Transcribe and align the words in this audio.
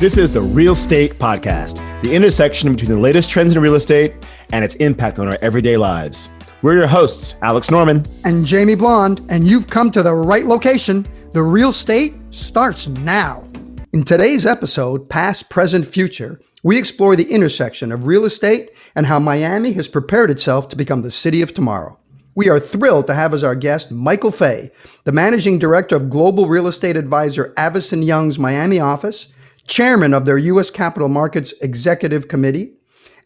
This 0.00 0.16
is 0.16 0.30
the 0.30 0.40
Real 0.40 0.76
State 0.76 1.18
Podcast, 1.18 1.78
the 2.04 2.14
intersection 2.14 2.70
between 2.72 2.92
the 2.92 2.96
latest 2.96 3.28
trends 3.28 3.56
in 3.56 3.60
real 3.60 3.74
estate 3.74 4.14
and 4.52 4.64
its 4.64 4.76
impact 4.76 5.18
on 5.18 5.26
our 5.26 5.36
everyday 5.42 5.76
lives. 5.76 6.28
We're 6.62 6.76
your 6.76 6.86
hosts, 6.86 7.34
Alex 7.42 7.68
Norman 7.68 8.06
and 8.24 8.46
Jamie 8.46 8.76
Blonde, 8.76 9.26
and 9.28 9.44
you've 9.44 9.66
come 9.66 9.90
to 9.90 10.04
the 10.04 10.14
right 10.14 10.46
location. 10.46 11.04
The 11.32 11.42
Real 11.42 11.72
State 11.72 12.14
starts 12.30 12.86
now. 12.86 13.44
In 13.92 14.04
today's 14.04 14.46
episode, 14.46 15.08
Past, 15.08 15.50
Present, 15.50 15.84
Future, 15.84 16.40
we 16.62 16.78
explore 16.78 17.16
the 17.16 17.32
intersection 17.32 17.90
of 17.90 18.06
real 18.06 18.24
estate 18.24 18.70
and 18.94 19.06
how 19.06 19.18
Miami 19.18 19.72
has 19.72 19.88
prepared 19.88 20.30
itself 20.30 20.68
to 20.68 20.76
become 20.76 21.02
the 21.02 21.10
city 21.10 21.42
of 21.42 21.54
tomorrow. 21.54 21.98
We 22.36 22.48
are 22.48 22.60
thrilled 22.60 23.08
to 23.08 23.14
have 23.14 23.34
as 23.34 23.42
our 23.42 23.56
guest 23.56 23.90
Michael 23.90 24.30
Fay, 24.30 24.70
the 25.02 25.10
managing 25.10 25.58
director 25.58 25.96
of 25.96 26.08
global 26.08 26.46
real 26.46 26.68
estate 26.68 26.96
advisor 26.96 27.52
Avison 27.56 28.04
Young's 28.04 28.38
Miami 28.38 28.78
office 28.78 29.32
chairman 29.68 30.14
of 30.14 30.24
their 30.24 30.38
U.S. 30.38 30.70
Capital 30.70 31.08
Markets 31.08 31.52
Executive 31.60 32.26
Committee, 32.26 32.72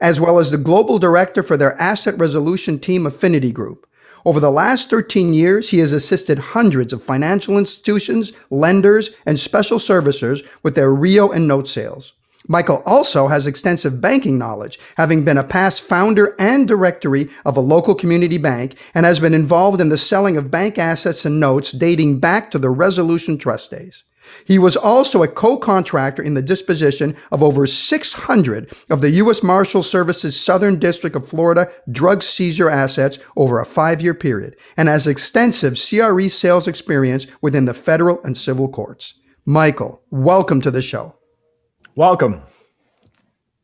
as 0.01 0.21
well 0.21 0.39
as 0.39 0.51
the 0.51 0.59
global 0.59 0.99
director 0.99 1.43
for 1.43 1.57
their 1.57 1.81
asset 1.81 2.19
resolution 2.19 2.79
team, 2.79 3.07
Affinity 3.07 3.53
Group. 3.53 3.87
Over 4.25 4.41
the 4.41 4.51
last 4.51 4.91
13 4.91 5.33
years, 5.33 5.71
he 5.71 5.79
has 5.79 5.93
assisted 5.93 6.39
hundreds 6.39 6.93
of 6.93 7.03
financial 7.03 7.59
institutions, 7.59 8.33
lenders, 8.51 9.11
and 9.27 9.39
special 9.39 9.79
servicers 9.79 10.47
with 10.63 10.75
their 10.75 10.93
REO 10.93 11.31
and 11.31 11.49
note 11.49 11.69
sales. 11.69 12.13
Michael 12.49 12.83
also 12.85 13.29
has 13.29 13.47
extensive 13.47 14.01
banking 14.01 14.37
knowledge, 14.37 14.79
having 14.97 15.25
been 15.25 15.39
a 15.39 15.45
past 15.45 15.81
founder 15.83 16.35
and 16.39 16.67
directory 16.67 17.31
of 17.45 17.57
a 17.57 17.61
local 17.61 17.95
community 17.95 18.39
bank, 18.39 18.77
and 18.95 19.07
has 19.07 19.21
been 19.21 19.35
involved 19.35 19.81
in 19.81 19.89
the 19.89 19.99
selling 19.99 20.37
of 20.37 20.51
bank 20.51 20.79
assets 20.79 21.25
and 21.25 21.39
notes 21.39 21.71
dating 21.73 22.19
back 22.19 22.51
to 22.51 22.59
the 22.59 22.71
Resolution 22.71 23.39
Trust 23.39 23.71
days. 23.71 24.05
He 24.45 24.59
was 24.59 24.77
also 24.77 25.23
a 25.23 25.29
co-contractor 25.29 26.23
in 26.23 26.35
the 26.35 26.43
disposition 26.43 27.17
of 27.31 27.43
over 27.43 27.67
600 27.67 28.73
of 28.91 29.01
the 29.01 29.11
U.S. 29.11 29.43
Marshal 29.43 29.83
Service's 29.83 30.41
Southern 30.41 30.79
District 30.79 31.17
of 31.17 31.29
Florida 31.29 31.71
drug 31.91 32.23
seizure 32.23 32.71
assets 32.71 33.19
over 33.37 33.61
a 33.61 33.67
five-year 33.67 34.15
period 34.15 34.57
and 34.77 34.89
has 34.89 35.07
extensive 35.07 35.75
CRE 35.75 36.29
sales 36.29 36.69
experience 36.69 37.27
within 37.41 37.65
the 37.65 37.75
federal 37.75 38.23
and 38.23 38.37
civil 38.37 38.69
courts. 38.69 39.21
Michael, 39.45 40.03
welcome 40.11 40.61
to 40.61 40.71
the 40.71 40.83
show. 40.83 41.17
Welcome. 41.97 42.43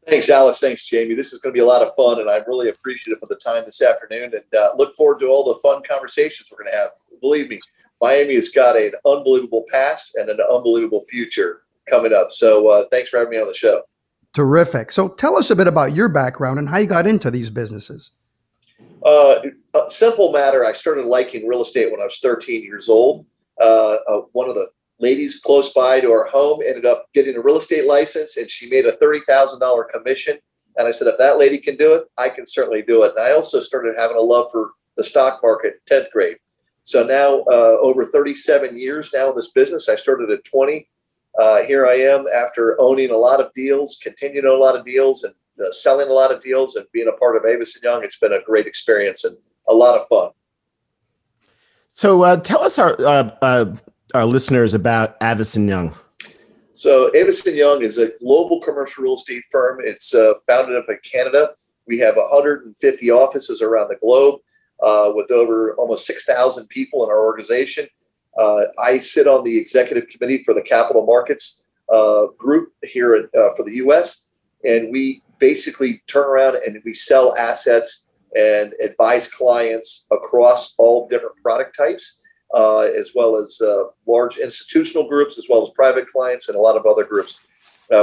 Thanks, 0.08 0.30
Alex. 0.30 0.58
Thanks, 0.58 0.84
Jamie. 0.84 1.14
This 1.14 1.34
is 1.34 1.40
going 1.40 1.54
to 1.54 1.58
be 1.58 1.62
a 1.62 1.66
lot 1.66 1.82
of 1.82 1.94
fun, 1.94 2.18
and 2.18 2.30
I'm 2.30 2.42
really 2.46 2.70
appreciative 2.70 3.22
of 3.22 3.28
the 3.28 3.36
time 3.36 3.64
this 3.66 3.82
afternoon 3.82 4.32
and 4.34 4.58
uh, 4.58 4.72
look 4.76 4.94
forward 4.94 5.20
to 5.20 5.26
all 5.26 5.44
the 5.44 5.58
fun 5.62 5.82
conversations 5.88 6.50
we're 6.50 6.64
going 6.64 6.72
to 6.72 6.78
have. 6.78 6.90
Believe 7.20 7.50
me, 7.50 7.60
Miami 8.00 8.34
has 8.34 8.48
got 8.48 8.76
an 8.76 8.92
unbelievable 9.06 9.64
past 9.72 10.14
and 10.14 10.28
an 10.28 10.38
unbelievable 10.40 11.02
future 11.08 11.62
coming 11.88 12.12
up. 12.12 12.30
So 12.30 12.68
uh, 12.68 12.84
thanks 12.90 13.10
for 13.10 13.18
having 13.18 13.32
me 13.32 13.40
on 13.40 13.46
the 13.46 13.54
show. 13.54 13.82
Terrific. 14.34 14.92
So 14.92 15.08
tell 15.08 15.36
us 15.36 15.50
a 15.50 15.56
bit 15.56 15.66
about 15.66 15.96
your 15.96 16.08
background 16.08 16.58
and 16.58 16.68
how 16.68 16.78
you 16.78 16.86
got 16.86 17.06
into 17.06 17.30
these 17.30 17.50
businesses. 17.50 18.10
Uh, 19.04 19.40
a 19.74 19.88
simple 19.88 20.32
matter. 20.32 20.64
I 20.64 20.72
started 20.72 21.06
liking 21.06 21.46
real 21.46 21.62
estate 21.62 21.90
when 21.90 22.00
I 22.00 22.04
was 22.04 22.18
13 22.18 22.62
years 22.62 22.88
old. 22.88 23.26
Uh, 23.60 23.96
uh, 24.08 24.20
one 24.32 24.48
of 24.48 24.54
the 24.54 24.68
ladies 25.00 25.40
close 25.40 25.72
by 25.72 26.00
to 26.00 26.10
our 26.10 26.28
home 26.28 26.60
ended 26.66 26.86
up 26.86 27.06
getting 27.14 27.36
a 27.36 27.40
real 27.40 27.58
estate 27.58 27.86
license, 27.86 28.36
and 28.36 28.50
she 28.50 28.68
made 28.68 28.86
a 28.86 28.92
thirty 28.92 29.20
thousand 29.20 29.60
dollar 29.60 29.84
commission. 29.84 30.38
And 30.76 30.86
I 30.86 30.92
said, 30.92 31.08
if 31.08 31.18
that 31.18 31.38
lady 31.38 31.58
can 31.58 31.76
do 31.76 31.94
it, 31.94 32.04
I 32.18 32.28
can 32.28 32.46
certainly 32.46 32.82
do 32.82 33.02
it. 33.02 33.12
And 33.16 33.26
I 33.26 33.32
also 33.32 33.60
started 33.60 33.94
having 33.98 34.16
a 34.16 34.20
love 34.20 34.46
for 34.52 34.72
the 34.96 35.02
stock 35.02 35.40
market, 35.42 35.80
10th 35.90 36.12
grade. 36.12 36.36
So 36.88 37.02
now, 37.02 37.40
uh, 37.52 37.76
over 37.82 38.06
37 38.06 38.78
years 38.78 39.10
now 39.12 39.28
in 39.28 39.36
this 39.36 39.50
business, 39.50 39.90
I 39.90 39.94
started 39.94 40.30
at 40.30 40.42
20. 40.44 40.88
Uh, 41.38 41.62
here 41.64 41.86
I 41.86 41.92
am 41.92 42.24
after 42.34 42.80
owning 42.80 43.10
a 43.10 43.16
lot 43.16 43.40
of 43.40 43.52
deals, 43.52 44.00
continuing 44.02 44.46
a 44.46 44.54
lot 44.54 44.74
of 44.74 44.86
deals, 44.86 45.22
and 45.22 45.34
uh, 45.60 45.70
selling 45.70 46.08
a 46.08 46.14
lot 46.14 46.32
of 46.32 46.42
deals, 46.42 46.76
and 46.76 46.86
being 46.94 47.06
a 47.06 47.12
part 47.12 47.36
of 47.36 47.44
Avison 47.44 47.82
Young. 47.84 48.04
It's 48.04 48.18
been 48.18 48.32
a 48.32 48.40
great 48.42 48.66
experience 48.66 49.22
and 49.26 49.36
a 49.68 49.74
lot 49.74 50.00
of 50.00 50.06
fun. 50.06 50.30
So, 51.90 52.22
uh, 52.22 52.38
tell 52.38 52.62
us 52.62 52.78
our 52.78 52.98
uh, 53.02 53.36
uh, 53.42 53.76
our 54.14 54.24
listeners 54.24 54.72
about 54.72 55.18
Avison 55.20 55.68
Young. 55.68 55.94
So, 56.72 57.14
Avison 57.14 57.54
Young 57.54 57.82
is 57.82 57.98
a 57.98 58.12
global 58.18 58.62
commercial 58.62 59.04
real 59.04 59.12
estate 59.12 59.44
firm. 59.50 59.80
It's 59.84 60.14
founded 60.46 60.74
up 60.74 60.86
in 60.88 60.96
Canada. 61.02 61.50
We 61.86 61.98
have 61.98 62.16
150 62.16 63.10
offices 63.10 63.60
around 63.60 63.88
the 63.88 63.96
globe 63.96 64.40
uh, 64.82 65.12
with 65.14 65.30
over 65.30 65.74
almost 65.74 66.06
6,000 66.06 66.66
people 66.68 67.04
in 67.04 67.10
our 67.10 67.24
organization. 67.24 67.86
Uh, 68.38 68.62
I 68.78 68.98
sit 68.98 69.26
on 69.26 69.44
the 69.44 69.58
executive 69.58 70.08
committee 70.08 70.42
for 70.44 70.54
the 70.54 70.62
capital 70.62 71.04
markets 71.04 71.62
uh, 71.92 72.26
group 72.36 72.72
here 72.82 73.28
uh, 73.36 73.54
for 73.56 73.64
the 73.64 73.76
U.S., 73.76 74.26
and 74.64 74.92
we 74.92 75.22
basically 75.38 76.02
turn 76.06 76.26
around 76.26 76.56
and 76.56 76.80
we 76.84 76.92
sell 76.92 77.36
assets 77.36 78.06
and 78.36 78.74
advise 78.82 79.28
clients 79.28 80.06
across 80.10 80.74
all 80.78 81.08
different 81.08 81.36
product 81.42 81.76
types, 81.76 82.20
uh, 82.54 82.80
as 82.80 83.12
well 83.14 83.36
as 83.36 83.60
uh, 83.60 83.84
large 84.06 84.36
institutional 84.36 85.08
groups, 85.08 85.38
as 85.38 85.46
well 85.48 85.62
as 85.62 85.70
private 85.74 86.06
clients, 86.06 86.48
and 86.48 86.56
a 86.56 86.60
lot 86.60 86.76
of 86.76 86.86
other 86.86 87.04
groups. 87.04 87.40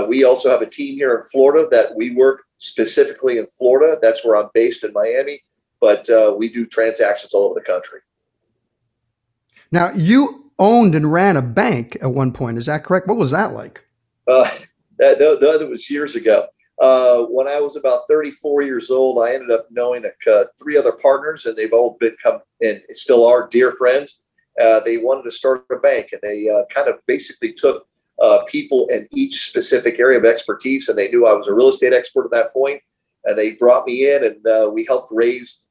we 0.07 0.24
also 0.24 0.50
have 0.50 0.62
a 0.62 0.69
team 0.69 0.96
here 0.96 1.16
in 1.16 1.24
Florida 1.24 1.68
that 1.69 1.96
we 1.96 2.16
work 2.16 2.46
specifically 2.57 3.38
in 3.38 3.47
Florida. 3.47 3.97
That's 4.02 4.25
where 4.25 4.36
I'm 4.36 4.50
based 4.53 4.84
in 4.84 4.92
Miami 4.92 5.44
but 5.85 6.09
uh, 6.09 6.34
we 6.35 6.50
do 6.50 6.66
transactions 6.66 7.31
all 7.35 7.44
over 7.44 7.53
the 7.53 7.62
country. 7.62 8.00
Now, 9.72 9.91
you 9.94 10.51
owned 10.57 10.96
and 10.96 11.13
ran 11.13 11.38
a 11.38 11.44
bank 11.44 11.96
at 12.01 12.12
one 12.12 12.31
point. 12.31 12.57
Is 12.57 12.66
that 12.66 12.84
correct? 12.84 13.07
What 13.07 13.18
was 13.18 13.29
that 13.29 13.53
like? 13.53 13.85
Uh, 14.28 14.50
that, 14.97 15.19
that, 15.19 15.69
was 15.69 15.88
years 15.88 16.16
ago. 16.16 16.47
Uh, 16.81 17.25
when 17.25 17.47
I 17.47 17.59
was 17.59 17.75
about 17.75 18.07
34 18.09 18.63
years 18.63 18.90
old, 18.90 19.22
I 19.22 19.35
ended 19.35 19.51
up 19.51 19.68
knowing 19.69 20.06
uh, 20.06 20.44
three 20.59 20.75
other 20.75 20.94
partners, 20.94 21.45
and 21.45 21.56
they've 21.56 21.72
all 21.72 21.97
become 22.00 22.40
and 22.62 22.81
still 22.90 23.24
are 23.24 23.47
dear 23.47 23.72
friends. 23.74 24.22
Uh, 24.59 24.79
they 24.79 24.97
wanted 24.97 25.22
to 25.25 25.31
start 25.31 25.66
a 25.72 25.75
bank, 25.75 26.09
and 26.13 26.22
they 26.24 26.50
uh, 26.50 26.63
kind 26.74 26.90
of 26.90 26.95
basically 27.06 27.53
took 27.53 27.88
uh, 28.19 28.40
people 28.47 28.88
in 28.88 29.07
each 29.12 29.50
specific 29.50 30.00
area 30.00 30.18
of 30.18 30.25
expertise, 30.25 30.89
and 30.89 30.98
they 30.98 31.10
knew 31.10 31.27
I 31.27 31.33
was 31.33 31.48
a 31.48 31.54
real 31.54 31.69
estate 31.69 31.94
expert 31.94 32.25
at 32.25 32.31
that 32.31 32.54
point, 32.54 32.81
and 33.25 33.38
they 33.38 33.54
brought 33.54 33.86
me 33.86 34.12
in, 34.12 34.24
and 34.24 34.48
uh, 34.48 34.68
we 34.71 34.83
helped 34.86 35.10
raise 35.12 35.64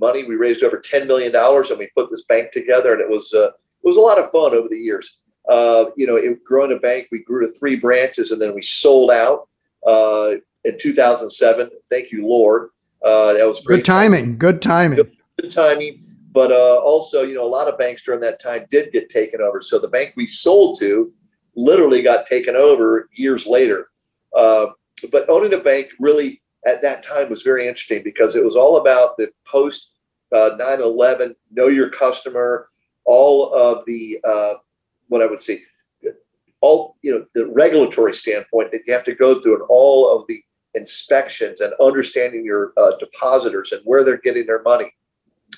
money. 0.00 0.24
We 0.24 0.36
raised 0.36 0.62
over 0.62 0.78
ten 0.78 1.06
million 1.06 1.32
dollars, 1.32 1.70
and 1.70 1.78
we 1.78 1.88
put 1.96 2.10
this 2.10 2.24
bank 2.24 2.50
together, 2.50 2.92
and 2.92 3.00
it 3.00 3.08
was 3.08 3.32
uh, 3.34 3.48
it 3.48 3.84
was 3.84 3.96
a 3.96 4.00
lot 4.00 4.18
of 4.18 4.30
fun 4.30 4.54
over 4.54 4.68
the 4.68 4.78
years. 4.78 5.18
Uh, 5.48 5.86
you 5.96 6.06
know, 6.06 6.16
it, 6.16 6.42
growing 6.44 6.76
a 6.76 6.80
bank, 6.80 7.08
we 7.10 7.22
grew 7.22 7.46
to 7.46 7.52
three 7.52 7.76
branches, 7.76 8.30
and 8.30 8.40
then 8.40 8.54
we 8.54 8.62
sold 8.62 9.10
out 9.10 9.48
uh, 9.86 10.32
in 10.64 10.78
2007. 10.78 11.70
Thank 11.88 12.12
you, 12.12 12.26
Lord. 12.26 12.70
Uh, 13.04 13.32
that 13.34 13.46
was 13.46 13.60
great. 13.60 13.76
Good 13.76 13.84
timing. 13.84 14.38
Good 14.38 14.60
timing. 14.60 14.96
Good, 14.96 15.16
good 15.40 15.52
timing. 15.52 16.04
But 16.32 16.52
uh, 16.52 16.80
also, 16.84 17.22
you 17.22 17.34
know, 17.34 17.46
a 17.46 17.48
lot 17.48 17.68
of 17.68 17.78
banks 17.78 18.04
during 18.04 18.20
that 18.20 18.40
time 18.40 18.66
did 18.70 18.92
get 18.92 19.08
taken 19.08 19.40
over. 19.40 19.60
So 19.60 19.78
the 19.78 19.88
bank 19.88 20.12
we 20.16 20.26
sold 20.26 20.78
to 20.80 21.12
literally 21.56 22.02
got 22.02 22.26
taken 22.26 22.54
over 22.54 23.08
years 23.12 23.46
later. 23.46 23.90
Uh, 24.36 24.66
but 25.10 25.28
owning 25.28 25.54
a 25.54 25.58
bank 25.58 25.88
really 25.98 26.40
at 26.66 26.82
that 26.82 27.02
time 27.02 27.30
was 27.30 27.42
very 27.42 27.66
interesting 27.66 28.02
because 28.02 28.36
it 28.36 28.44
was 28.44 28.56
all 28.56 28.76
about 28.78 29.16
the 29.16 29.30
post 29.46 29.92
uh, 30.32 30.50
9-11 30.60 31.34
know 31.52 31.66
your 31.66 31.90
customer 31.90 32.68
all 33.04 33.52
of 33.54 33.84
the 33.86 34.18
uh, 34.24 34.54
what 35.08 35.22
i 35.22 35.26
would 35.26 35.40
say 35.40 35.60
all 36.60 36.96
you 37.02 37.12
know 37.12 37.24
the 37.34 37.46
regulatory 37.48 38.14
standpoint 38.14 38.70
that 38.72 38.82
you 38.86 38.92
have 38.92 39.04
to 39.04 39.14
go 39.14 39.40
through 39.40 39.54
and 39.54 39.64
all 39.68 40.16
of 40.16 40.26
the 40.28 40.42
inspections 40.74 41.60
and 41.60 41.72
understanding 41.80 42.44
your 42.44 42.72
uh, 42.76 42.92
depositors 42.98 43.72
and 43.72 43.82
where 43.84 44.04
they're 44.04 44.18
getting 44.18 44.46
their 44.46 44.62
money. 44.62 44.92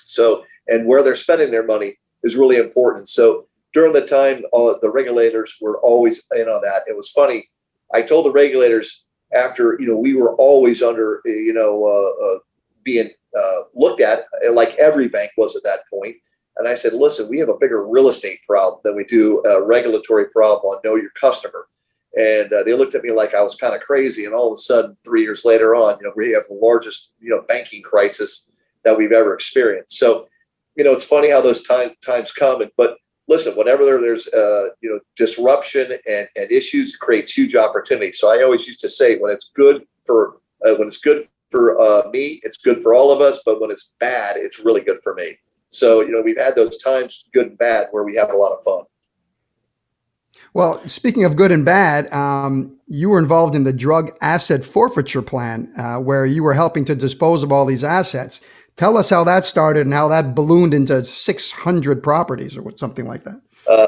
So 0.05 0.45
and 0.69 0.87
where 0.87 1.03
they're 1.03 1.17
spending 1.17 1.51
their 1.51 1.67
money 1.67 1.99
is 2.23 2.37
really 2.37 2.57
important. 2.57 3.09
So 3.09 3.47
during 3.73 3.93
the 3.93 4.07
time, 4.07 4.45
uh, 4.53 4.75
the 4.81 4.91
regulators 4.91 5.59
were 5.61 5.79
always 5.81 6.23
in 6.35 6.49
on 6.49 6.63
that. 6.63 6.83
It 6.87 6.97
was 6.97 7.11
funny. 7.11 7.51
I 7.93 8.03
told 8.03 8.27
the 8.27 8.33
regulators 8.33 9.07
after 9.35 9.77
you 9.81 9.87
know 9.87 9.97
we 9.97 10.15
were 10.15 10.35
always 10.37 10.83
under 10.83 11.21
you 11.25 11.53
know 11.53 11.85
uh, 11.87 12.27
uh, 12.27 12.39
being 12.85 13.11
uh, 13.37 13.63
looked 13.75 14.01
at 14.01 14.25
like 14.53 14.75
every 14.77 15.09
bank 15.09 15.33
was 15.37 15.57
at 15.57 15.63
that 15.65 15.81
point. 15.91 16.17
And 16.59 16.69
I 16.69 16.75
said, 16.75 16.93
listen, 16.93 17.31
we 17.31 17.39
have 17.39 17.49
a 17.49 17.57
bigger 17.59 17.87
real 17.87 18.09
estate 18.09 18.41
problem 18.47 18.81
than 18.85 18.95
we 18.95 19.05
do 19.05 19.43
a 19.47 19.63
regulatory 19.63 20.27
problem 20.29 20.75
on 20.75 20.81
know 20.85 20.97
your 20.97 21.11
customer. 21.19 21.67
And 22.15 22.53
uh, 22.53 22.63
they 22.63 22.75
looked 22.75 22.95
at 22.95 23.03
me 23.03 23.11
like 23.11 23.35
I 23.35 23.43
was 23.43 23.55
kind 23.55 23.75
of 23.75 23.81
crazy. 23.81 24.27
And 24.27 24.35
all 24.35 24.53
of 24.53 24.59
a 24.59 24.61
sudden, 24.61 24.97
three 25.03 25.23
years 25.23 25.47
later 25.47 25.75
on, 25.75 25.97
you 25.99 26.07
know, 26.07 26.13
we 26.15 26.33
have 26.33 26.47
the 26.47 26.59
largest, 26.61 27.11
you 27.21 27.31
know, 27.31 27.43
banking 27.49 27.83
crisis 27.83 28.51
that 28.85 28.99
we've 28.99 29.13
ever 29.13 29.33
experienced. 29.33 29.97
So, 29.97 30.29
you 30.77 30.85
know, 30.85 30.93
it's 30.93 31.07
funny 31.07 31.31
how 31.31 31.41
those 31.41 31.63
time, 31.63 31.93
times 32.05 32.33
come. 32.33 32.61
And, 32.61 32.71
but 32.77 32.97
listen, 33.29 33.55
whenever 33.55 33.85
there, 33.85 34.01
there's, 34.01 34.29
uh, 34.29 34.69
you 34.81 34.91
know, 34.91 35.01
disruption 35.17 35.93
and, 36.09 36.29
and 36.37 36.51
issues, 36.51 36.97
creates 36.97 37.37
huge 37.37 37.55
opportunities. 37.55 38.19
So 38.19 38.33
I 38.33 38.43
always 38.43 38.67
used 38.67 38.81
to 38.81 38.89
say, 38.89 39.19
when 39.19 39.33
it's 39.33 39.51
good 39.55 39.85
for, 40.05 40.39
uh, 40.67 40.75
when 40.75 40.87
it's 40.87 40.99
good 40.99 41.25
for 41.51 41.81
uh, 41.81 42.09
me, 42.11 42.41
it's 42.43 42.57
good 42.57 42.79
for 42.83 42.95
all 42.95 43.13
of 43.13 43.21
us. 43.21 43.41
But 43.45 43.61
when 43.61 43.71
it's 43.71 43.95
bad, 44.01 44.37
it's 44.37 44.65
really 44.65 44.81
good 44.81 44.99
for 45.03 45.15
me. 45.15 45.39
So, 45.69 46.03
you 46.03 46.11
know, 46.11 46.21
we've 46.21 46.39
had 46.39 46.55
those 46.55 46.77
times, 46.79 47.29
good 47.33 47.47
and 47.47 47.59
bad, 47.59 47.89
where 47.93 48.05
we 48.05 48.17
have 48.17 48.31
a 48.31 48.37
lot 48.37 48.53
of 48.53 48.63
fun. 48.63 48.85
Well, 50.55 50.87
speaking 50.87 51.25
of 51.25 51.37
good 51.37 51.51
and 51.51 51.65
bad, 51.65 52.13
um, 52.13 52.79
you 52.87 53.09
were 53.09 53.19
involved 53.19 53.55
in 53.55 53.65
the 53.65 53.73
drug 53.73 54.17
asset 54.21 54.65
forfeiture 54.65 55.23
plan, 55.23 55.73
uh, 55.79 55.97
where 55.99 56.27
you 56.27 56.43
were 56.43 56.53
helping 56.53 56.85
to 56.87 56.95
dispose 56.95 57.43
of 57.43 57.51
all 57.51 57.65
these 57.65 57.85
assets. 57.85 58.43
Tell 58.77 58.97
us 58.97 59.11
how 59.11 59.25
that 59.25 59.45
started 59.45 59.87
and 59.87 59.95
how 59.95 60.09
that 60.09 60.35
ballooned 60.35 60.75
into 60.75 61.05
600 61.05 62.03
properties 62.03 62.57
or 62.57 62.77
something 62.77 63.07
like 63.07 63.25
that. 63.25 63.41
Uh, 63.69 63.87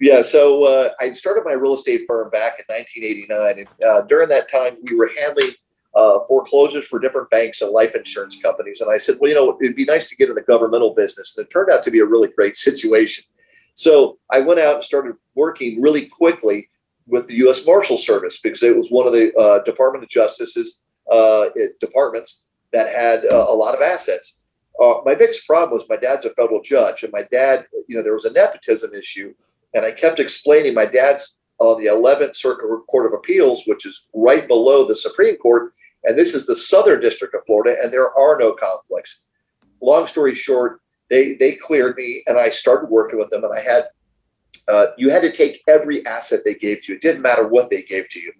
yeah, 0.00 0.22
so 0.22 0.64
uh, 0.64 0.90
I 1.00 1.12
started 1.12 1.44
my 1.44 1.52
real 1.52 1.74
estate 1.74 2.02
firm 2.06 2.30
back 2.30 2.58
in 2.58 2.64
1989. 2.74 3.66
And 3.66 3.84
uh, 3.84 4.02
during 4.02 4.28
that 4.28 4.50
time, 4.50 4.76
we 4.82 4.96
were 4.96 5.10
handling 5.20 5.50
uh, 5.94 6.20
foreclosures 6.26 6.86
for 6.86 6.98
different 6.98 7.30
banks 7.30 7.62
and 7.62 7.72
life 7.72 7.94
insurance 7.94 8.40
companies. 8.40 8.80
And 8.80 8.90
I 8.90 8.96
said, 8.96 9.16
well, 9.20 9.28
you 9.28 9.34
know, 9.34 9.56
it'd 9.60 9.76
be 9.76 9.84
nice 9.84 10.08
to 10.08 10.16
get 10.16 10.28
in 10.28 10.34
the 10.34 10.42
governmental 10.42 10.94
business. 10.94 11.36
And 11.36 11.46
it 11.46 11.50
turned 11.50 11.70
out 11.70 11.82
to 11.84 11.90
be 11.90 12.00
a 12.00 12.04
really 12.04 12.28
great 12.28 12.56
situation. 12.56 13.24
So 13.74 14.18
I 14.32 14.40
went 14.40 14.60
out 14.60 14.76
and 14.76 14.84
started 14.84 15.14
working 15.34 15.80
really 15.80 16.06
quickly 16.06 16.68
with 17.06 17.26
the 17.28 17.34
U.S. 17.36 17.64
Marshal 17.64 17.96
Service 17.96 18.40
because 18.40 18.62
it 18.62 18.76
was 18.76 18.90
one 18.90 19.06
of 19.06 19.12
the 19.12 19.34
uh, 19.36 19.62
Department 19.64 20.04
of 20.04 20.10
Justice's 20.10 20.82
uh, 21.10 21.46
departments 21.80 22.46
that 22.72 22.88
had 22.88 23.24
uh, 23.32 23.46
a 23.48 23.54
lot 23.54 23.74
of 23.74 23.80
assets. 23.80 24.38
Uh, 24.80 24.94
my 25.04 25.14
biggest 25.14 25.46
problem 25.46 25.72
was 25.72 25.88
my 25.88 25.96
dad's 25.96 26.24
a 26.24 26.30
federal 26.30 26.62
judge, 26.62 27.02
and 27.02 27.12
my 27.12 27.22
dad, 27.32 27.66
you 27.88 27.96
know, 27.96 28.02
there 28.02 28.14
was 28.14 28.24
a 28.24 28.32
nepotism 28.32 28.94
issue, 28.94 29.34
and 29.74 29.84
I 29.84 29.90
kept 29.90 30.20
explaining 30.20 30.74
my 30.74 30.84
dad's 30.84 31.36
on 31.58 31.80
the 31.80 31.86
11th 31.86 32.36
Circuit 32.36 32.68
Court 32.88 33.06
of 33.06 33.12
Appeals, 33.12 33.64
which 33.66 33.84
is 33.84 34.06
right 34.14 34.46
below 34.46 34.86
the 34.86 34.94
Supreme 34.94 35.36
Court, 35.36 35.72
and 36.04 36.16
this 36.16 36.34
is 36.34 36.46
the 36.46 36.54
Southern 36.54 37.00
District 37.00 37.34
of 37.34 37.44
Florida, 37.44 37.76
and 37.82 37.92
there 37.92 38.16
are 38.16 38.38
no 38.38 38.52
conflicts. 38.52 39.22
Long 39.82 40.06
story 40.06 40.34
short, 40.34 40.80
they 41.10 41.34
they 41.34 41.52
cleared 41.52 41.96
me, 41.96 42.22
and 42.26 42.38
I 42.38 42.50
started 42.50 42.90
working 42.90 43.18
with 43.18 43.30
them, 43.30 43.42
and 43.44 43.52
I 43.52 43.60
had 43.60 43.88
uh, 44.68 44.86
you 44.96 45.10
had 45.10 45.22
to 45.22 45.32
take 45.32 45.62
every 45.66 46.06
asset 46.06 46.40
they 46.44 46.54
gave 46.54 46.82
to 46.82 46.92
you. 46.92 46.96
It 46.96 47.02
didn't 47.02 47.22
matter 47.22 47.48
what 47.48 47.70
they 47.70 47.82
gave 47.82 48.08
to 48.10 48.20
you, 48.20 48.32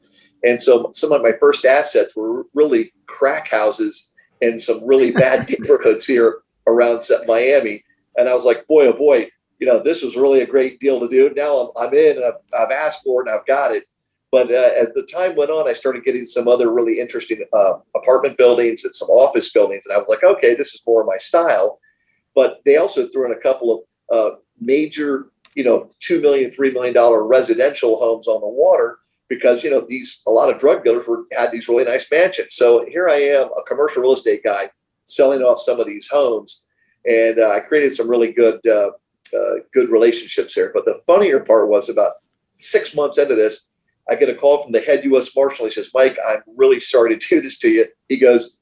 and 0.44 0.60
so 0.60 0.90
some 0.94 1.10
of 1.10 1.22
my 1.22 1.32
first 1.40 1.64
assets 1.64 2.16
were 2.16 2.44
really 2.54 2.92
crack 3.06 3.48
houses 3.48 4.07
in 4.40 4.58
some 4.58 4.86
really 4.86 5.10
bad 5.10 5.48
neighborhoods 5.50 6.06
here 6.06 6.42
around 6.66 7.02
Miami, 7.26 7.84
and 8.16 8.28
I 8.28 8.34
was 8.34 8.44
like, 8.44 8.66
boy, 8.66 8.88
oh 8.88 8.92
boy, 8.92 9.30
you 9.58 9.66
know, 9.66 9.80
this 9.82 10.02
was 10.02 10.16
really 10.16 10.40
a 10.40 10.46
great 10.46 10.78
deal 10.80 11.00
to 11.00 11.08
do. 11.08 11.32
Now 11.34 11.72
I'm, 11.76 11.86
I'm 11.88 11.94
in, 11.94 12.16
and 12.16 12.24
I've, 12.24 12.60
I've 12.60 12.70
asked 12.70 13.02
for 13.04 13.22
it, 13.22 13.28
and 13.28 13.38
I've 13.38 13.46
got 13.46 13.72
it. 13.72 13.84
But 14.30 14.50
uh, 14.50 14.70
as 14.78 14.92
the 14.92 15.08
time 15.10 15.36
went 15.36 15.50
on, 15.50 15.68
I 15.68 15.72
started 15.72 16.04
getting 16.04 16.26
some 16.26 16.48
other 16.48 16.70
really 16.70 17.00
interesting 17.00 17.44
uh, 17.52 17.74
apartment 17.96 18.36
buildings 18.36 18.84
and 18.84 18.94
some 18.94 19.08
office 19.08 19.50
buildings, 19.52 19.86
and 19.86 19.94
I 19.94 19.98
was 19.98 20.08
like, 20.08 20.22
okay, 20.22 20.54
this 20.54 20.74
is 20.74 20.82
more 20.86 21.00
of 21.00 21.06
my 21.06 21.16
style. 21.16 21.80
But 22.34 22.60
they 22.64 22.76
also 22.76 23.06
threw 23.06 23.24
in 23.24 23.36
a 23.36 23.40
couple 23.40 23.84
of 24.10 24.16
uh, 24.16 24.36
major, 24.60 25.26
you 25.54 25.64
know, 25.64 25.90
two 26.00 26.20
million, 26.20 26.50
three 26.50 26.70
million 26.70 26.94
dollar 26.94 27.26
residential 27.26 27.98
homes 27.98 28.28
on 28.28 28.40
the 28.40 28.48
water 28.48 28.98
because 29.28 29.62
you 29.62 29.70
know 29.70 29.84
these 29.86 30.22
a 30.26 30.30
lot 30.30 30.52
of 30.52 30.58
drug 30.58 30.84
dealers 30.84 31.06
were 31.06 31.24
had 31.36 31.52
these 31.52 31.68
really 31.68 31.84
nice 31.84 32.10
mansions. 32.10 32.54
So 32.54 32.84
here 32.88 33.08
I 33.08 33.16
am, 33.16 33.48
a 33.56 33.62
commercial 33.62 34.02
real 34.02 34.14
estate 34.14 34.42
guy, 34.44 34.70
selling 35.04 35.42
off 35.42 35.58
some 35.58 35.80
of 35.80 35.86
these 35.86 36.08
homes, 36.08 36.64
and 37.06 37.38
uh, 37.38 37.50
I 37.50 37.60
created 37.60 37.94
some 37.94 38.08
really 38.08 38.32
good 38.32 38.60
uh, 38.66 38.90
uh, 39.34 39.54
good 39.72 39.90
relationships 39.90 40.54
there. 40.54 40.72
But 40.74 40.84
the 40.84 41.00
funnier 41.06 41.40
part 41.40 41.68
was 41.68 41.88
about 41.88 42.12
six 42.54 42.94
months 42.94 43.18
into 43.18 43.34
this 43.34 43.68
I 44.10 44.14
get 44.14 44.30
a 44.30 44.34
call 44.34 44.62
from 44.62 44.72
the 44.72 44.80
head 44.80 45.04
U.S. 45.04 45.30
Marshal. 45.36 45.66
He 45.66 45.72
says, 45.72 45.90
Mike, 45.92 46.16
I'm 46.26 46.40
really 46.56 46.80
sorry 46.80 47.16
to 47.16 47.28
do 47.28 47.40
this 47.40 47.58
to 47.58 47.68
you. 47.68 47.86
He 48.08 48.18
goes, 48.18 48.58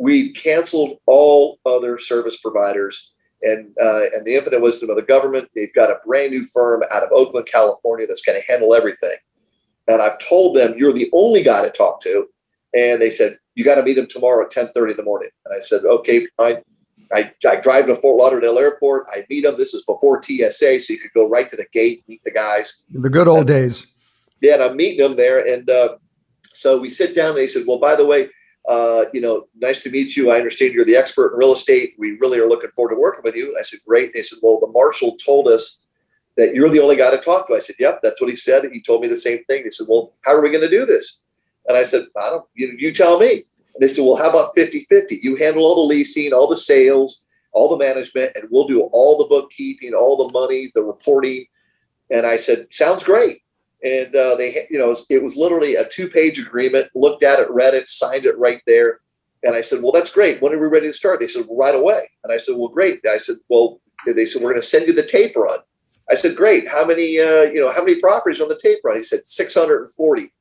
We've 0.00 0.34
canceled 0.34 0.98
all 1.06 1.58
other 1.66 1.98
service 1.98 2.36
providers. 2.36 3.12
And, 3.42 3.72
uh, 3.80 4.06
and 4.14 4.24
the 4.24 4.34
infinite 4.34 4.62
wisdom 4.62 4.90
of 4.90 4.96
the 4.96 5.02
government, 5.02 5.48
they've 5.54 5.72
got 5.72 5.90
a 5.90 5.98
brand 6.04 6.32
new 6.32 6.42
firm 6.42 6.82
out 6.90 7.04
of 7.04 7.10
Oakland, 7.12 7.46
California 7.50 8.06
that's 8.06 8.22
going 8.22 8.40
to 8.40 8.52
handle 8.52 8.74
everything. 8.74 9.14
And 9.88 10.00
I've 10.00 10.18
told 10.20 10.56
them, 10.56 10.74
You're 10.76 10.92
the 10.92 11.10
only 11.12 11.42
guy 11.42 11.64
to 11.64 11.70
talk 11.70 12.00
to. 12.02 12.26
And 12.74 13.02
they 13.02 13.10
said, 13.10 13.38
You 13.54 13.64
got 13.64 13.76
to 13.76 13.82
meet 13.82 13.98
him 13.98 14.06
tomorrow 14.08 14.40
at 14.40 14.54
1030 14.54 14.92
in 14.92 14.96
the 14.96 15.02
morning. 15.02 15.30
And 15.44 15.54
I 15.56 15.60
said, 15.60 15.84
Okay, 15.84 16.26
fine. 16.36 16.58
I, 17.12 17.32
I 17.48 17.56
drive 17.56 17.86
to 17.86 17.94
Fort 17.94 18.18
Lauderdale 18.18 18.58
Airport. 18.58 19.06
I 19.08 19.24
meet 19.30 19.44
them. 19.44 19.56
This 19.56 19.72
is 19.72 19.82
before 19.84 20.22
TSA, 20.22 20.80
so 20.80 20.92
you 20.92 20.98
could 20.98 21.14
go 21.14 21.26
right 21.26 21.50
to 21.50 21.56
the 21.56 21.66
gate, 21.72 22.04
meet 22.06 22.22
the 22.22 22.30
guys. 22.30 22.82
The 22.90 23.08
good 23.08 23.26
old 23.26 23.38
and, 23.38 23.48
days 23.48 23.94
yeah, 24.40 24.54
and 24.54 24.62
I'm 24.62 24.76
meeting 24.76 24.98
them 24.98 25.16
there. 25.16 25.46
And 25.46 25.68
uh, 25.68 25.96
so 26.44 26.80
we 26.80 26.88
sit 26.88 27.14
down. 27.14 27.30
And 27.30 27.38
they 27.38 27.46
said, 27.46 27.64
well, 27.66 27.78
by 27.78 27.96
the 27.96 28.06
way, 28.06 28.28
uh, 28.68 29.04
you 29.12 29.20
know, 29.20 29.46
nice 29.56 29.82
to 29.82 29.90
meet 29.90 30.16
you. 30.16 30.30
I 30.30 30.36
understand 30.36 30.74
you're 30.74 30.84
the 30.84 30.96
expert 30.96 31.32
in 31.32 31.38
real 31.38 31.52
estate. 31.52 31.94
We 31.98 32.12
really 32.20 32.38
are 32.38 32.48
looking 32.48 32.70
forward 32.70 32.94
to 32.94 33.00
working 33.00 33.22
with 33.24 33.36
you. 33.36 33.56
I 33.58 33.62
said, 33.62 33.80
great. 33.86 34.06
And 34.06 34.14
They 34.14 34.22
said, 34.22 34.38
well, 34.42 34.60
the 34.60 34.68
marshal 34.68 35.16
told 35.16 35.48
us 35.48 35.86
that 36.38 36.54
you're 36.54 36.70
the 36.70 36.80
only 36.80 36.96
guy 36.96 37.10
to 37.10 37.18
talk 37.18 37.46
to. 37.46 37.54
I 37.54 37.58
said, 37.58 37.76
yep, 37.78 38.00
that's 38.02 38.20
what 38.20 38.30
he 38.30 38.36
said. 38.36 38.64
He 38.72 38.80
told 38.80 39.02
me 39.02 39.08
the 39.08 39.16
same 39.16 39.44
thing. 39.44 39.64
They 39.64 39.70
said, 39.70 39.86
well, 39.88 40.14
how 40.24 40.34
are 40.34 40.40
we 40.40 40.50
going 40.50 40.62
to 40.62 40.70
do 40.70 40.86
this? 40.86 41.22
And 41.66 41.76
I 41.76 41.84
said, 41.84 42.04
I 42.16 42.30
don't, 42.30 42.46
you, 42.54 42.74
you 42.78 42.94
tell 42.94 43.18
me. 43.18 43.44
And 43.74 43.80
they 43.80 43.88
said, 43.88 44.02
well, 44.02 44.16
how 44.16 44.30
about 44.30 44.54
50 44.54 44.86
50? 44.88 45.20
You 45.22 45.36
handle 45.36 45.64
all 45.64 45.74
the 45.74 45.94
leasing, 45.94 46.32
all 46.32 46.48
the 46.48 46.56
sales, 46.56 47.26
all 47.52 47.68
the 47.68 47.84
management, 47.84 48.32
and 48.34 48.48
we'll 48.50 48.66
do 48.66 48.88
all 48.92 49.18
the 49.18 49.26
bookkeeping, 49.26 49.92
all 49.92 50.16
the 50.16 50.32
money, 50.32 50.70
the 50.74 50.82
reporting. 50.82 51.44
And 52.10 52.24
I 52.24 52.36
said, 52.36 52.68
sounds 52.72 53.04
great 53.04 53.42
and 53.84 54.14
uh, 54.16 54.34
they 54.34 54.66
you 54.70 54.78
know 54.78 54.94
it 55.08 55.22
was 55.22 55.36
literally 55.36 55.76
a 55.76 55.88
two 55.88 56.08
page 56.08 56.38
agreement 56.38 56.88
looked 56.94 57.22
at 57.22 57.38
it 57.38 57.50
read 57.50 57.74
it 57.74 57.86
signed 57.86 58.24
it 58.24 58.36
right 58.38 58.60
there 58.66 59.00
and 59.44 59.54
i 59.54 59.60
said 59.60 59.82
well 59.82 59.92
that's 59.92 60.12
great 60.12 60.42
when 60.42 60.52
are 60.52 60.58
we 60.58 60.66
ready 60.66 60.86
to 60.86 60.92
start 60.92 61.20
they 61.20 61.26
said 61.26 61.44
well, 61.48 61.58
right 61.58 61.74
away 61.74 62.10
and 62.24 62.32
i 62.32 62.36
said 62.36 62.56
well 62.56 62.68
great 62.68 63.00
i 63.08 63.18
said 63.18 63.36
well 63.48 63.80
they 64.06 64.26
said 64.26 64.42
we're 64.42 64.50
going 64.50 64.60
to 64.60 64.66
send 64.66 64.86
you 64.86 64.92
the 64.92 65.02
tape 65.02 65.36
run 65.36 65.58
i 66.10 66.14
said 66.14 66.36
great 66.36 66.68
how 66.68 66.84
many 66.84 67.20
uh, 67.20 67.42
you 67.42 67.60
know 67.60 67.72
how 67.72 67.84
many 67.84 67.98
properties 68.00 68.40
on 68.40 68.48
the 68.48 68.58
tape 68.62 68.78
run 68.84 68.96
he 68.96 69.02
said 69.02 69.24
640 69.24 70.32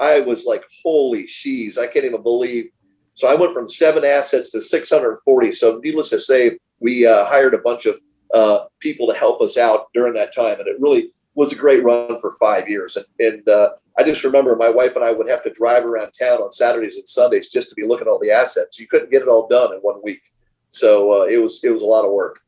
i 0.00 0.20
was 0.20 0.44
like 0.44 0.64
holy 0.82 1.24
sheez 1.24 1.78
i 1.78 1.86
can't 1.86 2.04
even 2.04 2.22
believe 2.22 2.66
so 3.14 3.28
i 3.28 3.34
went 3.34 3.52
from 3.52 3.66
seven 3.66 4.04
assets 4.04 4.50
to 4.50 4.60
640 4.60 5.52
so 5.52 5.80
needless 5.82 6.10
to 6.10 6.18
say 6.18 6.58
we 6.80 7.06
uh, 7.06 7.24
hired 7.26 7.54
a 7.54 7.58
bunch 7.58 7.86
of 7.86 8.00
uh, 8.34 8.64
people 8.80 9.06
to 9.06 9.14
help 9.14 9.40
us 9.40 9.56
out 9.56 9.86
during 9.94 10.12
that 10.12 10.34
time 10.34 10.58
and 10.58 10.68
it 10.68 10.80
really 10.80 11.10
was 11.34 11.52
a 11.52 11.56
great 11.56 11.82
run 11.82 12.20
for 12.20 12.30
five 12.30 12.68
years. 12.68 12.96
And, 12.96 13.06
and 13.18 13.48
uh, 13.48 13.70
I 13.98 14.04
just 14.04 14.24
remember 14.24 14.56
my 14.56 14.68
wife 14.68 14.96
and 14.96 15.04
I 15.04 15.12
would 15.12 15.28
have 15.28 15.42
to 15.44 15.52
drive 15.52 15.84
around 15.84 16.12
town 16.12 16.40
on 16.40 16.52
Saturdays 16.52 16.96
and 16.96 17.08
Sundays 17.08 17.50
just 17.50 17.68
to 17.68 17.74
be 17.74 17.84
looking 17.84 18.06
at 18.06 18.10
all 18.10 18.20
the 18.20 18.30
assets. 18.30 18.78
You 18.78 18.86
couldn't 18.86 19.10
get 19.10 19.22
it 19.22 19.28
all 19.28 19.48
done 19.48 19.72
in 19.72 19.80
one 19.80 20.00
week. 20.02 20.22
So 20.68 21.20
uh, 21.20 21.24
it 21.24 21.38
was 21.38 21.60
it 21.62 21.70
was 21.70 21.82
a 21.82 21.86
lot 21.86 22.04
of 22.04 22.12
work. 22.12 22.40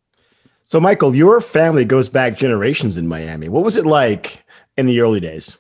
So 0.69 0.81
Michael, 0.81 1.15
your 1.15 1.41
family 1.41 1.85
goes 1.85 2.09
back 2.09 2.37
generations 2.37 2.97
in 2.97 3.07
Miami. 3.07 3.49
What 3.49 3.63
was 3.63 3.77
it 3.77 3.87
like 3.87 4.45
in 4.77 4.87
the 4.87 5.01
early 5.01 5.21
days? 5.21 5.59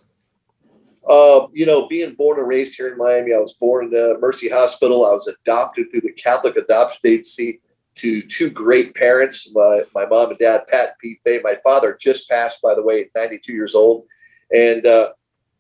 Uh, 1.09 1.47
you 1.53 1.65
know, 1.65 1.87
being 1.87 2.17
born 2.17 2.41
and 2.41 2.49
raised 2.49 2.75
here 2.75 2.91
in 2.91 2.99
Miami, 2.99 3.33
I 3.33 3.39
was 3.39 3.53
born 3.53 3.95
in 3.95 4.21
Mercy 4.21 4.49
Hospital. 4.49 5.07
I 5.07 5.13
was 5.13 5.29
adopted 5.29 5.93
through 5.93 6.01
the 6.01 6.11
Catholic 6.11 6.57
Adoption 6.57 6.99
Agency 7.05 7.61
to 7.95 8.21
two 8.23 8.51
great 8.51 8.97
parents, 8.97 9.49
my, 9.55 9.83
my 9.95 10.07
mom 10.07 10.31
and 10.31 10.39
dad, 10.41 10.67
Pat 10.67 10.89
and 10.89 10.99
Pete 11.01 11.21
Fay. 11.23 11.39
My 11.41 11.57
father 11.63 11.97
just 12.01 12.29
passed, 12.29 12.61
by 12.61 12.75
the 12.75 12.83
way, 12.83 13.03
at 13.03 13.07
92 13.15 13.53
years 13.53 13.77
old. 13.77 14.07
And, 14.53 14.85
uh, 14.89 15.13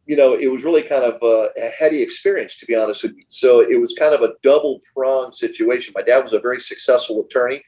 you 0.06 0.16
know, 0.16 0.34
it 0.34 0.48
was 0.48 0.64
really 0.64 0.82
kind 0.82 1.04
of 1.04 1.22
a, 1.22 1.50
a 1.56 1.70
heady 1.78 2.02
experience, 2.02 2.56
to 2.56 2.66
be 2.66 2.74
honest 2.74 3.04
with 3.04 3.14
you. 3.14 3.22
So 3.28 3.60
it 3.60 3.80
was 3.80 3.94
kind 3.96 4.12
of 4.12 4.22
a 4.22 4.32
double 4.42 4.80
pronged 4.92 5.36
situation. 5.36 5.94
My 5.96 6.02
dad 6.02 6.24
was 6.24 6.32
a 6.32 6.40
very 6.40 6.60
successful 6.60 7.24
attorney. 7.24 7.62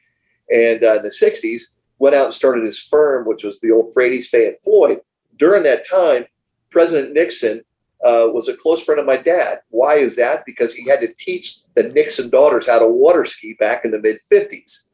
And 0.51 0.83
uh, 0.83 0.95
in 0.95 1.03
the 1.03 1.09
60s, 1.09 1.75
went 1.99 2.15
out 2.15 2.25
and 2.25 2.33
started 2.33 2.65
his 2.65 2.79
firm, 2.79 3.27
which 3.27 3.43
was 3.43 3.59
the 3.59 3.71
old 3.71 3.93
Frates, 3.93 4.29
Fay 4.29 4.47
and 4.47 4.59
Floyd. 4.59 5.01
During 5.37 5.63
that 5.63 5.87
time, 5.89 6.25
President 6.69 7.13
Nixon 7.13 7.61
uh, 8.03 8.27
was 8.31 8.47
a 8.47 8.55
close 8.55 8.83
friend 8.83 8.99
of 8.99 9.05
my 9.05 9.17
dad. 9.17 9.59
Why 9.69 9.95
is 9.95 10.15
that? 10.15 10.45
Because 10.45 10.73
he 10.73 10.87
had 10.87 11.01
to 11.01 11.13
teach 11.17 11.63
the 11.75 11.83
Nixon 11.83 12.29
daughters 12.29 12.67
how 12.67 12.79
to 12.79 12.87
water 12.87 13.25
ski 13.25 13.55
back 13.59 13.83
in 13.83 13.91
the 13.91 13.99
mid 13.99 14.17
50s. 14.31 14.89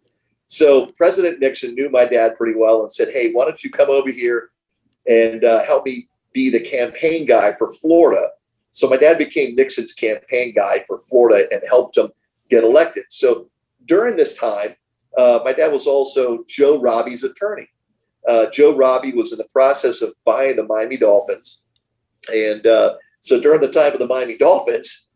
So 0.47 0.87
President 0.97 1.39
Nixon 1.39 1.75
knew 1.75 1.89
my 1.89 2.05
dad 2.05 2.37
pretty 2.37 2.57
well 2.57 2.81
and 2.81 2.91
said, 2.91 3.09
Hey, 3.11 3.31
why 3.31 3.45
don't 3.45 3.63
you 3.63 3.69
come 3.69 3.89
over 3.89 4.11
here 4.11 4.49
and 5.07 5.43
uh, 5.43 5.63
help 5.63 5.85
me 5.85 6.07
be 6.33 6.49
the 6.49 6.59
campaign 6.59 7.25
guy 7.25 7.53
for 7.53 7.73
Florida? 7.73 8.29
So 8.71 8.89
my 8.89 8.97
dad 8.97 9.17
became 9.17 9.55
Nixon's 9.55 9.93
campaign 9.93 10.53
guy 10.55 10.83
for 10.87 10.97
Florida 10.97 11.47
and 11.51 11.61
helped 11.67 11.97
him 11.97 12.09
get 12.49 12.63
elected. 12.63 13.05
So 13.09 13.47
during 13.85 14.17
this 14.17 14.37
time, 14.37 14.75
uh, 15.17 15.39
my 15.43 15.53
dad 15.53 15.71
was 15.71 15.87
also 15.87 16.43
Joe 16.47 16.79
Robbie's 16.79 17.23
attorney. 17.23 17.69
Uh, 18.27 18.47
Joe 18.51 18.75
Robbie 18.75 19.13
was 19.13 19.31
in 19.31 19.37
the 19.37 19.47
process 19.53 20.01
of 20.01 20.13
buying 20.25 20.55
the 20.55 20.63
Miami 20.63 20.97
Dolphins. 20.97 21.61
And 22.33 22.65
uh, 22.65 22.95
so 23.19 23.39
during 23.39 23.61
the 23.61 23.71
time 23.71 23.93
of 23.93 23.99
the 23.99 24.07
Miami 24.07 24.37
Dolphins, 24.37 25.09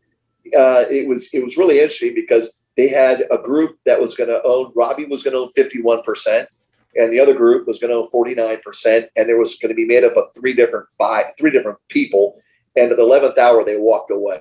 uh, 0.56 0.84
it 0.90 1.06
was 1.06 1.32
it 1.34 1.44
was 1.44 1.56
really 1.56 1.76
interesting 1.76 2.14
because 2.14 2.62
they 2.76 2.88
had 2.88 3.26
a 3.30 3.38
group 3.38 3.78
that 3.84 4.00
was 4.00 4.14
going 4.14 4.30
to 4.30 4.40
own 4.44 4.72
Robbie 4.74 5.04
was 5.04 5.22
going 5.22 5.34
to 5.34 5.40
own 5.40 5.50
51%, 5.56 6.46
and 6.96 7.12
the 7.12 7.20
other 7.20 7.34
group 7.34 7.66
was 7.66 7.78
going 7.78 7.90
to 7.90 7.96
own 7.96 8.10
49%, 8.10 9.08
and 9.16 9.28
there 9.28 9.38
was 9.38 9.56
going 9.56 9.68
to 9.68 9.74
be 9.74 9.84
made 9.84 10.04
up 10.04 10.16
of 10.16 10.24
three 10.34 10.54
different 10.54 10.86
buy 10.98 11.24
three 11.38 11.50
different 11.50 11.78
people. 11.88 12.40
And 12.76 12.90
at 12.92 12.96
the 12.96 13.02
11th 13.02 13.36
hour, 13.36 13.64
they 13.64 13.76
walked 13.76 14.12
away. 14.12 14.40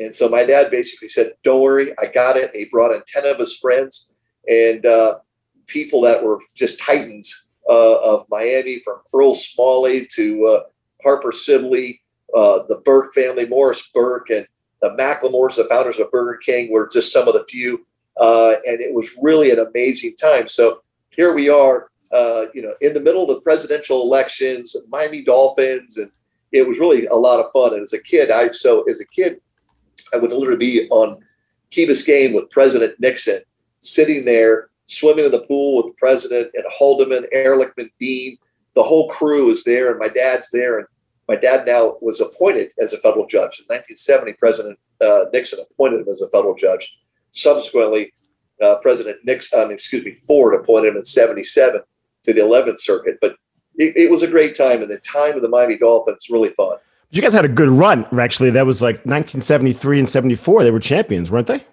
And 0.00 0.14
so 0.14 0.28
my 0.28 0.42
dad 0.42 0.70
basically 0.70 1.08
said, 1.08 1.32
Don't 1.44 1.60
worry, 1.60 1.94
I 2.00 2.06
got 2.06 2.36
it. 2.36 2.50
He 2.54 2.64
brought 2.64 2.94
in 2.94 3.02
10 3.06 3.26
of 3.26 3.38
his 3.38 3.58
friends 3.58 4.11
and 4.48 4.84
uh, 4.86 5.18
people 5.66 6.00
that 6.02 6.22
were 6.22 6.38
just 6.54 6.78
titans 6.78 7.48
uh, 7.68 7.98
of 8.00 8.26
Miami, 8.30 8.78
from 8.80 9.00
Earl 9.14 9.34
Smalley 9.34 10.06
to 10.14 10.46
uh, 10.46 10.60
Harper 11.02 11.32
Sibley, 11.32 12.00
uh, 12.34 12.60
the 12.68 12.80
Burke 12.84 13.12
family, 13.12 13.46
Morris 13.46 13.90
Burke, 13.92 14.30
and 14.30 14.46
the 14.80 14.90
McLamores, 14.90 15.56
the 15.56 15.64
founders 15.64 15.98
of 15.98 16.10
Burger 16.10 16.38
King, 16.44 16.72
were 16.72 16.88
just 16.92 17.12
some 17.12 17.28
of 17.28 17.34
the 17.34 17.44
few. 17.44 17.86
Uh, 18.20 18.54
and 18.66 18.80
it 18.80 18.94
was 18.94 19.16
really 19.22 19.50
an 19.50 19.58
amazing 19.58 20.14
time. 20.16 20.48
So 20.48 20.82
here 21.16 21.32
we 21.32 21.48
are, 21.48 21.90
uh, 22.12 22.46
you 22.52 22.62
know, 22.62 22.74
in 22.80 22.92
the 22.92 23.00
middle 23.00 23.22
of 23.22 23.28
the 23.28 23.40
presidential 23.40 24.02
elections, 24.02 24.76
Miami 24.88 25.24
Dolphins, 25.24 25.96
and 25.96 26.10
it 26.50 26.66
was 26.66 26.78
really 26.78 27.06
a 27.06 27.14
lot 27.14 27.40
of 27.40 27.50
fun. 27.52 27.72
And 27.72 27.82
as 27.82 27.92
a 27.92 28.02
kid, 28.02 28.30
I 28.30 28.50
so 28.50 28.82
as 28.82 29.00
a 29.00 29.06
kid, 29.06 29.40
I 30.12 30.18
would 30.18 30.32
literally 30.32 30.58
be 30.58 30.88
on 30.90 31.24
Key 31.70 31.86
Biscayne 31.86 32.34
with 32.34 32.50
President 32.50 33.00
Nixon, 33.00 33.40
sitting 33.82 34.24
there 34.24 34.70
swimming 34.86 35.26
in 35.26 35.32
the 35.32 35.44
pool 35.46 35.76
with 35.76 35.86
the 35.86 35.98
president 35.98 36.50
and 36.54 36.64
Haldeman, 36.78 37.26
Ehrlichman, 37.34 37.90
Dean. 38.00 38.38
The 38.74 38.82
whole 38.82 39.08
crew 39.08 39.50
is 39.50 39.64
there, 39.64 39.90
and 39.90 39.98
my 39.98 40.08
dad's 40.08 40.50
there. 40.50 40.78
And 40.78 40.86
my 41.28 41.36
dad 41.36 41.66
now 41.66 41.96
was 42.00 42.20
appointed 42.20 42.72
as 42.80 42.92
a 42.92 42.98
federal 42.98 43.26
judge. 43.26 43.60
In 43.60 43.66
1970, 43.66 44.32
President 44.34 44.78
uh, 45.00 45.26
Nixon 45.32 45.60
appointed 45.60 46.00
him 46.00 46.08
as 46.08 46.20
a 46.20 46.28
federal 46.30 46.54
judge. 46.54 46.98
Subsequently, 47.30 48.12
uh, 48.62 48.76
President 48.80 49.18
Nixon, 49.24 49.60
um, 49.60 49.70
excuse 49.70 50.04
me, 50.04 50.12
Ford 50.12 50.58
appointed 50.58 50.88
him 50.88 50.96
in 50.96 51.04
77 51.04 51.80
to 52.24 52.32
the 52.32 52.40
11th 52.40 52.78
Circuit. 52.80 53.18
But 53.20 53.36
it, 53.76 53.96
it 53.96 54.10
was 54.10 54.22
a 54.22 54.28
great 54.28 54.54
time, 54.54 54.82
and 54.82 54.90
the 54.90 55.00
time 55.00 55.34
of 55.36 55.42
the 55.42 55.48
Miami 55.48 55.78
Dolphins 55.78 56.28
really 56.30 56.50
fun. 56.50 56.76
You 57.10 57.20
guys 57.20 57.34
had 57.34 57.44
a 57.44 57.48
good 57.48 57.68
run, 57.68 58.06
actually. 58.18 58.50
That 58.50 58.64
was 58.64 58.80
like 58.80 58.96
1973 59.04 59.98
and 59.98 60.08
74. 60.08 60.64
They 60.64 60.70
were 60.70 60.80
champions, 60.80 61.30
weren't 61.30 61.46
they? 61.46 61.64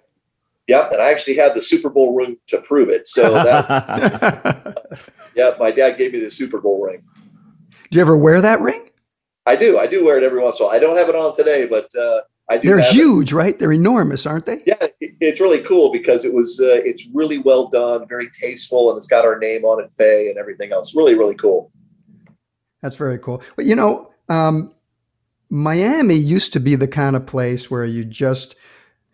Yep, 0.68 0.92
and 0.92 1.02
I 1.02 1.10
actually 1.10 1.36
had 1.36 1.54
the 1.54 1.60
Super 1.60 1.90
Bowl 1.90 2.14
ring 2.14 2.36
to 2.48 2.60
prove 2.60 2.90
it. 2.90 3.08
So 3.08 3.32
that, 3.34 5.00
yeah, 5.34 5.54
my 5.58 5.70
dad 5.70 5.98
gave 5.98 6.12
me 6.12 6.20
the 6.20 6.30
Super 6.30 6.60
Bowl 6.60 6.80
ring. 6.82 7.02
Do 7.90 7.98
you 7.98 8.00
ever 8.00 8.16
wear 8.16 8.40
that 8.40 8.60
ring? 8.60 8.90
I 9.46 9.56
do. 9.56 9.78
I 9.78 9.86
do 9.86 10.04
wear 10.04 10.16
it 10.16 10.22
every 10.22 10.40
once 10.40 10.60
in 10.60 10.64
a 10.64 10.68
while. 10.68 10.76
I 10.76 10.78
don't 10.78 10.96
have 10.96 11.08
it 11.08 11.16
on 11.16 11.34
today, 11.34 11.66
but 11.66 11.88
uh, 11.96 12.20
I 12.48 12.58
do. 12.58 12.68
They're 12.68 12.92
huge, 12.92 13.32
it. 13.32 13.36
right? 13.36 13.58
They're 13.58 13.72
enormous, 13.72 14.26
aren't 14.26 14.46
they? 14.46 14.62
Yeah, 14.66 14.86
it's 15.00 15.40
really 15.40 15.62
cool 15.62 15.90
because 15.90 16.24
it 16.24 16.32
was. 16.32 16.60
Uh, 16.60 16.80
it's 16.84 17.08
really 17.14 17.38
well 17.38 17.68
done, 17.68 18.06
very 18.06 18.28
tasteful, 18.30 18.90
and 18.90 18.96
it's 18.96 19.06
got 19.06 19.24
our 19.24 19.38
name 19.38 19.64
on 19.64 19.82
it, 19.82 19.90
Fay, 19.92 20.28
and 20.28 20.38
everything 20.38 20.72
else. 20.72 20.94
Really, 20.94 21.14
really 21.14 21.34
cool. 21.34 21.72
That's 22.82 22.96
very 22.96 23.18
cool. 23.18 23.42
But 23.56 23.66
you 23.66 23.76
know, 23.76 24.12
um, 24.28 24.72
Miami 25.48 26.14
used 26.14 26.52
to 26.52 26.60
be 26.60 26.76
the 26.76 26.88
kind 26.88 27.16
of 27.16 27.26
place 27.26 27.70
where 27.70 27.84
you 27.84 28.04
just 28.04 28.54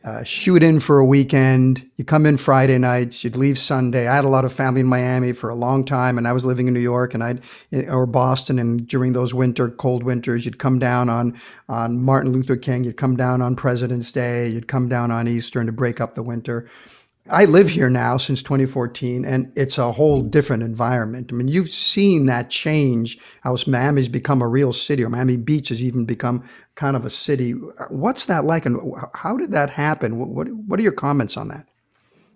uh, 0.07 0.23
shoot 0.23 0.63
in 0.63 0.79
for 0.79 1.01
a 1.01 1.05
weekend. 1.05 1.91
You 1.97 2.05
come 2.05 2.27
in 2.27 2.37
Friday 2.37 2.79
nights, 2.79 3.25
you'd 3.25 3.35
leave 3.35 3.59
Sunday. 3.59 4.07
I 4.07 4.15
had 4.15 4.25
a 4.25 4.29
lot 4.29 4.45
of 4.45 4.53
family 4.53 4.83
in 4.83 4.87
Miami 4.87 5.33
for 5.33 5.51
a 5.51 5.55
long 5.57 5.85
time, 5.85 6.17
and 6.17 6.29
I 6.29 6.33
was 6.33 6.45
living 6.45 6.69
in 6.69 6.75
New 6.75 6.81
York 6.81 7.13
and 7.13 7.25
I'd 7.25 7.43
or 7.89 8.07
Boston. 8.07 8.61
And 8.61 8.87
during 8.87 9.15
those 9.15 9.35
winter, 9.35 9.69
cold 9.69 10.05
winters, 10.05 10.45
you'd 10.45 10.61
come 10.61 10.79
down 10.79 11.11
on 11.11 11.37
on 11.69 12.01
Martin 12.01 12.31
Luther 12.31 12.55
King. 12.57 12.85
You'd 12.85 12.97
come 12.97 13.17
down 13.17 13.43
on 13.43 13.57
President's 13.57 14.13
Day. 14.13 14.47
You'd 14.47 14.69
come 14.69 14.89
down 14.89 15.11
on 15.11 15.27
Easter 15.27 15.59
and 15.59 15.67
to 15.67 15.73
break 15.73 16.01
up 16.01 16.15
the 16.15 16.23
winter. 16.23 16.69
I 17.29 17.45
live 17.45 17.71
here 17.71 17.91
now 17.91 18.19
since 18.19 18.41
2014, 18.43 19.25
and 19.25 19.53
it's 19.57 19.79
a 19.79 19.91
whole 19.93 20.23
different 20.23 20.63
environment. 20.63 21.31
I 21.33 21.35
mean, 21.35 21.49
you've 21.49 21.73
seen 21.73 22.27
that 22.27 22.51
change. 22.51 23.19
How 23.41 23.57
Miami's 23.67 24.09
become 24.09 24.41
a 24.41 24.47
real 24.47 24.73
city, 24.73 25.03
or 25.03 25.09
Miami 25.09 25.37
Beach 25.37 25.71
has 25.71 25.83
even 25.83 26.05
become 26.05 26.49
kind 26.77 26.95
of 26.95 27.05
a 27.05 27.11
city. 27.11 27.51
What's 27.91 28.27
that 28.27 28.45
like, 28.45 28.65
and 28.65 28.79
how 29.15 29.37
did 29.37 29.51
that 29.53 29.71
happen? 29.71 30.19
What 30.19 30.49
What 30.49 30.79
are 30.79 30.85
your 30.85 30.93
comments 30.93 31.37
on 31.37 31.49
that? 31.49 31.67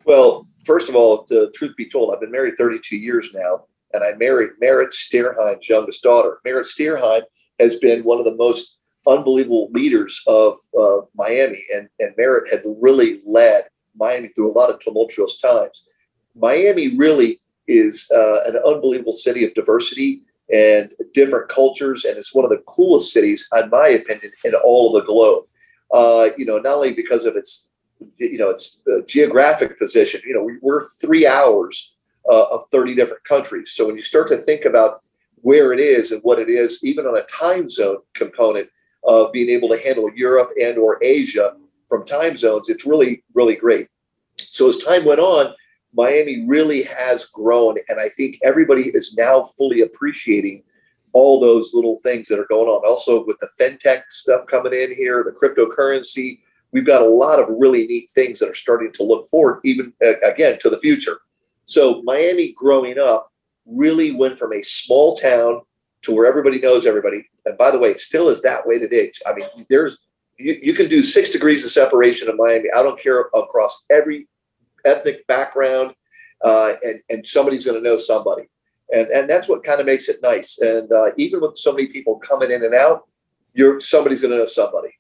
Well, 0.05 0.45
first 0.65 0.89
of 0.89 0.97
all, 0.97 1.25
the 1.29 1.53
truth 1.55 1.77
be 1.77 1.89
told, 1.89 2.13
I've 2.13 2.21
been 2.21 2.33
married 2.33 2.55
32 2.57 2.97
years 2.97 3.33
now, 3.33 3.67
and 3.95 4.03
I 4.03 4.15
married 4.15 4.51
Merrett 4.61 4.93
Stierheim's 4.93 5.69
youngest 5.69 6.03
daughter. 6.03 6.39
Merrett 6.45 6.67
Stierheim 6.67 7.23
has 7.61 7.77
been 7.77 8.03
one 8.03 8.19
of 8.19 8.25
the 8.25 8.37
most 8.37 8.79
unbelievable 9.07 9.69
leaders 9.71 10.21
of 10.27 10.57
uh, 10.77 11.03
Miami, 11.15 11.63
and, 11.73 11.89
and 12.01 12.17
Merrett 12.17 12.51
had 12.51 12.63
really 12.65 13.23
led 13.25 13.65
Miami 13.97 14.29
through 14.29 14.51
a 14.51 14.59
lot 14.59 14.71
of 14.71 14.81
tumultuous 14.81 15.41
times. 15.41 15.85
Miami 16.35 16.97
really 16.97 17.41
is 17.69 18.11
uh, 18.15 18.41
an 18.47 18.57
unbelievable 18.67 19.13
city 19.13 19.45
of 19.45 19.55
diversity 19.55 20.23
and 20.53 20.91
different 21.15 21.49
cultures, 21.49 22.05
and 22.05 22.17
it's 22.17 22.35
one 22.35 22.45
of 22.45 22.51
the 22.51 22.63
coolest 22.67 23.13
cities, 23.13 23.49
in 23.57 23.71
my 23.71 23.89
opinion, 23.89 24.33
in 24.45 24.55
all 24.65 24.97
of 24.97 25.03
the 25.03 25.07
globe. 25.07 25.45
Uh, 25.93 26.31
you 26.37 26.45
know, 26.45 26.59
not 26.59 26.77
only 26.77 26.93
because 26.93 27.25
of 27.25 27.37
its, 27.37 27.69
you 28.19 28.39
know, 28.39 28.51
its 28.51 28.81
uh, 28.91 29.01
geographic 29.07 29.79
position. 29.79 30.21
You 30.25 30.35
know, 30.35 30.43
we, 30.43 30.71
are 30.71 30.85
three 31.01 31.27
hours 31.27 31.97
uh, 32.29 32.45
of 32.45 32.63
thirty 32.73 32.95
different 32.95 33.25
countries. 33.25 33.73
So 33.75 33.87
when 33.87 33.97
you 33.97 34.03
start 34.03 34.29
to 34.29 34.37
think 34.37 34.65
about 34.65 35.03
where 35.43 35.73
it 35.73 35.81
is 35.81 36.13
and 36.13 36.21
what 36.23 36.39
it 36.39 36.49
is, 36.49 36.81
even 36.83 37.07
on 37.07 37.17
a 37.17 37.23
time 37.23 37.69
zone 37.69 37.99
component 38.15 38.69
of 39.05 39.33
being 39.33 39.49
able 39.49 39.69
to 39.69 39.81
handle 39.83 40.11
Europe 40.15 40.51
and 40.61 40.79
or 40.79 40.99
Asia, 41.03 41.57
from 41.91 42.07
time 42.07 42.39
zones, 42.39 42.71
it's 42.71 42.87
really, 42.87 43.23
really 43.35 43.57
great. 43.57 43.89
So 44.39 44.71
as 44.71 44.79
time 44.79 45.05
went 45.05 45.21
on, 45.21 45.53
Miami 45.93 46.47
really 46.47 46.85
has 46.85 47.27
grown. 47.27 47.77
And 47.89 48.01
I 48.01 48.09
think 48.09 48.39
everybody 48.43 48.91
is 48.95 49.15
now 49.19 49.43
fully 49.43 49.83
appreciating 49.83 50.63
all 51.13 51.41
those 51.41 51.75
little 51.75 51.99
things 51.99 52.29
that 52.29 52.39
are 52.39 52.47
going 52.47 52.69
on. 52.69 52.89
Also, 52.89 53.27
with 53.27 53.37
the 53.39 53.49
fintech 53.61 54.03
stuff 54.09 54.43
coming 54.49 54.73
in 54.73 54.95
here, 54.95 55.25
the 55.25 55.33
cryptocurrency, 55.33 56.39
we've 56.73 56.87
got 56.87 57.03
a 57.03 57.05
lot 57.05 57.41
of 57.41 57.49
really 57.59 57.87
neat 57.87 58.09
things 58.13 58.39
that 58.39 58.49
are 58.49 58.55
starting 58.55 58.93
to 58.93 59.03
look 59.03 59.27
forward, 59.27 59.61
even 59.65 59.93
again, 60.25 60.59
to 60.61 60.71
the 60.71 60.79
future. 60.79 61.19
So, 61.65 62.03
Miami 62.03 62.53
growing 62.53 62.99
up 62.99 63.33
really 63.67 64.13
went 64.13 64.39
from 64.39 64.53
a 64.53 64.63
small 64.63 65.17
town 65.17 65.63
to 66.03 66.15
where 66.15 66.27
everybody 66.27 66.61
knows 66.61 66.87
everybody. 66.87 67.29
And 67.45 67.59
by 67.59 67.73
the 67.73 67.79
way, 67.79 67.91
it 67.91 68.01
still 68.01 68.29
is 68.29 68.41
that 68.43 68.67
way 68.67 68.79
today. 68.79 69.13
I 69.27 69.35
mean, 69.35 69.49
there's 69.69 69.99
you, 70.41 70.59
you 70.63 70.75
can 70.75 70.89
do 70.89 71.03
six 71.03 71.31
degrees 71.31 71.65
of 71.65 71.71
separation 71.71 72.29
in 72.29 72.37
Miami. 72.37 72.69
I 72.75 72.83
don't 72.83 73.01
care 73.01 73.21
across 73.35 73.87
every 73.91 74.29
ethnic 74.85 75.27
background, 75.27 75.95
uh, 76.43 76.73
and 76.83 77.01
and 77.11 77.27
somebody's 77.27 77.65
going 77.65 77.83
to 77.83 77.89
know 77.89 77.99
somebody, 77.99 78.49
and 78.93 79.09
and 79.09 79.29
that's 79.29 79.49
what 79.49 79.65
kind 79.65 79.81
of 79.81 79.87
makes 79.87 80.09
it 80.09 80.17
nice. 80.23 80.59
And 80.59 80.91
uh, 80.93 81.11
even 81.17 81.41
with 81.41 81.57
so 81.57 81.73
many 81.73 81.89
people 81.89 82.19
coming 82.19 82.51
in 82.51 82.65
and 82.65 82.75
out, 82.75 83.09
you're 83.55 83.81
somebody's 83.81 84.23
going 84.23 84.33
to 84.33 84.39
know 84.39 84.47
somebody. 84.47 84.91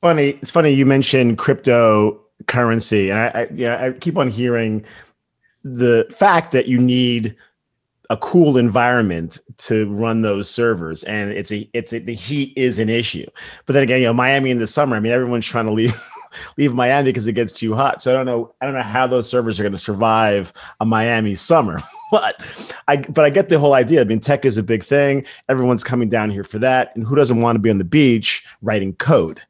Funny, 0.00 0.30
it's 0.40 0.50
funny 0.50 0.70
you 0.72 0.86
mentioned 0.86 1.36
cryptocurrency, 1.36 3.10
and 3.10 3.18
I, 3.18 3.42
I 3.42 3.48
yeah 3.54 3.84
I 3.84 3.92
keep 3.92 4.16
on 4.16 4.30
hearing 4.30 4.84
the 5.62 6.06
fact 6.10 6.52
that 6.52 6.66
you 6.66 6.78
need 6.78 7.36
a 8.08 8.16
cool 8.16 8.56
environment 8.56 9.38
to 9.60 9.90
run 9.90 10.22
those 10.22 10.50
servers 10.50 11.02
and 11.04 11.32
it's 11.32 11.52
a 11.52 11.68
it's 11.72 11.92
a, 11.92 11.98
the 11.98 12.14
heat 12.14 12.52
is 12.56 12.78
an 12.78 12.88
issue 12.88 13.26
but 13.66 13.74
then 13.74 13.82
again 13.82 14.00
you 14.00 14.06
know 14.06 14.12
miami 14.12 14.50
in 14.50 14.58
the 14.58 14.66
summer 14.66 14.96
i 14.96 15.00
mean 15.00 15.12
everyone's 15.12 15.46
trying 15.46 15.66
to 15.66 15.72
leave 15.80 15.94
leave 16.56 16.72
miami 16.72 17.10
because 17.10 17.26
it 17.26 17.32
gets 17.32 17.52
too 17.52 17.74
hot 17.74 18.00
so 18.00 18.10
i 18.10 18.14
don't 18.14 18.26
know 18.26 18.54
i 18.60 18.64
don't 18.64 18.74
know 18.74 18.82
how 18.82 19.06
those 19.06 19.28
servers 19.28 19.60
are 19.60 19.62
going 19.62 19.72
to 19.72 19.78
survive 19.78 20.52
a 20.80 20.86
miami 20.86 21.34
summer 21.34 21.82
but 22.10 22.40
i 22.88 22.96
but 22.96 23.24
i 23.24 23.30
get 23.30 23.48
the 23.48 23.58
whole 23.58 23.74
idea 23.74 24.00
i 24.00 24.04
mean 24.04 24.20
tech 24.20 24.44
is 24.44 24.56
a 24.56 24.62
big 24.62 24.82
thing 24.82 25.24
everyone's 25.48 25.84
coming 25.84 26.08
down 26.08 26.30
here 26.30 26.44
for 26.44 26.58
that 26.58 26.94
and 26.96 27.06
who 27.06 27.14
doesn't 27.14 27.40
want 27.40 27.54
to 27.54 27.60
be 27.60 27.70
on 27.70 27.78
the 27.78 27.84
beach 27.84 28.44
writing 28.62 28.94
code 28.94 29.42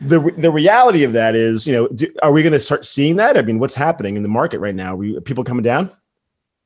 the 0.00 0.32
the 0.38 0.50
reality 0.50 1.02
of 1.02 1.12
that 1.14 1.34
is, 1.34 1.66
you 1.66 1.72
know, 1.72 1.88
do, 1.88 2.06
are 2.22 2.30
we 2.30 2.42
going 2.42 2.52
to 2.52 2.60
start 2.60 2.86
seeing 2.86 3.16
that? 3.16 3.36
I 3.36 3.42
mean, 3.42 3.58
what's 3.58 3.74
happening 3.74 4.16
in 4.16 4.22
the 4.22 4.28
market 4.28 4.60
right 4.60 4.74
now? 4.74 4.94
Are 4.94 4.96
we, 4.96 5.16
are 5.16 5.20
people 5.20 5.42
coming 5.42 5.64
down? 5.64 5.90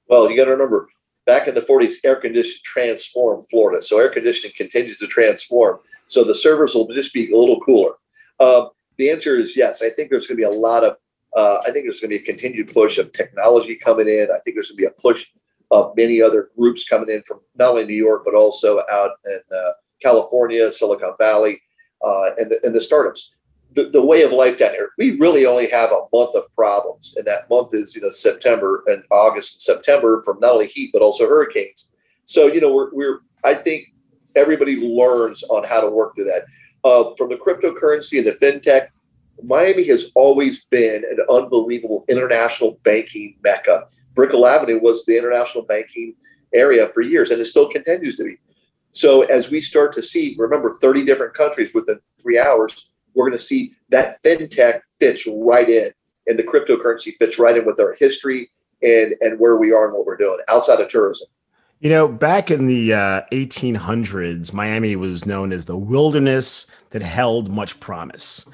Well, 0.06 0.30
you 0.30 0.36
got 0.36 0.44
to 0.44 0.50
remember, 0.50 0.88
back 1.26 1.48
in 1.48 1.54
the 1.54 1.60
40s, 1.60 1.96
air 2.04 2.16
conditioning 2.16 2.60
transformed 2.64 3.44
Florida. 3.50 3.82
So 3.82 3.98
air 3.98 4.10
conditioning 4.10 4.54
continues 4.56 4.98
to 4.98 5.06
transform. 5.06 5.78
So 6.06 6.24
the 6.24 6.34
servers 6.34 6.74
will 6.74 6.88
just 6.88 7.14
be 7.14 7.32
a 7.32 7.36
little 7.36 7.60
cooler. 7.60 7.92
Um, 8.40 8.70
the 8.98 9.10
answer 9.10 9.36
is 9.36 9.56
yes. 9.56 9.82
I 9.82 9.88
think 9.88 10.10
there's 10.10 10.26
going 10.26 10.40
to 10.40 10.48
be 10.48 10.54
a 10.54 10.58
lot 10.58 10.84
of, 10.84 10.96
uh, 11.36 11.58
I 11.66 11.70
think 11.70 11.84
there's 11.84 12.00
going 12.00 12.10
to 12.10 12.18
be 12.18 12.22
a 12.22 12.26
continued 12.26 12.72
push 12.72 12.98
of 12.98 13.12
technology 13.12 13.76
coming 13.76 14.08
in. 14.08 14.28
I 14.30 14.38
think 14.40 14.56
there's 14.56 14.68
going 14.70 14.76
to 14.76 14.82
be 14.82 14.86
a 14.86 15.00
push 15.00 15.28
of 15.70 15.92
many 15.96 16.20
other 16.20 16.50
groups 16.56 16.86
coming 16.86 17.08
in 17.08 17.22
from 17.22 17.40
not 17.56 17.70
only 17.70 17.86
New 17.86 17.94
York, 17.94 18.22
but 18.24 18.34
also 18.34 18.82
out 18.90 19.12
in 19.24 19.40
uh, 19.56 19.70
California, 20.02 20.70
Silicon 20.70 21.14
Valley, 21.18 21.62
uh, 22.04 22.30
and, 22.36 22.50
the, 22.50 22.60
and 22.62 22.74
the 22.74 22.80
startups. 22.80 23.34
The, 23.74 23.88
the 23.88 24.04
way 24.04 24.22
of 24.22 24.32
life 24.32 24.58
down 24.58 24.70
here, 24.70 24.90
we 24.98 25.12
really 25.18 25.46
only 25.46 25.68
have 25.70 25.90
a 25.90 26.02
month 26.12 26.34
of 26.34 26.42
problems. 26.54 27.14
And 27.16 27.26
that 27.26 27.48
month 27.48 27.74
is, 27.74 27.94
you 27.94 28.02
know, 28.02 28.10
September 28.10 28.82
and 28.86 29.02
August 29.10 29.54
and 29.54 29.62
September 29.62 30.22
from 30.24 30.38
not 30.40 30.52
only 30.52 30.66
heat, 30.66 30.90
but 30.92 31.02
also 31.02 31.26
hurricanes. 31.26 31.92
So, 32.24 32.46
you 32.46 32.60
know, 32.60 32.72
we're, 32.72 32.90
we're 32.92 33.20
I 33.44 33.54
think 33.54 33.92
everybody 34.36 34.78
learns 34.86 35.42
on 35.44 35.64
how 35.64 35.80
to 35.80 35.88
work 35.88 36.14
through 36.14 36.24
that. 36.24 36.44
Uh, 36.84 37.14
from 37.16 37.28
the 37.28 37.36
cryptocurrency 37.36 38.18
and 38.18 38.26
the 38.26 38.32
fintech, 38.32 38.88
Miami 39.42 39.86
has 39.88 40.10
always 40.14 40.64
been 40.64 41.04
an 41.04 41.18
unbelievable 41.30 42.04
international 42.08 42.78
banking 42.82 43.36
mecca. 43.42 43.86
Brickell 44.14 44.46
Avenue 44.46 44.80
was 44.80 45.04
the 45.04 45.16
international 45.16 45.64
banking 45.64 46.14
area 46.54 46.86
for 46.88 47.00
years, 47.00 47.30
and 47.30 47.40
it 47.40 47.46
still 47.46 47.68
continues 47.68 48.16
to 48.16 48.24
be. 48.24 48.36
So 48.90 49.22
as 49.22 49.50
we 49.50 49.62
start 49.62 49.92
to 49.94 50.02
see, 50.02 50.36
remember, 50.38 50.76
30 50.80 51.04
different 51.04 51.34
countries 51.34 51.74
within 51.74 51.98
three 52.20 52.38
hours, 52.38 52.91
we're 53.14 53.24
going 53.24 53.32
to 53.32 53.38
see 53.38 53.74
that 53.90 54.16
fintech 54.24 54.80
fits 54.98 55.26
right 55.26 55.68
in, 55.68 55.92
and 56.26 56.38
the 56.38 56.42
cryptocurrency 56.42 57.12
fits 57.12 57.38
right 57.38 57.56
in 57.56 57.64
with 57.64 57.80
our 57.80 57.94
history 57.98 58.50
and 58.82 59.14
and 59.20 59.38
where 59.38 59.56
we 59.56 59.72
are 59.72 59.86
and 59.86 59.94
what 59.94 60.06
we're 60.06 60.16
doing 60.16 60.38
outside 60.48 60.80
of 60.80 60.88
tourism. 60.88 61.28
You 61.80 61.90
know, 61.90 62.06
back 62.06 62.50
in 62.50 62.68
the 62.68 62.94
uh, 62.94 63.22
1800s, 63.32 64.52
Miami 64.52 64.94
was 64.94 65.26
known 65.26 65.52
as 65.52 65.66
the 65.66 65.76
wilderness 65.76 66.66
that 66.90 67.02
held 67.02 67.50
much 67.50 67.80
promise. 67.80 68.48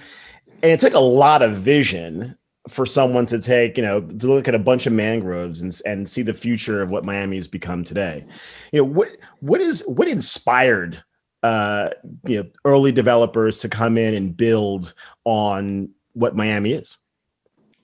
And 0.62 0.72
it 0.72 0.80
took 0.80 0.94
a 0.94 0.98
lot 0.98 1.42
of 1.42 1.58
vision 1.58 2.38
for 2.68 2.86
someone 2.86 3.26
to 3.26 3.38
take, 3.38 3.76
you 3.76 3.82
know, 3.82 4.00
to 4.00 4.26
look 4.26 4.48
at 4.48 4.54
a 4.54 4.58
bunch 4.58 4.86
of 4.86 4.94
mangroves 4.94 5.60
and, 5.60 5.78
and 5.84 6.08
see 6.08 6.22
the 6.22 6.32
future 6.32 6.80
of 6.80 6.90
what 6.90 7.04
Miami 7.04 7.36
has 7.36 7.48
become 7.48 7.84
today. 7.84 8.24
You 8.72 8.80
know, 8.80 8.84
what 8.84 9.10
what 9.40 9.60
is 9.60 9.84
what 9.86 10.08
inspired 10.08 11.02
uh, 11.42 11.90
you 12.24 12.42
know 12.42 12.48
early 12.64 12.92
developers 12.92 13.60
to 13.60 13.68
come 13.68 13.98
in 13.98 14.14
and 14.14 14.36
build 14.36 14.94
on 15.24 15.90
what 16.12 16.36
Miami 16.36 16.72
is? 16.72 16.96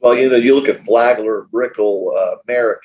Well, 0.01 0.17
you 0.17 0.29
know, 0.29 0.37
you 0.37 0.55
look 0.55 0.69
at 0.69 0.77
Flagler, 0.77 1.49
Brickell, 1.51 2.15
uh, 2.19 2.37
Merrick, 2.47 2.81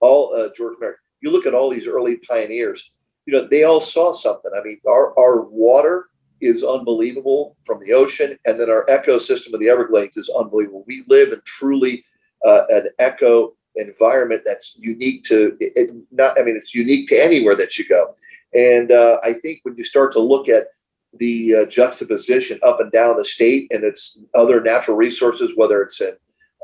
all 0.00 0.34
uh, 0.34 0.50
George 0.54 0.76
Merrick 0.80 0.98
you 1.20 1.30
look 1.30 1.46
at 1.46 1.54
all 1.54 1.70
these 1.70 1.86
early 1.86 2.16
pioneers, 2.16 2.92
you 3.26 3.32
know, 3.32 3.46
they 3.46 3.64
all 3.64 3.80
saw 3.80 4.12
something. 4.12 4.50
I 4.56 4.62
mean, 4.62 4.80
our, 4.88 5.18
our 5.18 5.42
water 5.42 6.06
is 6.40 6.64
unbelievable 6.64 7.56
from 7.64 7.80
the 7.80 7.92
ocean, 7.92 8.38
and 8.46 8.58
then 8.58 8.70
our 8.70 8.86
ecosystem 8.86 9.52
of 9.52 9.60
the 9.60 9.68
Everglades 9.68 10.16
is 10.16 10.32
unbelievable. 10.36 10.84
We 10.86 11.04
live 11.08 11.32
in 11.32 11.40
truly 11.44 12.04
uh, 12.46 12.62
an 12.70 12.88
eco 12.98 13.54
environment 13.76 14.42
that's 14.44 14.74
unique 14.78 15.22
to 15.24 15.56
it, 15.60 15.94
not. 16.10 16.40
I 16.40 16.42
mean, 16.42 16.56
it's 16.56 16.74
unique 16.74 17.08
to 17.08 17.22
anywhere 17.22 17.54
that 17.56 17.78
you 17.78 17.86
go. 17.86 18.16
And 18.54 18.90
uh, 18.90 19.18
I 19.22 19.32
think 19.32 19.60
when 19.62 19.76
you 19.76 19.84
start 19.84 20.12
to 20.12 20.20
look 20.20 20.48
at 20.48 20.68
the 21.14 21.56
uh, 21.56 21.66
juxtaposition 21.66 22.58
up 22.62 22.80
and 22.80 22.90
down 22.92 23.16
the 23.16 23.24
state 23.24 23.68
and 23.70 23.84
its 23.84 24.18
other 24.34 24.60
natural 24.60 24.96
resources, 24.96 25.54
whether 25.56 25.82
it's 25.82 26.00
in 26.00 26.12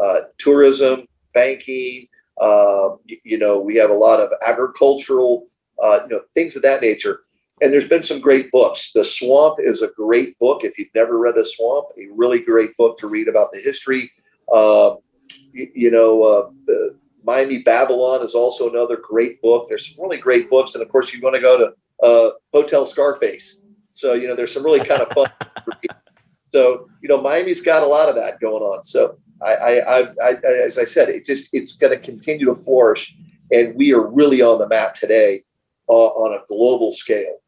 uh, 0.01 0.21
tourism, 0.39 1.07
banking, 1.35 2.09
uh, 2.41 2.91
you, 3.07 3.19
you, 3.25 3.39
know, 3.39 3.59
we 3.59 3.77
have 3.77 3.91
a 3.91 3.95
lot 3.95 4.21
of 4.21 4.31
agricultural, 4.47 5.47
uh, 5.83 6.01
you 6.03 6.17
know, 6.17 6.21
things 6.35 6.57
of 6.57 6.63
that 6.63 6.83
nature. 6.83 7.21
And 7.63 7.73
there's 7.73 7.89
been 7.89 8.03
some 8.03 8.21
great 8.21 8.51
books. 8.51 8.93
The 8.93 9.05
Swamp 9.05 9.59
is 9.61 9.81
a 9.81 9.89
great 9.89 10.39
book. 10.39 10.63
If 10.63 10.79
you've 10.79 10.95
never 10.95 11.19
read 11.19 11.35
The 11.35 11.45
Swamp, 11.45 11.87
a 11.97 12.07
really 12.15 12.41
great 12.41 12.77
book 12.77 12.99
to 12.99 13.07
read 13.07 13.29
about 13.29 13.51
the 13.53 13.61
history. 13.61 14.11
Um, 14.53 14.99
you, 15.53 15.71
you, 15.75 15.91
know, 15.91 16.23
uh, 16.23 16.51
Miami 17.27 17.59
Babylon 17.59 18.23
is 18.23 18.35
also 18.35 18.71
another 18.71 18.97
great 18.97 19.43
book. 19.43 19.67
There's 19.69 19.95
some 19.95 20.03
really 20.03 20.19
great 20.19 20.49
books. 20.49 20.75
And 20.75 20.83
of 20.83 20.89
course, 20.89 21.13
you 21.13 21.21
want 21.21 21.35
to 21.35 21.43
go 21.43 21.59
to 21.59 22.07
uh, 22.07 22.31
Hotel 22.55 22.87
Scarface. 22.87 23.65
So, 23.91 24.15
you 24.15 24.29
know, 24.29 24.37
there's 24.37 24.55
some 24.55 24.65
really 24.65 24.85
kind 24.85 25.03
of 25.03 25.09
fun. 25.09 25.31
so, 26.55 26.89
you 27.03 27.09
know, 27.09 27.21
Miami's 27.21 27.61
got 27.61 27.83
a 27.83 27.87
lot 27.87 28.09
of 28.09 28.15
that 28.15 28.39
going 28.41 28.63
on. 28.63 28.85
So, 28.85 29.19
I, 29.43 29.55
I, 29.55 29.99
I've, 29.99 30.15
I, 30.23 30.31
as 30.47 30.79
I 30.79 30.85
said, 30.85 31.09
it 31.09 31.25
just 31.25 31.51
it's 31.53 31.75
going 31.75 31.93
to 31.93 31.99
continue 31.99 32.47
to 32.47 32.55
flourish, 32.55 33.17
and 33.51 33.75
we 33.77 33.93
are 33.93 34.07
really 34.07 34.41
on 34.43 34.59
the 34.59 34.69
map 34.69 34.95
today 34.95 35.43
uh, 35.89 35.93
on 35.93 36.35
a 36.35 36.45
global 36.47 36.91
scale. 36.91 37.39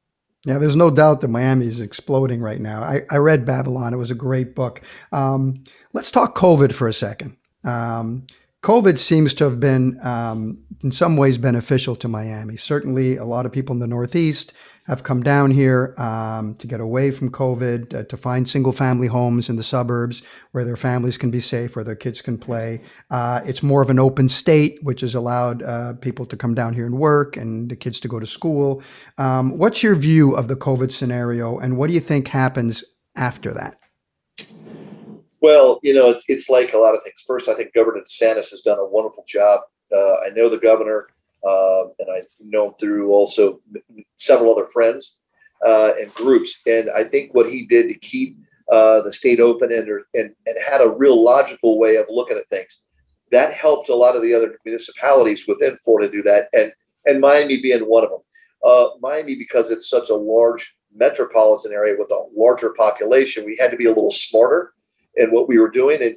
Yeah, 0.44 0.58
there's 0.58 0.76
no 0.76 0.90
doubt 0.90 1.20
that 1.20 1.28
Miami 1.28 1.66
is 1.66 1.80
exploding 1.80 2.40
right 2.40 2.60
now. 2.60 2.82
I, 2.82 3.02
I 3.10 3.16
read 3.16 3.46
Babylon; 3.46 3.94
it 3.94 3.96
was 3.96 4.10
a 4.10 4.14
great 4.14 4.54
book. 4.54 4.82
Um, 5.12 5.64
let's 5.92 6.10
talk 6.10 6.36
COVID 6.36 6.74
for 6.74 6.88
a 6.88 6.94
second. 6.94 7.36
Um, 7.64 8.26
COVID 8.62 8.98
seems 8.98 9.34
to 9.34 9.44
have 9.44 9.60
been, 9.60 10.04
um, 10.04 10.64
in 10.82 10.90
some 10.90 11.16
ways, 11.16 11.38
beneficial 11.38 11.94
to 11.96 12.08
Miami. 12.08 12.56
Certainly, 12.56 13.16
a 13.16 13.24
lot 13.24 13.46
of 13.46 13.52
people 13.52 13.72
in 13.72 13.78
the 13.78 13.86
Northeast 13.86 14.52
have 14.88 15.04
come 15.04 15.22
down 15.22 15.50
here 15.50 15.94
um, 15.98 16.54
to 16.54 16.66
get 16.66 16.80
away 16.80 17.10
from 17.10 17.30
COVID, 17.30 17.94
uh, 17.94 18.04
to 18.04 18.16
find 18.16 18.48
single 18.48 18.72
family 18.72 19.06
homes 19.06 19.48
in 19.48 19.56
the 19.56 19.62
suburbs 19.62 20.22
where 20.52 20.64
their 20.64 20.76
families 20.76 21.18
can 21.18 21.30
be 21.30 21.40
safe, 21.40 21.76
where 21.76 21.84
their 21.84 21.94
kids 21.94 22.22
can 22.22 22.38
play. 22.38 22.80
Uh, 23.10 23.40
it's 23.44 23.62
more 23.62 23.82
of 23.82 23.90
an 23.90 23.98
open 23.98 24.28
state, 24.28 24.78
which 24.82 25.02
has 25.02 25.14
allowed 25.14 25.62
uh, 25.62 25.92
people 26.00 26.24
to 26.26 26.36
come 26.36 26.54
down 26.54 26.72
here 26.72 26.86
and 26.86 26.98
work 26.98 27.36
and 27.36 27.70
the 27.70 27.76
kids 27.76 28.00
to 28.00 28.08
go 28.08 28.18
to 28.18 28.26
school. 28.26 28.82
Um, 29.18 29.58
what's 29.58 29.82
your 29.82 29.94
view 29.94 30.34
of 30.34 30.48
the 30.48 30.56
COVID 30.56 30.90
scenario, 30.90 31.58
and 31.58 31.76
what 31.76 31.88
do 31.88 31.94
you 31.94 32.00
think 32.00 32.28
happens 32.28 32.82
after 33.14 33.52
that? 33.54 33.77
Well, 35.40 35.78
you 35.82 35.94
know, 35.94 36.10
it's, 36.10 36.24
it's 36.28 36.48
like 36.50 36.72
a 36.72 36.78
lot 36.78 36.94
of 36.94 37.02
things. 37.02 37.22
First, 37.26 37.48
I 37.48 37.54
think 37.54 37.72
Governor 37.74 38.00
DeSantis 38.00 38.50
has 38.50 38.62
done 38.62 38.78
a 38.78 38.84
wonderful 38.84 39.24
job. 39.26 39.60
Uh, 39.94 40.14
I 40.26 40.30
know 40.34 40.48
the 40.48 40.58
governor 40.58 41.08
uh, 41.46 41.84
and 41.98 42.10
I 42.10 42.22
know 42.40 42.68
him 42.68 42.74
through 42.80 43.12
also 43.12 43.60
several 44.16 44.52
other 44.52 44.66
friends 44.66 45.20
uh, 45.64 45.92
and 46.00 46.12
groups. 46.14 46.60
And 46.66 46.90
I 46.94 47.04
think 47.04 47.34
what 47.34 47.50
he 47.50 47.66
did 47.66 47.88
to 47.88 47.94
keep 47.94 48.36
uh, 48.70 49.00
the 49.02 49.12
state 49.12 49.40
open 49.40 49.72
and, 49.72 49.88
and 50.14 50.34
and 50.44 50.56
had 50.70 50.82
a 50.82 50.90
real 50.90 51.24
logical 51.24 51.78
way 51.78 51.96
of 51.96 52.06
looking 52.10 52.36
at 52.36 52.46
things 52.48 52.82
that 53.30 53.52
helped 53.52 53.88
a 53.88 53.94
lot 53.94 54.16
of 54.16 54.22
the 54.22 54.34
other 54.34 54.58
municipalities 54.64 55.46
within 55.46 55.76
Florida 55.78 56.10
do 56.10 56.22
that, 56.22 56.48
and 56.52 56.72
and 57.06 57.20
Miami 57.20 57.60
being 57.60 57.80
one 57.80 58.04
of 58.04 58.10
them. 58.10 58.20
Uh, 58.64 58.88
Miami, 59.00 59.36
because 59.36 59.70
it's 59.70 59.88
such 59.88 60.10
a 60.10 60.14
large 60.14 60.76
metropolitan 60.94 61.72
area 61.72 61.94
with 61.98 62.10
a 62.10 62.26
larger 62.36 62.70
population, 62.70 63.44
we 63.44 63.56
had 63.58 63.70
to 63.70 63.76
be 63.76 63.84
a 63.84 63.88
little 63.88 64.10
smarter 64.10 64.72
in 65.16 65.30
what 65.30 65.48
we 65.48 65.58
were 65.58 65.70
doing. 65.70 66.02
And 66.02 66.16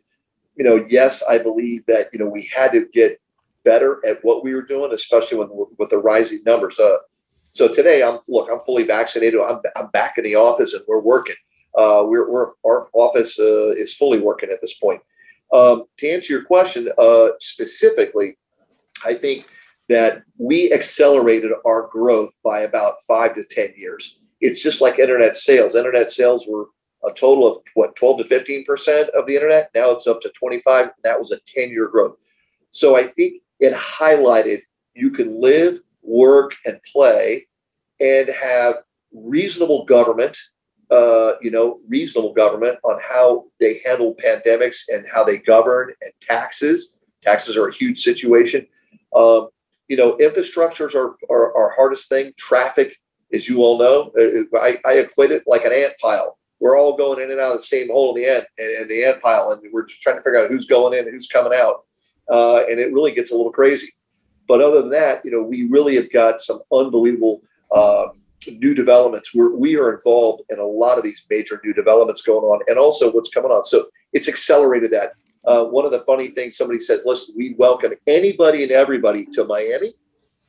you 0.55 0.63
know, 0.63 0.85
yes, 0.89 1.23
I 1.27 1.37
believe 1.37 1.85
that 1.87 2.07
you 2.13 2.19
know 2.19 2.27
we 2.27 2.49
had 2.53 2.71
to 2.71 2.87
get 2.93 3.19
better 3.63 4.01
at 4.05 4.19
what 4.23 4.43
we 4.43 4.53
were 4.53 4.63
doing, 4.63 4.91
especially 4.93 5.37
when 5.37 5.49
with 5.77 5.89
the 5.89 5.97
rising 5.97 6.41
numbers. 6.45 6.79
Uh, 6.79 6.97
so 7.49 7.67
today, 7.67 8.03
I'm 8.03 8.19
look, 8.27 8.49
I'm 8.51 8.63
fully 8.65 8.83
vaccinated. 8.83 9.39
I'm, 9.39 9.59
I'm 9.75 9.87
back 9.87 10.17
in 10.17 10.23
the 10.23 10.35
office 10.35 10.73
and 10.73 10.83
we're 10.87 10.99
working. 10.99 11.35
Uh, 11.75 12.03
we're, 12.05 12.29
we're 12.29 12.47
our 12.65 12.89
office 12.93 13.39
uh, 13.39 13.71
is 13.71 13.93
fully 13.93 14.19
working 14.19 14.49
at 14.49 14.61
this 14.61 14.73
point. 14.73 15.01
Um, 15.53 15.83
to 15.97 16.09
answer 16.09 16.33
your 16.33 16.43
question 16.43 16.89
uh, 16.97 17.29
specifically, 17.39 18.37
I 19.05 19.13
think 19.13 19.47
that 19.89 20.23
we 20.37 20.71
accelerated 20.71 21.51
our 21.65 21.87
growth 21.87 22.37
by 22.43 22.61
about 22.61 22.95
five 23.07 23.35
to 23.35 23.43
ten 23.43 23.73
years. 23.75 24.19
It's 24.39 24.63
just 24.63 24.81
like 24.81 24.99
internet 24.99 25.35
sales. 25.35 25.75
Internet 25.75 26.09
sales 26.09 26.47
were 26.47 26.67
a 27.05 27.11
total 27.11 27.47
of 27.47 27.57
what 27.73 27.95
12 27.95 28.19
to 28.19 28.23
15 28.25 28.65
percent 28.65 29.09
of 29.17 29.25
the 29.25 29.35
internet. 29.35 29.71
Now 29.73 29.91
it's 29.91 30.07
up 30.07 30.21
to 30.21 30.31
25. 30.37 30.89
That 31.03 31.19
was 31.19 31.31
a 31.31 31.39
10 31.45 31.69
year 31.69 31.87
growth. 31.87 32.15
So 32.69 32.95
I 32.95 33.03
think 33.03 33.37
it 33.59 33.73
highlighted 33.73 34.59
you 34.93 35.11
can 35.11 35.39
live, 35.41 35.79
work, 36.01 36.53
and 36.65 36.79
play 36.91 37.47
and 37.99 38.29
have 38.29 38.75
reasonable 39.13 39.85
government, 39.85 40.37
uh, 40.89 41.33
you 41.41 41.51
know, 41.51 41.79
reasonable 41.87 42.33
government 42.33 42.77
on 42.83 42.99
how 43.09 43.45
they 43.59 43.79
handle 43.85 44.15
pandemics 44.15 44.81
and 44.89 45.05
how 45.13 45.23
they 45.23 45.37
govern 45.37 45.93
and 46.01 46.11
taxes. 46.21 46.97
Taxes 47.21 47.55
are 47.55 47.67
a 47.67 47.73
huge 47.73 47.99
situation. 47.99 48.65
Um, 49.15 49.49
you 49.87 49.97
know, 49.97 50.17
infrastructures 50.17 50.95
are, 50.95 51.15
are 51.29 51.55
our 51.55 51.73
hardest 51.75 52.09
thing. 52.09 52.31
Traffic, 52.37 52.95
as 53.33 53.47
you 53.47 53.61
all 53.61 53.77
know, 53.77 54.11
uh, 54.19 54.57
I, 54.59 54.79
I 54.85 54.93
equate 54.93 55.31
it 55.31 55.43
like 55.45 55.65
an 55.65 55.73
ant 55.73 55.93
pile. 56.01 56.37
We're 56.61 56.79
all 56.79 56.95
going 56.95 57.21
in 57.21 57.31
and 57.31 57.41
out 57.41 57.51
of 57.51 57.57
the 57.57 57.63
same 57.63 57.89
hole 57.89 58.15
in 58.15 58.21
the 58.21 58.29
end 58.29 58.45
and 58.57 58.89
the 58.89 59.03
ant 59.03 59.21
pile, 59.21 59.51
and 59.51 59.61
we're 59.73 59.85
just 59.85 60.01
trying 60.01 60.15
to 60.15 60.21
figure 60.21 60.39
out 60.39 60.49
who's 60.49 60.65
going 60.65 60.97
in 60.97 61.05
and 61.05 61.13
who's 61.13 61.27
coming 61.27 61.53
out 61.53 61.83
uh, 62.31 62.63
and 62.69 62.79
it 62.79 62.93
really 62.93 63.13
gets 63.13 63.31
a 63.31 63.35
little 63.35 63.51
crazy. 63.51 63.93
But 64.47 64.61
other 64.61 64.81
than 64.81 64.91
that, 64.91 65.23
you 65.23 65.31
know, 65.31 65.43
we 65.43 65.63
really 65.63 65.95
have 65.95 66.11
got 66.11 66.41
some 66.41 66.61
unbelievable 66.71 67.41
uh, 67.71 68.07
new 68.47 68.73
developments. 68.73 69.35
We're, 69.35 69.55
we 69.55 69.75
are 69.77 69.93
involved 69.93 70.43
in 70.49 70.59
a 70.59 70.65
lot 70.65 70.97
of 70.97 71.03
these 71.03 71.23
major 71.29 71.59
new 71.63 71.73
developments 71.73 72.21
going 72.21 72.43
on, 72.43 72.61
and 72.67 72.77
also 72.77 73.11
what's 73.11 73.29
coming 73.29 73.51
on. 73.51 73.63
So 73.63 73.87
it's 74.13 74.29
accelerated 74.29 74.91
that. 74.91 75.11
Uh, 75.45 75.65
one 75.65 75.85
of 75.85 75.91
the 75.91 75.99
funny 75.99 76.27
things 76.27 76.55
somebody 76.55 76.79
says, 76.79 77.03
listen, 77.05 77.35
we 77.37 77.55
welcome 77.57 77.93
anybody 78.07 78.63
and 78.63 78.71
everybody 78.71 79.25
to 79.33 79.43
Miami. 79.45 79.93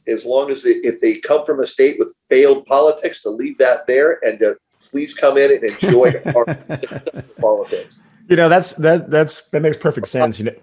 as 0.06 0.24
long 0.24 0.50
as 0.50 0.62
they, 0.62 0.70
if 0.70 1.00
they 1.00 1.18
come 1.18 1.44
from 1.46 1.60
a 1.60 1.66
state 1.66 1.96
with 1.98 2.14
failed 2.28 2.64
politics, 2.66 3.22
to 3.22 3.30
leave 3.30 3.58
that 3.58 3.86
there 3.86 4.18
and 4.22 4.38
to 4.40 4.56
please 4.92 5.14
come 5.14 5.36
in 5.38 5.50
and 5.50 5.64
enjoy 5.64 6.22
our 6.36 6.44
politics. 7.40 8.00
You 8.28 8.36
know, 8.36 8.48
that's 8.48 8.74
that 8.74 9.10
that's 9.10 9.48
that 9.48 9.60
makes 9.60 9.76
perfect 9.76 10.06
sense. 10.06 10.38
You 10.38 10.44
know, 10.44 10.54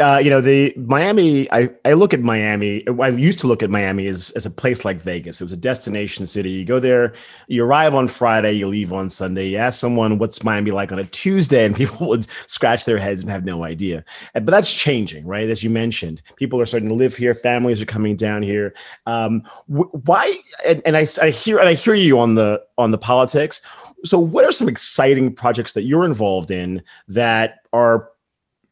uh, 0.00 0.18
you 0.18 0.30
know, 0.30 0.40
the 0.40 0.72
Miami, 0.76 1.50
I, 1.52 1.68
I 1.84 1.92
look 1.92 2.14
at 2.14 2.20
Miami, 2.20 2.86
I 2.88 3.08
used 3.08 3.38
to 3.40 3.46
look 3.46 3.62
at 3.62 3.70
Miami 3.70 4.06
as, 4.06 4.30
as 4.30 4.46
a 4.46 4.50
place 4.50 4.84
like 4.84 5.00
Vegas. 5.00 5.40
It 5.40 5.44
was 5.44 5.52
a 5.52 5.58
destination 5.58 6.26
city. 6.26 6.50
You 6.50 6.64
go 6.64 6.80
there, 6.80 7.12
you 7.48 7.64
arrive 7.64 7.94
on 7.94 8.08
Friday, 8.08 8.52
you 8.54 8.66
leave 8.66 8.92
on 8.92 9.10
Sunday. 9.10 9.48
You 9.50 9.58
ask 9.58 9.78
someone, 9.78 10.18
what's 10.18 10.42
Miami 10.42 10.70
like 10.70 10.90
on 10.90 10.98
a 10.98 11.04
Tuesday? 11.04 11.60
And 11.70 11.76
people 11.76 12.08
would 12.08 12.26
scratch 12.46 12.86
their 12.86 12.96
heads 12.96 13.20
and 13.20 13.30
have 13.30 13.44
no 13.44 13.64
idea. 13.64 14.02
But 14.32 14.46
that's 14.46 14.72
changing, 14.72 15.26
right? 15.26 15.48
As 15.48 15.62
you 15.62 15.68
mentioned, 15.68 16.22
people 16.36 16.60
are 16.60 16.66
starting 16.66 16.88
to 16.88 16.94
live 16.94 17.14
here. 17.14 17.34
Families 17.34 17.82
are 17.82 17.86
coming 17.86 18.16
down 18.16 18.42
here. 18.42 18.74
Um, 19.04 19.42
why? 19.66 20.40
And, 20.64 20.80
and 20.86 20.96
I, 20.96 21.06
I 21.20 21.30
hear, 21.30 21.58
and 21.58 21.68
I 21.68 21.74
hear 21.74 21.94
you 21.94 22.18
on 22.18 22.34
the, 22.34 22.62
on 22.78 22.92
the 22.92 22.98
politics. 22.98 23.60
So 24.04 24.18
what 24.18 24.44
are 24.46 24.52
some 24.52 24.68
exciting 24.68 25.34
projects 25.34 25.74
that 25.74 25.82
you're 25.82 26.06
involved 26.06 26.50
in 26.50 26.82
that 27.08 27.58
are 27.72 28.08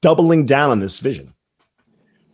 doubling 0.00 0.46
down 0.46 0.70
on 0.70 0.80
this 0.80 0.98
vision? 0.98 1.34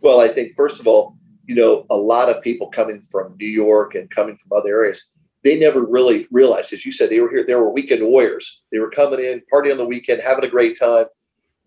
Well, 0.01 0.21
I 0.21 0.27
think 0.27 0.53
first 0.55 0.79
of 0.79 0.87
all, 0.87 1.17
you 1.47 1.55
know, 1.55 1.85
a 1.89 1.95
lot 1.95 2.29
of 2.29 2.41
people 2.41 2.67
coming 2.67 3.01
from 3.01 3.35
New 3.39 3.47
York 3.47 3.95
and 3.95 4.09
coming 4.09 4.35
from 4.35 4.57
other 4.57 4.69
areas, 4.69 5.09
they 5.43 5.59
never 5.59 5.85
really 5.85 6.27
realized, 6.31 6.73
as 6.73 6.85
you 6.85 6.91
said, 6.91 7.09
they 7.09 7.19
were 7.19 7.29
here, 7.29 7.45
they 7.45 7.55
were 7.55 7.69
weekend 7.69 8.03
warriors. 8.03 8.63
They 8.71 8.79
were 8.79 8.89
coming 8.89 9.19
in, 9.19 9.43
partying 9.53 9.73
on 9.73 9.77
the 9.77 9.85
weekend, 9.85 10.21
having 10.21 10.43
a 10.43 10.49
great 10.49 10.77
time. 10.77 11.05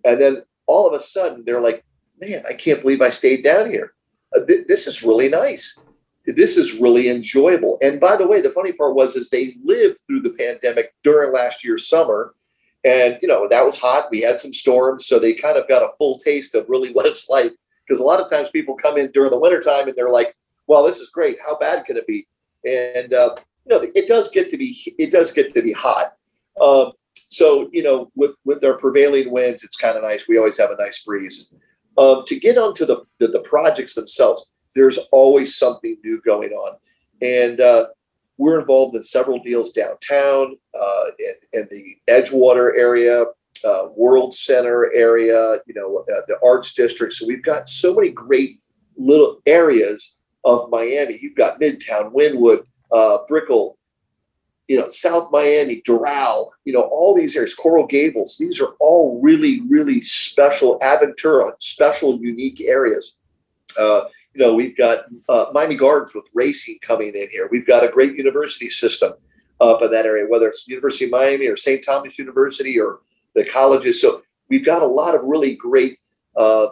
And 0.04 0.20
then 0.20 0.42
all 0.66 0.86
of 0.86 0.94
a 0.94 1.00
sudden 1.00 1.44
they're 1.44 1.60
like, 1.60 1.84
man, 2.20 2.42
I 2.48 2.54
can't 2.54 2.80
believe 2.80 3.00
I 3.00 3.10
stayed 3.10 3.44
down 3.44 3.70
here. 3.70 3.94
Uh, 4.36 4.40
this 4.46 4.86
is 4.86 5.02
really 5.02 5.28
nice. 5.28 5.80
This 6.26 6.56
is 6.56 6.80
really 6.80 7.08
enjoyable. 7.08 7.78
And 7.80 8.00
by 8.00 8.16
the 8.16 8.26
way, 8.26 8.40
the 8.40 8.50
funny 8.50 8.72
part 8.72 8.94
was 8.94 9.16
is 9.16 9.30
they 9.30 9.54
lived 9.64 10.00
through 10.06 10.20
the 10.20 10.34
pandemic 10.34 10.92
during 11.02 11.32
last 11.32 11.64
year's 11.64 11.88
summer 11.88 12.34
and, 12.84 13.18
you 13.20 13.28
know, 13.28 13.48
that 13.48 13.64
was 13.64 13.78
hot. 13.78 14.08
We 14.10 14.20
had 14.20 14.38
some 14.38 14.52
storms. 14.52 15.06
So 15.06 15.18
they 15.18 15.34
kind 15.34 15.56
of 15.56 15.68
got 15.68 15.82
a 15.82 15.90
full 15.98 16.18
taste 16.18 16.54
of 16.54 16.66
really 16.68 16.92
what 16.92 17.06
it's 17.06 17.28
like. 17.28 17.52
Because 17.86 18.00
a 18.00 18.04
lot 18.04 18.20
of 18.20 18.30
times 18.30 18.50
people 18.50 18.76
come 18.76 18.98
in 18.98 19.10
during 19.12 19.30
the 19.30 19.40
wintertime 19.40 19.88
and 19.88 19.96
they're 19.96 20.10
like, 20.10 20.36
well, 20.66 20.84
this 20.84 20.98
is 20.98 21.08
great. 21.08 21.38
How 21.44 21.56
bad 21.56 21.86
can 21.86 21.96
it 21.96 22.06
be? 22.06 22.26
And, 22.66 23.14
uh, 23.14 23.34
you 23.64 23.74
know, 23.74 23.86
it 23.94 24.06
does 24.06 24.30
get 24.30 24.50
to 24.50 24.58
be, 24.58 24.94
it 24.98 25.10
does 25.10 25.32
get 25.32 25.54
to 25.54 25.62
be 25.62 25.72
hot. 25.72 26.12
Um, 26.60 26.92
so, 27.14 27.68
you 27.72 27.82
know, 27.82 28.10
with, 28.14 28.36
with 28.44 28.62
our 28.64 28.74
prevailing 28.74 29.30
winds, 29.30 29.64
it's 29.64 29.76
kind 29.76 29.96
of 29.96 30.02
nice. 30.02 30.28
We 30.28 30.38
always 30.38 30.58
have 30.58 30.70
a 30.70 30.76
nice 30.76 31.02
breeze. 31.02 31.52
Um, 31.96 32.24
to 32.26 32.38
get 32.38 32.58
onto 32.58 32.84
the, 32.84 33.02
the, 33.18 33.28
the 33.28 33.40
projects 33.40 33.94
themselves, 33.94 34.52
there's 34.74 34.98
always 35.10 35.56
something 35.56 35.96
new 36.04 36.20
going 36.24 36.50
on. 36.50 36.76
And, 37.22 37.60
uh, 37.60 37.86
we're 38.38 38.60
involved 38.60 38.96
in 38.96 39.02
several 39.02 39.42
deals 39.42 39.72
downtown, 39.72 40.56
uh, 40.80 41.04
in, 41.18 41.60
in, 41.60 41.68
the 41.70 41.96
Edgewater 42.08 42.76
area, 42.76 43.24
uh, 43.66 43.88
World 43.96 44.32
Center 44.32 44.92
area, 44.94 45.58
you 45.66 45.74
know, 45.74 46.04
uh, 46.16 46.22
the 46.28 46.38
Arts 46.44 46.72
District. 46.72 47.12
So 47.12 47.26
we've 47.26 47.42
got 47.42 47.68
so 47.68 47.94
many 47.94 48.10
great 48.10 48.60
little 48.96 49.40
areas 49.44 50.20
of 50.44 50.70
Miami. 50.70 51.18
You've 51.20 51.34
got 51.34 51.60
Midtown, 51.60 52.12
Wynwood, 52.12 52.62
uh, 52.92 53.18
Brickell, 53.28 53.76
you 54.68 54.78
know, 54.78 54.88
South 54.88 55.30
Miami, 55.32 55.82
Doral, 55.86 56.50
you 56.64 56.72
know, 56.72 56.88
all 56.92 57.16
these 57.16 57.34
areas, 57.34 57.54
Coral 57.54 57.86
Gables. 57.86 58.36
These 58.38 58.60
are 58.60 58.74
all 58.78 59.20
really, 59.20 59.62
really 59.68 60.02
special 60.02 60.78
Aventura, 60.80 61.52
special, 61.58 62.20
unique 62.20 62.60
areas. 62.60 63.16
Uh, 63.78 64.02
you 64.38 64.46
know, 64.46 64.54
we've 64.54 64.76
got 64.76 65.06
uh, 65.28 65.46
Miami 65.52 65.74
Gardens 65.74 66.14
with 66.14 66.28
racing 66.32 66.78
coming 66.80 67.08
in 67.08 67.28
here. 67.30 67.48
We've 67.50 67.66
got 67.66 67.82
a 67.82 67.88
great 67.88 68.14
university 68.14 68.68
system 68.68 69.14
up 69.60 69.82
in 69.82 69.90
that 69.90 70.06
area, 70.06 70.28
whether 70.28 70.46
it's 70.46 70.68
University 70.68 71.06
of 71.06 71.10
Miami 71.10 71.48
or 71.48 71.56
St. 71.56 71.84
Thomas 71.84 72.20
University 72.20 72.78
or 72.78 73.00
the 73.34 73.44
colleges. 73.44 74.00
So 74.00 74.22
we've 74.48 74.64
got 74.64 74.82
a 74.82 74.86
lot 74.86 75.16
of 75.16 75.22
really 75.24 75.56
great 75.56 75.98
uh, 76.36 76.68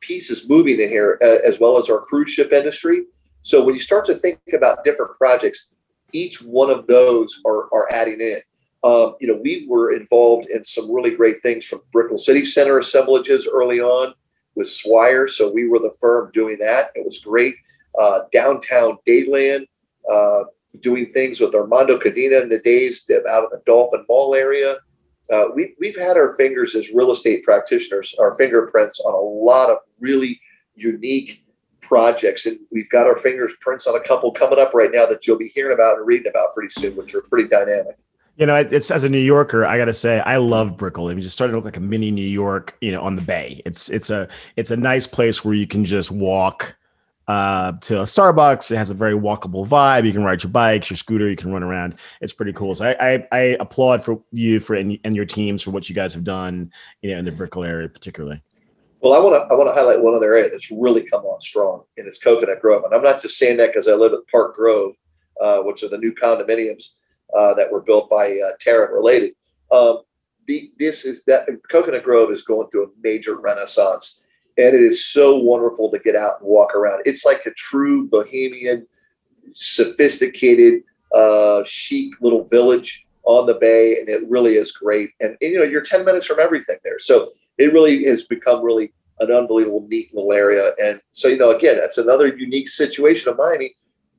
pieces 0.00 0.48
moving 0.48 0.80
in 0.80 0.88
here, 0.88 1.20
as 1.22 1.60
well 1.60 1.78
as 1.78 1.88
our 1.88 2.00
cruise 2.00 2.30
ship 2.30 2.52
industry. 2.52 3.04
So 3.40 3.64
when 3.64 3.74
you 3.74 3.80
start 3.80 4.04
to 4.06 4.14
think 4.14 4.40
about 4.52 4.82
different 4.82 5.16
projects, 5.16 5.68
each 6.12 6.42
one 6.42 6.70
of 6.70 6.88
those 6.88 7.40
are, 7.46 7.72
are 7.72 7.86
adding 7.92 8.20
in. 8.20 8.40
Um, 8.82 9.14
you 9.20 9.28
know, 9.28 9.40
we 9.40 9.64
were 9.68 9.92
involved 9.92 10.48
in 10.48 10.64
some 10.64 10.92
really 10.92 11.14
great 11.14 11.38
things 11.38 11.66
from 11.66 11.82
Brickell 11.92 12.18
City 12.18 12.44
Center 12.44 12.80
assemblages 12.80 13.48
early 13.52 13.80
on 13.80 14.12
with 14.56 14.68
Swire. 14.68 15.28
So 15.28 15.52
we 15.52 15.68
were 15.68 15.78
the 15.78 15.94
firm 16.00 16.30
doing 16.32 16.56
that. 16.60 16.90
It 16.94 17.04
was 17.04 17.20
great. 17.20 17.54
Uh, 17.98 18.20
downtown 18.32 18.98
Dadeland, 19.06 19.66
uh, 20.10 20.44
doing 20.80 21.06
things 21.06 21.40
with 21.40 21.54
Armando 21.54 21.98
Codina 21.98 22.42
in 22.42 22.48
the 22.48 22.58
days 22.58 23.06
out 23.30 23.44
of 23.44 23.50
the 23.50 23.62
Dolphin 23.64 24.04
Mall 24.08 24.34
area. 24.34 24.76
Uh, 25.32 25.44
we, 25.54 25.74
we've 25.80 25.98
had 25.98 26.16
our 26.16 26.36
fingers 26.36 26.74
as 26.74 26.92
real 26.92 27.10
estate 27.10 27.42
practitioners, 27.44 28.14
our 28.20 28.32
fingerprints 28.36 29.00
on 29.00 29.14
a 29.14 29.16
lot 29.16 29.70
of 29.70 29.78
really 29.98 30.40
unique 30.74 31.44
projects. 31.80 32.46
And 32.46 32.58
we've 32.70 32.90
got 32.90 33.06
our 33.06 33.16
fingerprints 33.16 33.86
on 33.86 33.96
a 33.96 34.00
couple 34.00 34.30
coming 34.32 34.58
up 34.58 34.74
right 34.74 34.90
now 34.92 35.06
that 35.06 35.26
you'll 35.26 35.38
be 35.38 35.48
hearing 35.48 35.74
about 35.74 35.98
and 35.98 36.06
reading 36.06 36.30
about 36.30 36.54
pretty 36.54 36.70
soon, 36.70 36.96
which 36.96 37.14
are 37.14 37.22
pretty 37.22 37.48
dynamic. 37.48 37.96
You 38.36 38.44
know, 38.44 38.54
it's 38.54 38.90
as 38.90 39.02
a 39.04 39.08
New 39.08 39.18
Yorker, 39.18 39.64
I 39.64 39.78
got 39.78 39.86
to 39.86 39.94
say, 39.94 40.20
I 40.20 40.36
love 40.36 40.76
Brickell. 40.76 41.08
It 41.08 41.18
just 41.20 41.34
starting 41.34 41.54
to 41.54 41.58
look 41.58 41.64
like 41.64 41.78
a 41.78 41.80
mini 41.80 42.10
New 42.10 42.20
York, 42.20 42.76
you 42.82 42.92
know, 42.92 43.00
on 43.00 43.16
the 43.16 43.22
bay. 43.22 43.62
It's 43.64 43.88
it's 43.88 44.10
a 44.10 44.28
it's 44.56 44.70
a 44.70 44.76
nice 44.76 45.06
place 45.06 45.42
where 45.42 45.54
you 45.54 45.66
can 45.66 45.86
just 45.86 46.10
walk 46.10 46.76
uh, 47.28 47.72
to 47.80 48.00
a 48.00 48.04
Starbucks. 48.04 48.70
It 48.70 48.76
has 48.76 48.90
a 48.90 48.94
very 48.94 49.14
walkable 49.14 49.66
vibe. 49.66 50.04
You 50.04 50.12
can 50.12 50.22
ride 50.22 50.42
your 50.42 50.50
bikes, 50.52 50.90
your 50.90 50.98
scooter. 50.98 51.28
You 51.30 51.36
can 51.36 51.50
run 51.50 51.62
around. 51.62 51.96
It's 52.20 52.32
pretty 52.32 52.52
cool. 52.52 52.74
So 52.74 52.88
I 52.88 53.14
I, 53.14 53.28
I 53.32 53.40
applaud 53.58 54.04
for 54.04 54.20
you 54.32 54.60
for 54.60 54.74
and, 54.74 54.98
and, 55.04 55.16
your 55.16 55.24
teams 55.24 55.62
for 55.62 55.70
what 55.70 55.88
you 55.88 55.94
guys 55.94 56.12
have 56.12 56.24
done, 56.24 56.70
you 57.00 57.12
know, 57.12 57.18
in 57.18 57.24
the 57.24 57.32
Brickell 57.32 57.64
area 57.64 57.88
particularly. 57.88 58.42
Well, 59.00 59.14
I 59.14 59.18
want 59.18 59.36
to 59.36 59.54
I 59.54 59.56
want 59.56 59.68
to 59.68 59.74
highlight 59.74 60.02
one 60.02 60.14
other 60.14 60.34
area 60.34 60.50
that's 60.50 60.70
really 60.70 61.02
come 61.02 61.24
on 61.24 61.40
strong, 61.40 61.84
and 61.96 62.06
it's 62.06 62.22
Coconut 62.22 62.60
Grove. 62.60 62.84
And 62.84 62.94
I'm 62.94 63.02
not 63.02 63.22
just 63.22 63.38
saying 63.38 63.56
that 63.58 63.68
because 63.68 63.88
I 63.88 63.92
live 63.92 64.12
at 64.12 64.26
Park 64.30 64.56
Grove, 64.56 64.94
uh, 65.40 65.58
which 65.60 65.82
are 65.82 65.88
the 65.88 65.98
new 65.98 66.12
condominiums 66.12 66.94
uh, 67.34 67.54
that 67.54 67.70
were 67.70 67.80
built 67.80 68.10
by 68.10 68.38
uh, 68.38 68.52
Terra 68.60 68.92
related. 68.92 69.34
Um, 69.70 70.00
the, 70.46 70.70
this 70.78 71.04
is 71.04 71.24
that 71.24 71.48
Coconut 71.70 72.04
Grove 72.04 72.30
is 72.30 72.42
going 72.42 72.68
through 72.70 72.84
a 72.84 72.90
major 73.02 73.36
renaissance, 73.36 74.22
and 74.56 74.74
it 74.74 74.82
is 74.82 75.06
so 75.06 75.38
wonderful 75.38 75.90
to 75.90 75.98
get 75.98 76.16
out 76.16 76.40
and 76.40 76.48
walk 76.48 76.74
around. 76.74 77.02
It's 77.04 77.24
like 77.24 77.46
a 77.46 77.50
true 77.52 78.06
bohemian, 78.08 78.86
sophisticated, 79.52 80.82
uh, 81.14 81.62
chic 81.64 82.14
little 82.20 82.44
village 82.44 83.06
on 83.24 83.46
the 83.46 83.54
bay, 83.54 83.98
and 83.98 84.08
it 84.08 84.28
really 84.28 84.54
is 84.54 84.72
great. 84.72 85.10
And, 85.20 85.36
and, 85.40 85.52
you 85.52 85.58
know, 85.58 85.64
you're 85.64 85.82
10 85.82 86.04
minutes 86.04 86.26
from 86.26 86.38
everything 86.38 86.76
there, 86.84 86.98
so 86.98 87.32
it 87.58 87.72
really 87.72 88.04
has 88.04 88.24
become 88.24 88.64
really 88.64 88.92
an 89.20 89.32
unbelievable, 89.32 89.86
neat 89.88 90.14
little 90.14 90.32
area. 90.32 90.72
And 90.82 91.00
so, 91.10 91.28
you 91.28 91.38
know, 91.38 91.56
again, 91.56 91.78
that's 91.80 91.98
another 91.98 92.36
unique 92.36 92.68
situation 92.68 93.30
of 93.30 93.38
Miami. 93.38 93.74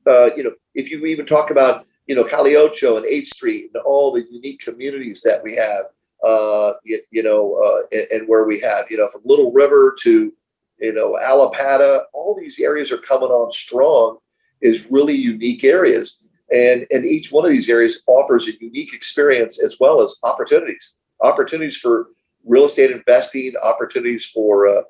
Uh, 0.06 0.30
you 0.36 0.42
know, 0.42 0.52
if 0.74 0.90
you 0.90 1.04
even 1.06 1.24
talk 1.24 1.50
about 1.50 1.86
you 2.08 2.14
know, 2.14 2.24
Calle 2.24 2.56
Ocho 2.56 2.96
and 2.96 3.06
8th 3.06 3.24
Street 3.24 3.70
and 3.72 3.82
all 3.84 4.12
the 4.12 4.24
unique 4.30 4.60
communities 4.60 5.20
that 5.20 5.42
we 5.44 5.54
have, 5.54 5.84
uh, 6.24 6.72
you, 6.82 7.00
you 7.10 7.22
know, 7.22 7.54
uh, 7.62 7.82
and, 7.92 8.06
and, 8.10 8.28
where 8.28 8.44
we 8.44 8.58
have, 8.60 8.86
you 8.90 8.96
know, 8.96 9.06
from 9.06 9.20
Little 9.24 9.52
River 9.52 9.94
to, 10.02 10.32
you 10.80 10.92
know, 10.92 11.18
Allapattah, 11.22 12.04
all 12.14 12.34
these 12.34 12.58
areas 12.58 12.90
are 12.90 12.98
coming 12.98 13.28
on 13.28 13.52
strong 13.52 14.16
is 14.62 14.88
really 14.90 15.14
unique 15.14 15.62
areas. 15.62 16.24
And, 16.50 16.86
and 16.90 17.04
each 17.04 17.30
one 17.30 17.44
of 17.44 17.50
these 17.50 17.68
areas 17.68 18.02
offers 18.06 18.48
a 18.48 18.52
unique 18.58 18.94
experience 18.94 19.62
as 19.62 19.76
well 19.78 20.00
as 20.00 20.18
opportunities, 20.24 20.94
opportunities 21.20 21.76
for 21.76 22.08
real 22.44 22.64
estate 22.64 22.90
investing, 22.90 23.52
opportunities 23.62 24.24
for, 24.24 24.66
uh, 24.66 24.82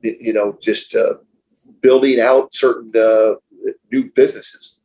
you 0.00 0.32
know, 0.32 0.56
just 0.62 0.94
uh, 0.94 1.14
building 1.82 2.20
out 2.20 2.54
certain 2.54 2.90
uh, 2.96 3.34
new 3.92 4.10
businesses 4.16 4.80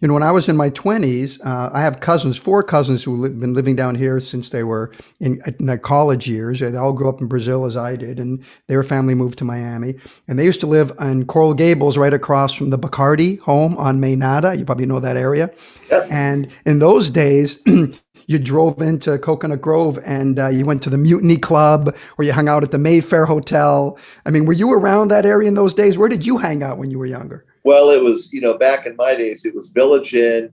you 0.00 0.08
know, 0.08 0.14
when 0.14 0.22
I 0.22 0.32
was 0.32 0.48
in 0.48 0.56
my 0.56 0.70
20s, 0.70 1.44
uh, 1.44 1.70
I 1.72 1.80
have 1.80 2.00
cousins, 2.00 2.36
four 2.36 2.62
cousins 2.62 3.02
who 3.04 3.22
have 3.22 3.40
been 3.40 3.54
living 3.54 3.76
down 3.76 3.94
here 3.94 4.20
since 4.20 4.50
they 4.50 4.62
were 4.62 4.92
in, 5.20 5.40
in, 5.58 5.66
their 5.66 5.78
college 5.78 6.28
years. 6.28 6.60
They 6.60 6.76
all 6.76 6.92
grew 6.92 7.08
up 7.08 7.20
in 7.20 7.28
Brazil 7.28 7.64
as 7.64 7.76
I 7.76 7.96
did, 7.96 8.18
and 8.18 8.44
their 8.66 8.82
family 8.82 9.14
moved 9.14 9.38
to 9.38 9.44
Miami. 9.44 9.94
And 10.28 10.38
they 10.38 10.44
used 10.44 10.60
to 10.60 10.66
live 10.66 10.92
in 11.00 11.26
Coral 11.26 11.54
Gables, 11.54 11.96
right 11.96 12.12
across 12.12 12.52
from 12.52 12.70
the 12.70 12.78
Bacardi 12.78 13.38
home 13.40 13.76
on 13.78 14.00
Maynada. 14.00 14.58
You 14.58 14.64
probably 14.64 14.86
know 14.86 15.00
that 15.00 15.16
area. 15.16 15.50
Yep. 15.90 16.08
And 16.10 16.48
in 16.66 16.78
those 16.78 17.08
days, 17.10 17.62
you 18.26 18.38
drove 18.38 18.82
into 18.82 19.18
Coconut 19.18 19.60
Grove 19.60 19.98
and 20.04 20.38
uh, 20.38 20.48
you 20.48 20.64
went 20.64 20.82
to 20.82 20.90
the 20.90 20.98
Mutiny 20.98 21.36
Club 21.36 21.96
or 22.18 22.24
you 22.24 22.32
hung 22.32 22.48
out 22.48 22.62
at 22.62 22.70
the 22.70 22.78
Mayfair 22.78 23.26
Hotel. 23.26 23.98
I 24.24 24.30
mean, 24.30 24.46
were 24.46 24.52
you 24.52 24.72
around 24.72 25.10
that 25.10 25.24
area 25.24 25.48
in 25.48 25.54
those 25.54 25.74
days? 25.74 25.96
Where 25.96 26.08
did 26.08 26.26
you 26.26 26.38
hang 26.38 26.62
out 26.62 26.78
when 26.78 26.90
you 26.90 26.98
were 26.98 27.06
younger? 27.06 27.46
Well, 27.66 27.90
it 27.90 28.00
was, 28.00 28.32
you 28.32 28.40
know, 28.40 28.56
back 28.56 28.86
in 28.86 28.94
my 28.94 29.16
days, 29.16 29.44
it 29.44 29.52
was 29.52 29.70
Village 29.70 30.14
Inn, 30.14 30.52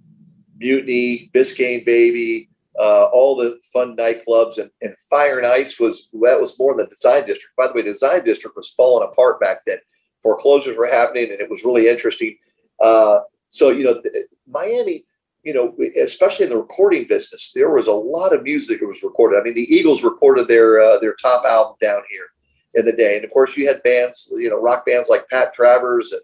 Mutiny, 0.58 1.30
Biscayne 1.32 1.86
Baby, 1.86 2.50
uh, 2.80 3.04
all 3.14 3.36
the 3.36 3.60
fun 3.72 3.96
nightclubs, 3.96 4.58
and, 4.58 4.72
and 4.82 4.98
Fire 5.12 5.38
and 5.38 5.46
Ice 5.46 5.80
was 5.80 6.10
that 6.24 6.42
was 6.42 6.58
more 6.58 6.76
than 6.76 6.88
the 6.88 6.90
Design 6.90 7.28
District. 7.28 7.56
By 7.56 7.68
the 7.68 7.74
way, 7.74 7.84
Design 7.84 8.24
District 8.26 8.58
was 8.58 8.74
falling 8.74 9.08
apart 9.08 9.40
back 9.40 9.60
then. 9.64 9.78
Foreclosures 10.24 10.76
were 10.76 10.88
happening, 10.88 11.30
and 11.30 11.40
it 11.40 11.52
was 11.52 11.64
really 11.64 11.88
interesting. 11.88 12.36
Uh, 12.80 13.20
so 13.50 13.70
you 13.70 13.84
know, 13.84 14.02
Miami, 14.48 15.06
you 15.44 15.54
know, 15.54 15.76
especially 16.02 16.46
in 16.46 16.52
the 16.52 16.58
recording 16.58 17.06
business, 17.08 17.52
there 17.54 17.70
was 17.70 17.86
a 17.86 17.92
lot 17.92 18.34
of 18.34 18.42
music 18.42 18.80
that 18.80 18.88
was 18.88 19.04
recorded. 19.04 19.40
I 19.40 19.44
mean, 19.44 19.54
the 19.54 19.72
Eagles 19.72 20.04
recorded 20.04 20.48
their 20.48 20.82
uh, 20.82 20.98
their 20.98 21.14
top 21.22 21.46
album 21.46 21.76
down 21.80 22.02
here 22.10 22.26
in 22.74 22.86
the 22.86 22.98
day, 22.98 23.18
and 23.18 23.24
of 23.24 23.30
course, 23.30 23.56
you 23.56 23.68
had 23.68 23.84
bands, 23.84 24.34
you 24.36 24.50
know, 24.50 24.60
rock 24.60 24.88
bands 24.88 25.10
like 25.10 25.30
Pat 25.30 25.54
Travers 25.54 26.12
and 26.12 26.22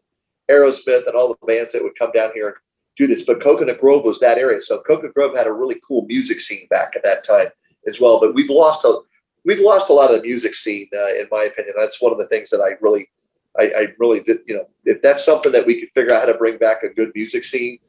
Aerosmith 0.49 1.07
and 1.07 1.15
all 1.15 1.29
the 1.29 1.45
bands 1.45 1.73
that 1.73 1.83
would 1.83 1.97
come 1.97 2.11
down 2.11 2.31
here 2.33 2.47
and 2.47 2.57
do 2.97 3.07
this. 3.07 3.23
But 3.23 3.41
Coconut 3.41 3.79
Grove 3.79 4.03
was 4.03 4.19
that 4.19 4.37
area, 4.37 4.59
so 4.59 4.81
Coconut 4.81 5.13
Grove 5.13 5.35
had 5.35 5.47
a 5.47 5.53
really 5.53 5.79
cool 5.87 6.05
music 6.05 6.39
scene 6.39 6.67
back 6.69 6.93
at 6.95 7.03
that 7.03 7.23
time 7.23 7.47
as 7.87 7.99
well. 7.99 8.19
But 8.19 8.33
we've 8.33 8.49
lost 8.49 8.83
a 8.85 8.99
we've 9.45 9.61
lost 9.61 9.89
a 9.89 9.93
lot 9.93 10.11
of 10.11 10.21
the 10.21 10.27
music 10.27 10.55
scene, 10.55 10.89
uh, 10.93 11.15
in 11.15 11.27
my 11.31 11.43
opinion. 11.43 11.75
That's 11.77 12.01
one 12.01 12.11
of 12.11 12.17
the 12.17 12.27
things 12.27 12.49
that 12.49 12.61
I 12.61 12.75
really, 12.81 13.09
I, 13.57 13.71
I, 13.77 13.87
really 13.97 14.21
did. 14.21 14.39
You 14.47 14.57
know, 14.57 14.67
if 14.85 15.01
that's 15.01 15.25
something 15.25 15.51
that 15.51 15.65
we 15.65 15.79
could 15.79 15.89
figure 15.89 16.13
out 16.13 16.21
how 16.21 16.31
to 16.31 16.37
bring 16.37 16.57
back 16.57 16.83
a 16.83 16.89
good 16.89 17.11
music 17.15 17.43
scene, 17.43 17.79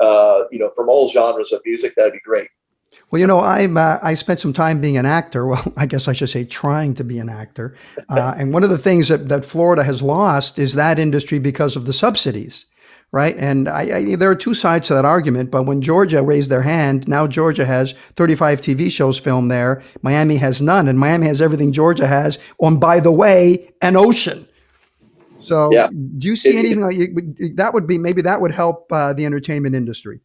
uh, 0.00 0.44
you 0.50 0.58
know, 0.58 0.70
from 0.74 0.88
all 0.88 1.08
genres 1.08 1.52
of 1.52 1.60
music, 1.64 1.94
that'd 1.96 2.12
be 2.12 2.20
great. 2.20 2.48
Well, 3.10 3.20
you 3.20 3.26
know, 3.26 3.38
I 3.38 3.66
uh, 3.66 3.98
I 4.02 4.14
spent 4.14 4.40
some 4.40 4.52
time 4.52 4.80
being 4.80 4.96
an 4.96 5.06
actor. 5.06 5.46
Well, 5.50 5.72
I 5.76 5.86
guess 5.86 6.08
I 6.08 6.12
should 6.12 6.30
say 6.30 6.44
trying 6.44 6.94
to 6.94 7.04
be 7.04 7.18
an 7.18 7.28
actor. 7.28 7.76
Uh, 8.08 8.34
and 8.36 8.52
one 8.52 8.64
of 8.64 8.70
the 8.70 8.78
things 8.78 9.06
that, 9.06 9.28
that 9.28 9.44
Florida 9.44 9.84
has 9.84 10.02
lost 10.02 10.58
is 10.58 10.74
that 10.74 10.98
industry 10.98 11.38
because 11.38 11.76
of 11.76 11.86
the 11.86 11.92
subsidies 11.92 12.66
right? 13.12 13.36
And 13.36 13.68
I, 13.68 13.96
I, 13.96 14.14
there 14.16 14.30
are 14.30 14.36
two 14.36 14.54
sides 14.54 14.88
to 14.88 14.94
that 14.94 15.04
argument. 15.04 15.50
But 15.50 15.64
when 15.64 15.82
Georgia 15.82 16.22
raised 16.22 16.50
their 16.50 16.62
hand, 16.62 17.08
now 17.08 17.26
Georgia 17.26 17.64
has 17.64 17.92
35 18.16 18.60
TV 18.60 18.90
shows 18.90 19.18
filmed 19.18 19.50
there. 19.50 19.82
Miami 20.02 20.36
has 20.36 20.60
none, 20.60 20.88
and 20.88 20.98
Miami 20.98 21.26
has 21.26 21.40
everything 21.40 21.72
Georgia 21.72 22.06
has. 22.06 22.38
On 22.60 22.78
by 22.78 23.00
the 23.00 23.12
way, 23.12 23.72
an 23.82 23.96
ocean. 23.96 24.46
So, 25.38 25.72
yeah. 25.72 25.88
do 25.88 26.28
you 26.28 26.36
see 26.36 26.58
anything 26.58 26.82
like 26.82 27.56
that? 27.56 27.72
Would 27.72 27.86
be 27.86 27.96
maybe 27.96 28.22
that 28.22 28.40
would 28.40 28.52
help 28.52 28.92
uh, 28.92 29.14
the 29.14 29.24
entertainment 29.24 29.74
industry. 29.74 30.20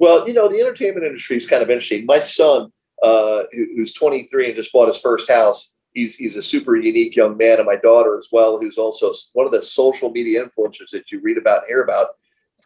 Well, 0.00 0.26
you 0.26 0.34
know, 0.34 0.48
the 0.48 0.60
entertainment 0.60 1.06
industry 1.06 1.36
is 1.36 1.46
kind 1.46 1.62
of 1.62 1.70
interesting. 1.70 2.06
My 2.06 2.18
son, 2.18 2.72
uh, 3.02 3.42
who's 3.52 3.92
23 3.92 4.46
and 4.46 4.56
just 4.56 4.72
bought 4.72 4.88
his 4.88 4.98
first 4.98 5.30
house, 5.30 5.74
he's 5.92 6.16
he's 6.16 6.36
a 6.36 6.42
super 6.42 6.74
unique 6.74 7.14
young 7.14 7.36
man, 7.36 7.58
and 7.58 7.66
my 7.66 7.76
daughter 7.76 8.16
as 8.16 8.28
well, 8.32 8.58
who's 8.58 8.78
also 8.78 9.12
one 9.34 9.46
of 9.46 9.52
the 9.52 9.62
social 9.62 10.10
media 10.10 10.44
influencers 10.44 10.90
that 10.92 11.12
you 11.12 11.20
read 11.20 11.38
about 11.38 11.58
and 11.58 11.68
hear 11.68 11.82
about 11.82 12.08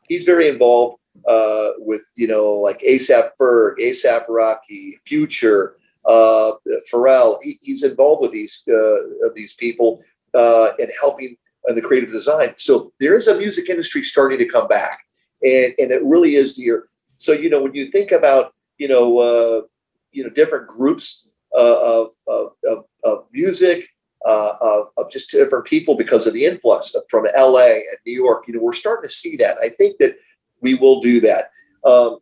he's 0.09 0.25
very 0.25 0.49
involved 0.49 0.99
uh, 1.29 1.71
with 1.79 2.03
you 2.17 2.27
know 2.27 2.53
like 2.55 2.81
ASAP 2.81 3.31
Ferg, 3.41 3.75
ASAP 3.81 4.25
Rocky, 4.29 4.97
Future, 5.07 5.77
uh, 6.07 6.53
Pharrell. 6.93 7.39
He, 7.43 7.59
he's 7.63 7.83
involved 7.83 8.23
with 8.23 8.33
these 8.33 8.65
uh, 8.69 9.29
these 9.35 9.55
people 9.55 10.03
uh, 10.35 10.71
and 10.79 10.91
helping 11.01 11.37
in 11.69 11.75
the 11.75 11.83
creative 11.83 12.11
design. 12.11 12.55
So 12.57 12.93
there 13.01 13.15
is 13.15 13.27
a 13.27 13.39
music 13.39 13.69
industry 13.71 14.03
starting 14.03 14.39
to 14.39 14.49
come 14.49 14.69
back, 14.69 15.01
and 15.43 15.75
and 15.79 15.91
it 15.91 16.05
really 16.05 16.35
is 16.35 16.57
here. 16.57 16.89
So 17.25 17.33
you 17.33 17.49
know 17.51 17.63
when 17.63 17.75
you 17.75 17.91
think 17.91 18.13
about 18.13 18.53
you 18.79 18.89
know 18.89 19.19
uh, 19.19 19.63
you 20.13 20.25
know 20.25 20.31
different 20.31 20.67
groups 20.67 21.29
uh, 21.57 21.79
of, 21.81 22.13
of, 22.27 22.53
of, 22.69 22.85
of 23.05 23.25
music 23.33 23.89
uh, 24.25 24.55
of, 24.61 24.87
of 24.97 25.11
just 25.11 25.31
different 25.31 25.67
people 25.67 25.97
because 25.97 26.27
of 26.27 26.35
the 26.35 26.45
influx 26.45 26.95
of, 26.95 27.05
from 27.09 27.27
LA 27.37 27.67
and 27.67 27.99
New 28.07 28.13
York. 28.13 28.45
You 28.49 28.55
know, 28.55 28.61
we're 28.61 28.73
starting 28.73 29.09
to 29.09 29.15
see 29.15 29.37
that. 29.37 29.59
I 29.63 29.69
think 29.69 29.99
that 29.99 30.17
we 30.61 30.75
will 30.75 31.01
do 31.01 31.21
that. 31.21 31.51
Um, 31.85 32.19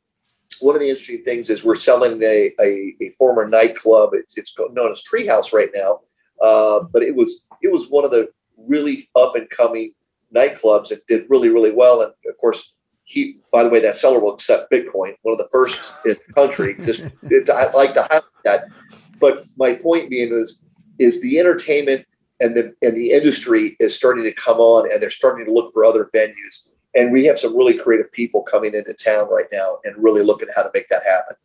one 0.61 0.75
of 0.75 0.81
the 0.81 0.88
interesting 0.88 1.23
things 1.23 1.49
is 1.49 1.65
we're 1.65 1.77
selling 1.77 2.23
a, 2.23 2.53
a, 2.61 2.95
a 3.01 3.09
former 3.19 3.49
nightclub. 3.49 4.11
It's, 4.12 4.37
it's 4.37 4.55
known 4.73 4.91
as 4.91 5.03
Treehouse 5.03 5.53
right 5.53 5.71
now, 5.75 6.01
uh, 6.41 6.81
but 6.93 7.03
it 7.03 7.15
was 7.15 7.47
it 7.62 7.73
was 7.73 7.88
one 7.88 8.05
of 8.05 8.11
the 8.11 8.29
really 8.57 9.09
up 9.17 9.35
and 9.35 9.49
coming 9.51 9.93
nightclubs. 10.35 10.88
that 10.88 11.07
did 11.09 11.25
really 11.29 11.49
really 11.49 11.73
well, 11.73 12.03
and 12.03 12.12
of 12.29 12.37
course. 12.38 12.75
He, 13.05 13.38
by 13.51 13.62
the 13.62 13.69
way, 13.69 13.81
that 13.81 13.97
seller 13.97 14.21
will 14.21 14.35
accept 14.35 14.71
Bitcoin, 14.71 15.15
one 15.23 15.35
of 15.35 15.38
the 15.38 15.49
first 15.53 15.95
in 16.05 16.17
the 16.27 16.33
country. 16.35 16.77
Just, 16.81 17.03
I 17.51 17.71
like 17.73 17.95
to 17.95 18.03
highlight 18.03 18.23
that. 18.45 18.69
But 19.21 19.45
my 19.57 19.75
point 19.75 20.11
being 20.11 20.33
is, 20.33 20.62
is 20.99 21.23
the 21.23 21.38
entertainment 21.38 22.07
and 22.43 22.57
the 22.57 22.75
and 22.83 22.97
the 22.97 23.12
industry 23.12 23.77
is 23.81 23.97
starting 23.97 24.25
to 24.25 24.33
come 24.33 24.59
on 24.59 24.91
and 24.93 25.01
they're 25.01 25.11
starting 25.11 25.47
to 25.47 25.53
look 25.53 25.73
for 25.73 25.85
other 25.85 26.09
venues 26.15 26.69
and 26.95 27.12
we 27.12 27.25
have 27.25 27.38
some 27.38 27.57
really 27.57 27.77
creative 27.77 28.11
people 28.12 28.43
coming 28.43 28.75
into 28.75 28.93
town 28.93 29.29
right 29.31 29.47
now 29.53 29.79
and 29.85 29.95
really 29.97 30.23
looking 30.23 30.49
at 30.49 30.55
how 30.57 30.62
to 30.62 30.71
make 30.75 30.88
that 30.88 31.03
happen 31.05 31.37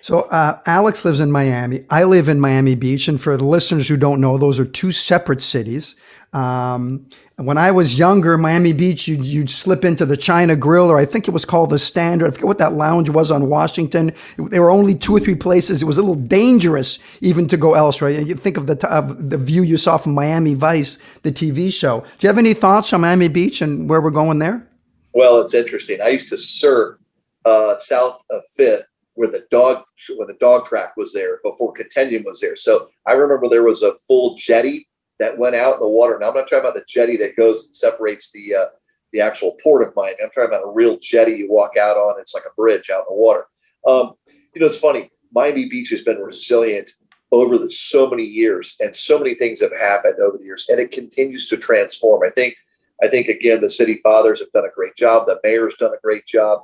so 0.00 0.20
uh, 0.22 0.60
alex 0.66 1.04
lives 1.04 1.20
in 1.20 1.30
miami 1.30 1.84
i 1.90 2.04
live 2.04 2.28
in 2.28 2.40
miami 2.40 2.74
beach 2.74 3.08
and 3.08 3.20
for 3.20 3.36
the 3.36 3.44
listeners 3.44 3.88
who 3.88 3.96
don't 3.96 4.20
know 4.20 4.38
those 4.38 4.58
are 4.58 4.64
two 4.64 4.92
separate 4.92 5.42
cities 5.42 5.96
um, 6.32 7.08
when 7.36 7.58
I 7.58 7.72
was 7.72 7.98
younger, 7.98 8.38
Miami 8.38 8.72
Beach, 8.72 9.08
you'd, 9.08 9.24
you'd 9.24 9.50
slip 9.50 9.84
into 9.84 10.06
the 10.06 10.16
China 10.16 10.54
Grill, 10.54 10.88
or 10.88 10.98
I 10.98 11.04
think 11.04 11.26
it 11.26 11.32
was 11.32 11.44
called 11.44 11.70
the 11.70 11.80
Standard. 11.80 12.28
I 12.28 12.30
forget 12.30 12.46
what 12.46 12.58
that 12.58 12.74
lounge 12.74 13.10
was 13.10 13.30
on 13.30 13.48
Washington. 13.48 14.12
There 14.38 14.62
were 14.62 14.70
only 14.70 14.94
two 14.94 15.16
or 15.16 15.20
three 15.20 15.34
places. 15.34 15.82
It 15.82 15.86
was 15.86 15.98
a 15.98 16.02
little 16.02 16.14
dangerous 16.14 17.00
even 17.20 17.48
to 17.48 17.56
go 17.56 17.74
elsewhere. 17.74 18.10
You 18.10 18.36
think 18.36 18.56
of 18.56 18.68
the 18.68 18.88
of 18.88 19.30
the 19.30 19.38
view 19.38 19.62
you 19.62 19.78
saw 19.78 19.98
from 19.98 20.14
Miami 20.14 20.54
Vice, 20.54 20.98
the 21.22 21.32
TV 21.32 21.72
show. 21.72 22.00
Do 22.00 22.06
you 22.20 22.28
have 22.28 22.38
any 22.38 22.54
thoughts 22.54 22.92
on 22.92 23.00
Miami 23.00 23.28
Beach 23.28 23.60
and 23.60 23.88
where 23.88 24.00
we're 24.00 24.10
going 24.10 24.38
there? 24.38 24.66
Well, 25.12 25.40
it's 25.40 25.54
interesting. 25.54 26.00
I 26.02 26.08
used 26.08 26.28
to 26.28 26.36
surf 26.36 26.98
uh, 27.44 27.74
south 27.76 28.24
of 28.30 28.42
Fifth, 28.56 28.88
where 29.14 29.30
the 29.30 29.44
dog 29.50 29.84
where 30.16 30.28
the 30.28 30.34
dog 30.34 30.66
track 30.66 30.96
was 30.96 31.12
there 31.12 31.40
before 31.42 31.72
Continuum 31.72 32.24
was 32.24 32.40
there. 32.40 32.54
So 32.54 32.90
I 33.06 33.14
remember 33.14 33.48
there 33.48 33.64
was 33.64 33.82
a 33.82 33.96
full 34.06 34.36
jetty 34.36 34.86
that 35.18 35.38
went 35.38 35.54
out 35.54 35.74
in 35.74 35.80
the 35.80 35.88
water. 35.88 36.18
Now 36.18 36.28
I'm 36.28 36.34
not 36.34 36.48
talking 36.48 36.60
about 36.60 36.74
the 36.74 36.84
jetty 36.88 37.16
that 37.18 37.36
goes 37.36 37.66
and 37.66 37.74
separates 37.74 38.30
the 38.32 38.54
uh, 38.54 38.66
the 39.12 39.20
actual 39.20 39.56
port 39.62 39.86
of 39.86 39.94
Miami. 39.94 40.16
I'm 40.22 40.30
talking 40.30 40.48
about 40.48 40.66
a 40.66 40.72
real 40.72 40.98
jetty 40.98 41.32
you 41.32 41.50
walk 41.50 41.76
out 41.76 41.96
on. 41.96 42.20
It's 42.20 42.34
like 42.34 42.44
a 42.44 42.54
bridge 42.54 42.90
out 42.90 43.04
in 43.08 43.14
the 43.14 43.14
water. 43.14 43.46
Um, 43.86 44.14
you 44.54 44.60
know, 44.60 44.66
it's 44.66 44.78
funny. 44.78 45.10
Miami 45.32 45.68
Beach 45.68 45.90
has 45.90 46.02
been 46.02 46.18
resilient 46.18 46.90
over 47.32 47.58
the, 47.58 47.70
so 47.70 48.08
many 48.08 48.24
years, 48.24 48.76
and 48.80 48.94
so 48.94 49.18
many 49.18 49.34
things 49.34 49.60
have 49.60 49.72
happened 49.72 50.16
over 50.20 50.38
the 50.38 50.44
years, 50.44 50.66
and 50.68 50.78
it 50.78 50.92
continues 50.92 51.48
to 51.48 51.56
transform. 51.56 52.22
I 52.24 52.30
think, 52.30 52.56
I 53.02 53.08
think 53.08 53.28
again, 53.28 53.60
the 53.60 53.70
city 53.70 54.00
fathers 54.02 54.40
have 54.40 54.52
done 54.52 54.64
a 54.64 54.74
great 54.74 54.94
job. 54.94 55.26
The 55.26 55.40
mayor's 55.42 55.76
done 55.76 55.92
a 55.92 56.00
great 56.02 56.26
job, 56.26 56.62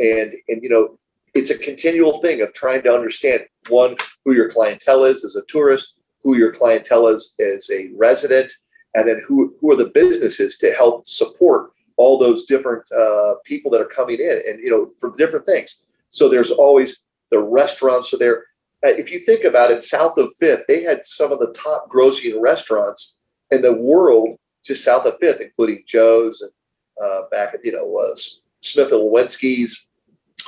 and 0.00 0.32
and 0.48 0.62
you 0.62 0.68
know, 0.68 0.98
it's 1.34 1.50
a 1.50 1.58
continual 1.58 2.20
thing 2.20 2.40
of 2.40 2.52
trying 2.52 2.82
to 2.82 2.92
understand 2.92 3.42
one 3.68 3.96
who 4.24 4.32
your 4.32 4.50
clientele 4.50 5.04
is 5.04 5.24
as 5.24 5.36
a 5.36 5.42
tourist, 5.48 5.95
who 6.26 6.36
your 6.36 6.50
clientele 6.50 7.06
is 7.06 7.34
as 7.38 7.70
a 7.70 7.88
resident, 7.96 8.50
and 8.96 9.06
then 9.06 9.22
who, 9.28 9.54
who 9.60 9.70
are 9.70 9.76
the 9.76 9.92
businesses 9.94 10.58
to 10.58 10.72
help 10.72 11.06
support 11.06 11.70
all 11.96 12.18
those 12.18 12.46
different 12.46 12.82
uh, 12.90 13.34
people 13.44 13.70
that 13.70 13.80
are 13.80 13.86
coming 13.86 14.18
in 14.18 14.42
and, 14.44 14.60
you 14.60 14.68
know, 14.68 14.90
for 14.98 15.16
different 15.16 15.46
things. 15.46 15.84
So 16.08 16.28
there's 16.28 16.50
always 16.50 16.98
the 17.30 17.38
restaurants 17.38 18.12
are 18.12 18.18
there. 18.18 18.38
Uh, 18.84 18.90
if 18.90 19.12
you 19.12 19.20
think 19.20 19.44
about 19.44 19.70
it, 19.70 19.84
south 19.84 20.18
of 20.18 20.30
Fifth, 20.40 20.64
they 20.66 20.82
had 20.82 21.06
some 21.06 21.30
of 21.32 21.38
the 21.38 21.52
top 21.52 21.88
grossing 21.88 22.40
restaurants 22.40 23.18
in 23.52 23.62
the 23.62 23.72
world 23.72 24.36
just 24.64 24.82
south 24.82 25.06
of 25.06 25.16
Fifth, 25.20 25.40
including 25.40 25.84
Joe's 25.86 26.42
and 26.42 26.50
uh, 27.00 27.22
back 27.30 27.54
at, 27.54 27.64
you 27.64 27.70
know, 27.70 27.98
uh, 27.98 28.16
Smith 28.62 28.90
and 28.90 29.00
Wollensky's, 29.00 29.86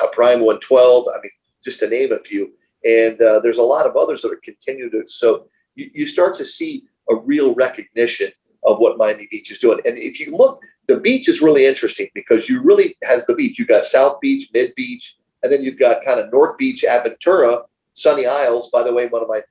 uh, 0.02 0.08
Prime 0.10 0.40
112. 0.40 1.06
I 1.08 1.20
mean, 1.22 1.30
just 1.62 1.78
to 1.80 1.88
name 1.88 2.10
a 2.10 2.18
few. 2.18 2.52
And 2.84 3.20
uh, 3.22 3.38
there's 3.40 3.58
a 3.58 3.62
lot 3.62 3.86
of 3.86 3.96
others 3.96 4.22
that 4.22 4.32
are 4.32 4.40
continuing 4.42 4.90
to. 4.90 5.04
So 5.06 5.46
you, 5.78 5.90
you 5.94 6.06
start 6.06 6.36
to 6.36 6.44
see 6.44 6.84
a 7.08 7.16
real 7.16 7.54
recognition 7.54 8.28
of 8.64 8.78
what 8.78 8.98
Miami 8.98 9.28
Beach 9.30 9.50
is 9.50 9.58
doing. 9.58 9.78
And 9.84 9.96
if 9.96 10.20
you 10.20 10.36
look, 10.36 10.60
the 10.88 10.98
beach 10.98 11.28
is 11.28 11.40
really 11.40 11.66
interesting 11.66 12.08
because 12.14 12.48
you 12.48 12.62
really 12.62 12.96
has 13.04 13.24
the 13.26 13.34
beach. 13.34 13.58
You've 13.58 13.68
got 13.68 13.84
South 13.84 14.20
Beach, 14.20 14.48
Mid 14.52 14.74
Beach, 14.74 15.16
and 15.42 15.52
then 15.52 15.62
you've 15.62 15.78
got 15.78 16.04
kind 16.04 16.18
of 16.18 16.32
North 16.32 16.58
Beach, 16.58 16.84
Aventura, 16.88 17.62
Sunny 17.92 18.26
Isles. 18.26 18.70
By 18.70 18.82
the 18.82 18.92
way, 18.92 19.06
one 19.06 19.22
of 19.22 19.28
my 19.28 19.42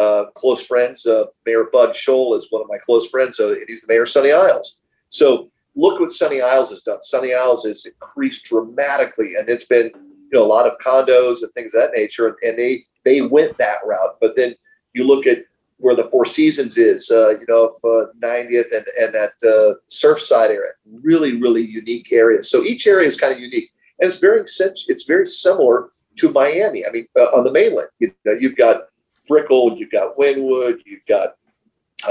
uh, 0.00 0.26
close 0.34 0.66
friends, 0.66 1.06
uh, 1.06 1.26
Mayor 1.44 1.64
Bud 1.70 1.90
Scholl, 1.90 2.36
is 2.36 2.48
one 2.50 2.62
of 2.62 2.68
my 2.68 2.78
close 2.78 3.08
friends. 3.08 3.38
Uh, 3.38 3.54
he's 3.68 3.82
the 3.82 3.92
mayor 3.92 4.02
of 4.02 4.08
Sunny 4.08 4.32
Isles. 4.32 4.78
So 5.08 5.50
look 5.76 6.00
what 6.00 6.10
Sunny 6.10 6.40
Isles 6.40 6.70
has 6.70 6.82
done. 6.82 7.02
Sunny 7.02 7.34
Isles 7.34 7.64
has 7.64 7.84
increased 7.84 8.46
dramatically, 8.46 9.34
and 9.38 9.48
it's 9.48 9.66
been 9.66 9.90
you 9.94 10.40
know 10.40 10.44
a 10.44 10.46
lot 10.46 10.66
of 10.66 10.78
condos 10.78 11.42
and 11.42 11.52
things 11.52 11.74
of 11.74 11.82
that 11.82 11.92
nature, 11.94 12.36
and 12.42 12.58
they 12.58 12.84
they 13.04 13.20
went 13.20 13.58
that 13.58 13.78
route. 13.84 14.16
But 14.20 14.36
then 14.36 14.54
you 14.94 15.06
look 15.06 15.26
at 15.26 15.44
where 15.84 15.94
the 15.94 16.04
Four 16.04 16.24
Seasons 16.24 16.78
is, 16.78 17.10
uh, 17.10 17.38
you 17.38 17.44
know, 17.46 17.66
uh, 17.84 18.06
90th 18.18 18.72
and, 18.74 18.86
and 18.98 19.14
that 19.14 19.34
uh, 19.44 19.74
Surfside 19.86 20.48
area. 20.48 20.70
Really, 20.90 21.36
really 21.38 21.60
unique 21.60 22.10
area. 22.10 22.42
So 22.42 22.64
each 22.64 22.86
area 22.86 23.06
is 23.06 23.20
kind 23.20 23.34
of 23.34 23.38
unique. 23.38 23.70
And 24.00 24.08
it's 24.08 24.18
very 24.18 24.40
it's 24.40 25.04
very 25.04 25.26
similar 25.26 25.90
to 26.16 26.32
Miami. 26.32 26.86
I 26.86 26.90
mean, 26.90 27.06
uh, 27.14 27.24
on 27.36 27.44
the 27.44 27.52
mainland, 27.52 27.88
you 27.98 28.14
know, 28.24 28.32
you've 28.32 28.56
got 28.56 28.84
Brickell, 29.28 29.76
you've 29.76 29.90
got 29.90 30.16
Wynwood, 30.16 30.78
you've 30.86 31.04
got 31.06 31.34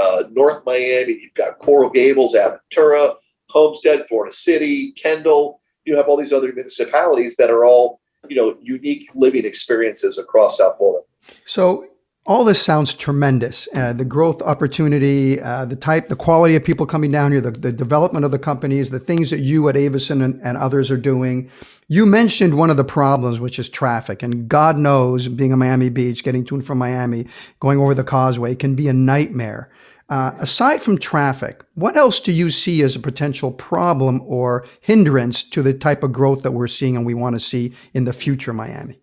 uh, 0.00 0.22
North 0.30 0.62
Miami, 0.64 1.18
you've 1.20 1.34
got 1.34 1.58
Coral 1.58 1.90
Gables, 1.90 2.36
Aventura, 2.36 3.16
Homestead, 3.50 4.06
Florida 4.06 4.32
City, 4.32 4.92
Kendall. 4.92 5.60
You 5.84 5.96
have 5.96 6.06
all 6.06 6.16
these 6.16 6.32
other 6.32 6.52
municipalities 6.52 7.34
that 7.38 7.50
are 7.50 7.64
all, 7.64 8.00
you 8.28 8.36
know, 8.36 8.56
unique 8.62 9.08
living 9.16 9.44
experiences 9.44 10.16
across 10.16 10.58
South 10.58 10.78
Florida. 10.78 11.04
So 11.44 11.88
all 12.26 12.44
this 12.44 12.62
sounds 12.62 12.94
tremendous. 12.94 13.68
Uh, 13.74 13.92
the 13.92 14.04
growth 14.04 14.40
opportunity, 14.42 15.40
uh, 15.40 15.66
the 15.66 15.76
type, 15.76 16.08
the 16.08 16.16
quality 16.16 16.56
of 16.56 16.64
people 16.64 16.86
coming 16.86 17.10
down 17.10 17.32
here, 17.32 17.40
the, 17.40 17.50
the 17.50 17.72
development 17.72 18.24
of 18.24 18.30
the 18.30 18.38
companies, 18.38 18.90
the 18.90 18.98
things 18.98 19.30
that 19.30 19.40
you 19.40 19.68
at 19.68 19.76
Avison 19.76 20.22
and, 20.22 20.40
and, 20.42 20.56
others 20.56 20.90
are 20.90 20.96
doing. 20.96 21.50
You 21.86 22.06
mentioned 22.06 22.56
one 22.56 22.70
of 22.70 22.78
the 22.78 22.84
problems, 22.84 23.40
which 23.40 23.58
is 23.58 23.68
traffic. 23.68 24.22
And 24.22 24.48
God 24.48 24.78
knows, 24.78 25.28
being 25.28 25.52
a 25.52 25.56
Miami 25.56 25.90
Beach, 25.90 26.24
getting 26.24 26.46
to 26.46 26.54
and 26.54 26.64
from 26.64 26.78
Miami, 26.78 27.26
going 27.60 27.78
over 27.78 27.92
the 27.92 28.04
causeway 28.04 28.54
can 28.54 28.74
be 28.74 28.88
a 28.88 28.94
nightmare. 28.94 29.70
Uh, 30.08 30.32
aside 30.38 30.80
from 30.80 30.98
traffic, 30.98 31.62
what 31.74 31.96
else 31.96 32.20
do 32.20 32.32
you 32.32 32.50
see 32.50 32.82
as 32.82 32.96
a 32.96 33.00
potential 33.00 33.52
problem 33.52 34.22
or 34.24 34.66
hindrance 34.80 35.42
to 35.42 35.62
the 35.62 35.74
type 35.74 36.02
of 36.02 36.12
growth 36.12 36.42
that 36.42 36.52
we're 36.52 36.68
seeing 36.68 36.96
and 36.96 37.04
we 37.04 37.14
want 37.14 37.34
to 37.34 37.40
see 37.40 37.74
in 37.92 38.04
the 38.04 38.12
future 38.12 38.52
Miami? 38.52 39.00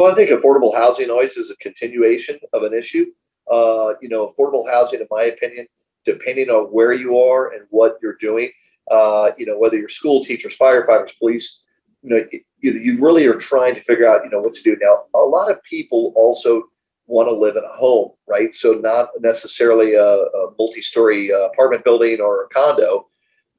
Well, 0.00 0.10
I 0.10 0.14
think 0.14 0.30
affordable 0.30 0.74
housing 0.74 1.10
always 1.10 1.36
is 1.36 1.50
a 1.50 1.56
continuation 1.56 2.38
of 2.54 2.62
an 2.62 2.72
issue. 2.72 3.04
Uh, 3.50 3.92
you 4.00 4.08
know, 4.08 4.28
affordable 4.28 4.64
housing, 4.72 4.98
in 4.98 5.06
my 5.10 5.24
opinion, 5.24 5.66
depending 6.06 6.48
on 6.48 6.68
where 6.68 6.94
you 6.94 7.18
are 7.18 7.52
and 7.52 7.66
what 7.68 7.98
you're 8.02 8.16
doing, 8.18 8.50
uh, 8.90 9.32
you 9.36 9.44
know, 9.44 9.58
whether 9.58 9.76
you're 9.76 9.90
school 9.90 10.24
teachers, 10.24 10.56
firefighters, 10.56 11.18
police, 11.18 11.60
you 12.02 12.08
know, 12.08 12.24
you, 12.60 12.72
you 12.72 12.98
really 12.98 13.26
are 13.26 13.34
trying 13.34 13.74
to 13.74 13.80
figure 13.82 14.08
out, 14.08 14.24
you 14.24 14.30
know, 14.30 14.40
what 14.40 14.54
to 14.54 14.62
do. 14.62 14.74
Now, 14.80 15.02
a 15.14 15.18
lot 15.18 15.50
of 15.50 15.62
people 15.64 16.14
also 16.16 16.62
want 17.06 17.28
to 17.28 17.34
live 17.34 17.56
in 17.56 17.64
a 17.64 17.76
home, 17.76 18.12
right? 18.26 18.54
So 18.54 18.72
not 18.72 19.10
necessarily 19.20 19.96
a, 19.96 20.02
a 20.02 20.54
multi-story 20.58 21.30
uh, 21.30 21.48
apartment 21.48 21.84
building 21.84 22.22
or 22.22 22.44
a 22.44 22.48
condo. 22.48 23.06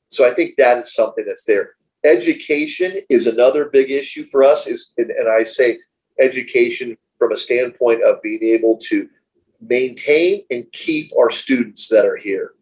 So 0.08 0.26
I 0.26 0.32
think 0.32 0.56
that 0.58 0.80
is 0.80 0.96
something 0.96 1.24
that's 1.28 1.44
there. 1.44 1.76
Education 2.04 3.02
is 3.12 3.28
another 3.28 3.66
big 3.66 3.92
issue 3.92 4.26
for 4.26 4.44
us. 4.44 4.66
Is 4.66 4.92
and, 4.98 5.12
and 5.12 5.30
I 5.30 5.44
say 5.44 5.78
education 6.22 6.98
from 7.18 7.32
a 7.32 7.38
standpoint 7.38 8.04
of 8.04 8.22
being 8.22 8.44
able 8.44 8.78
to 8.78 9.10
maintain 9.60 10.44
and 10.50 10.72
keep 10.72 11.12
our 11.18 11.30
students 11.30 11.88
that 11.90 12.06
are 12.06 12.18
here. 12.18 12.54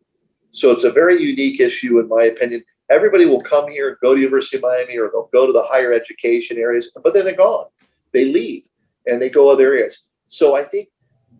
So 0.50 0.72
it's 0.72 0.84
a 0.84 0.92
very 0.92 1.22
unique 1.22 1.60
issue, 1.60 2.00
in 2.00 2.08
my 2.08 2.24
opinion. 2.24 2.64
Everybody 2.90 3.26
will 3.26 3.42
come 3.42 3.70
here 3.70 3.90
and 3.90 3.98
go 4.02 4.16
to 4.16 4.20
University 4.20 4.58
of 4.58 4.64
Miami, 4.64 4.98
or 4.98 5.10
they'll 5.12 5.30
go 5.32 5.46
to 5.46 5.54
the 5.54 5.66
higher 5.70 5.94
education 5.94 6.58
areas, 6.58 6.92
but 7.04 7.14
then 7.14 7.26
they're 7.26 7.36
gone. 7.36 7.68
They 8.14 8.26
leave 8.26 8.66
and 9.06 9.22
they 9.22 9.30
go 9.30 9.50
other 9.50 9.68
areas. 9.68 10.06
So 10.28 10.56
I 10.56 10.64
think 10.64 10.90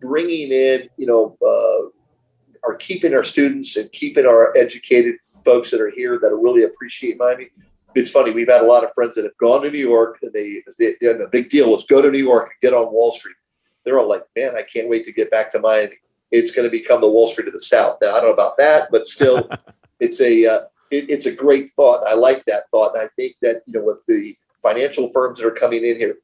bringing 0.00 0.52
in, 0.52 0.88
you 0.96 1.06
know, 1.06 1.36
uh, 1.44 1.88
are 2.66 2.76
keeping 2.76 3.14
our 3.14 3.24
students 3.24 3.76
and 3.76 3.90
keeping 3.92 4.26
our 4.26 4.56
educated 4.56 5.16
folks 5.44 5.70
that 5.70 5.80
are 5.80 5.90
here 5.90 6.18
that 6.20 6.34
really 6.34 6.64
appreciate 6.64 7.18
Miami 7.18 7.48
it's 7.94 8.10
funny. 8.10 8.30
We've 8.30 8.50
had 8.50 8.62
a 8.62 8.66
lot 8.66 8.84
of 8.84 8.92
friends 8.92 9.14
that 9.16 9.24
have 9.24 9.36
gone 9.38 9.62
to 9.62 9.70
New 9.70 9.78
York, 9.78 10.18
and 10.22 10.32
they, 10.32 10.62
they, 10.78 10.94
the 11.00 11.28
big 11.30 11.48
deal 11.48 11.70
was 11.70 11.86
go 11.86 12.00
to 12.02 12.10
New 12.10 12.18
York 12.18 12.44
and 12.44 12.70
get 12.70 12.76
on 12.76 12.92
Wall 12.92 13.12
Street. 13.12 13.36
They're 13.84 13.98
all 13.98 14.08
like, 14.08 14.24
"Man, 14.36 14.54
I 14.56 14.62
can't 14.62 14.88
wait 14.88 15.04
to 15.04 15.12
get 15.12 15.30
back 15.30 15.50
to 15.52 15.60
Miami. 15.60 15.96
It's 16.30 16.50
going 16.50 16.68
to 16.68 16.70
become 16.70 17.00
the 17.00 17.08
Wall 17.08 17.28
Street 17.28 17.48
of 17.48 17.54
the 17.54 17.60
South." 17.60 17.98
Now, 18.00 18.10
I 18.10 18.20
don't 18.20 18.26
know 18.26 18.34
about 18.34 18.56
that, 18.58 18.88
but 18.90 19.06
still, 19.06 19.48
it's 20.00 20.20
a 20.20 20.46
uh, 20.46 20.60
it, 20.90 21.08
it's 21.08 21.26
a 21.26 21.34
great 21.34 21.70
thought. 21.70 22.04
I 22.06 22.14
like 22.14 22.44
that 22.44 22.68
thought, 22.70 22.94
and 22.94 23.02
I 23.02 23.08
think 23.16 23.36
that 23.42 23.62
you 23.66 23.72
know 23.72 23.84
with 23.84 24.02
the 24.06 24.36
financial 24.62 25.10
firms 25.12 25.38
that 25.38 25.46
are 25.46 25.52
coming 25.52 25.84
in 25.84 25.96
here. 25.96 26.16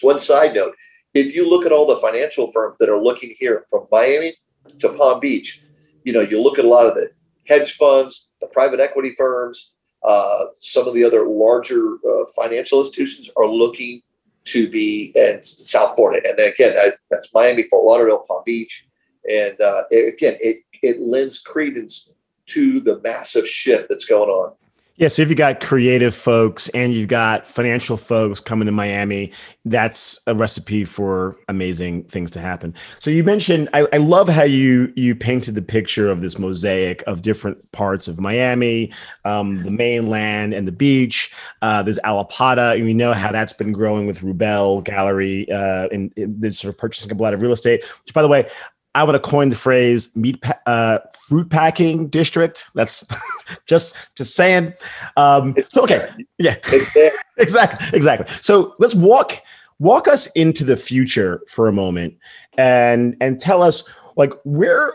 One 0.00 0.18
side 0.18 0.54
note: 0.54 0.74
if 1.14 1.34
you 1.34 1.48
look 1.48 1.66
at 1.66 1.72
all 1.72 1.86
the 1.86 1.96
financial 1.96 2.50
firms 2.52 2.76
that 2.78 2.88
are 2.88 3.02
looking 3.02 3.34
here 3.38 3.64
from 3.68 3.86
Miami 3.90 4.36
to 4.78 4.88
Palm 4.90 5.20
Beach, 5.20 5.62
you 6.04 6.12
know 6.12 6.20
you 6.20 6.42
look 6.42 6.58
at 6.58 6.64
a 6.64 6.68
lot 6.68 6.86
of 6.86 6.94
the 6.94 7.10
hedge 7.48 7.72
funds, 7.72 8.30
the 8.40 8.46
private 8.46 8.80
equity 8.80 9.12
firms, 9.16 9.71
uh, 10.04 10.46
some 10.54 10.88
of 10.88 10.94
the 10.94 11.04
other 11.04 11.26
larger 11.26 11.94
uh, 11.96 12.24
financial 12.36 12.80
institutions 12.80 13.30
are 13.36 13.46
looking 13.46 14.02
to 14.44 14.68
be 14.68 15.12
in 15.14 15.42
South 15.42 15.94
Florida, 15.94 16.28
and 16.28 16.38
again, 16.40 16.74
that, 16.74 16.98
that's 17.10 17.32
Miami, 17.32 17.64
Fort 17.64 17.84
Lauderdale, 17.84 18.24
Palm 18.26 18.42
Beach, 18.44 18.86
and 19.30 19.60
uh, 19.60 19.84
it, 19.90 20.14
again, 20.14 20.36
it 20.40 20.58
it 20.82 21.00
lends 21.00 21.38
credence 21.38 22.10
to 22.46 22.80
the 22.80 23.00
massive 23.02 23.46
shift 23.46 23.88
that's 23.88 24.04
going 24.04 24.28
on. 24.28 24.54
Yeah, 25.02 25.08
so 25.08 25.22
if 25.22 25.28
you 25.28 25.34
got 25.34 25.58
creative 25.58 26.14
folks 26.14 26.68
and 26.68 26.94
you've 26.94 27.08
got 27.08 27.48
financial 27.48 27.96
folks 27.96 28.38
coming 28.38 28.66
to 28.66 28.72
Miami, 28.72 29.32
that's 29.64 30.16
a 30.28 30.34
recipe 30.36 30.84
for 30.84 31.36
amazing 31.48 32.04
things 32.04 32.30
to 32.30 32.40
happen. 32.40 32.72
So 33.00 33.10
you 33.10 33.24
mentioned, 33.24 33.68
I, 33.72 33.88
I, 33.92 33.96
love 33.96 34.28
how 34.28 34.44
you 34.44 34.92
you 34.94 35.16
painted 35.16 35.56
the 35.56 35.62
picture 35.62 36.08
of 36.08 36.20
this 36.20 36.38
mosaic 36.38 37.02
of 37.08 37.20
different 37.20 37.72
parts 37.72 38.06
of 38.06 38.20
Miami, 38.20 38.92
um, 39.24 39.64
the 39.64 39.72
mainland 39.72 40.54
and 40.54 40.68
the 40.68 40.72
beach. 40.72 41.32
Uh, 41.62 41.82
there's 41.82 41.98
Allapattah, 42.04 42.76
and 42.76 42.84
we 42.84 42.94
know 42.94 43.12
how 43.12 43.32
that's 43.32 43.52
been 43.52 43.72
growing 43.72 44.06
with 44.06 44.20
Rubell 44.20 44.84
Gallery, 44.84 45.50
uh, 45.50 45.88
and, 45.90 46.12
and 46.16 46.54
sort 46.54 46.72
of 46.72 46.78
purchasing 46.78 47.10
a 47.10 47.14
lot 47.16 47.34
of 47.34 47.42
real 47.42 47.50
estate. 47.50 47.84
Which, 48.04 48.14
by 48.14 48.22
the 48.22 48.28
way, 48.28 48.48
I 48.94 49.04
would 49.04 49.14
have 49.14 49.22
coined 49.22 49.50
the 49.50 49.56
phrase 49.56 50.14
meat 50.16 50.40
pa- 50.42 50.58
uh, 50.66 50.98
fruit 51.26 51.48
packing 51.48 52.08
district. 52.08 52.68
That's 52.74 53.06
just 53.66 53.96
just 54.16 54.36
saying. 54.36 54.74
Um, 55.16 55.54
so 55.70 55.82
okay, 55.84 56.10
yeah, 56.38 56.56
exactly, 57.38 57.88
exactly. 57.92 58.34
So 58.40 58.74
let's 58.78 58.94
walk 58.94 59.38
walk 59.78 60.08
us 60.08 60.26
into 60.32 60.64
the 60.64 60.76
future 60.76 61.42
for 61.48 61.68
a 61.68 61.72
moment 61.72 62.14
and 62.58 63.16
and 63.20 63.40
tell 63.40 63.62
us 63.62 63.88
like 64.16 64.32
where 64.44 64.94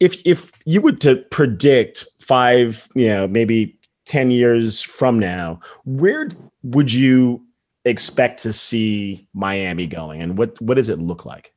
if 0.00 0.20
if 0.24 0.52
you 0.64 0.80
were 0.80 0.92
to 0.92 1.16
predict 1.30 2.06
five, 2.20 2.88
you 2.94 3.08
know, 3.08 3.26
maybe 3.26 3.78
ten 4.04 4.30
years 4.30 4.80
from 4.80 5.18
now, 5.18 5.60
where 5.84 6.28
would 6.62 6.92
you 6.92 7.44
expect 7.84 8.42
to 8.42 8.52
see 8.52 9.26
Miami 9.32 9.86
going, 9.86 10.20
and 10.20 10.36
what 10.36 10.60
what 10.60 10.74
does 10.74 10.88
it 10.88 10.98
look 10.98 11.24
like? 11.24 11.52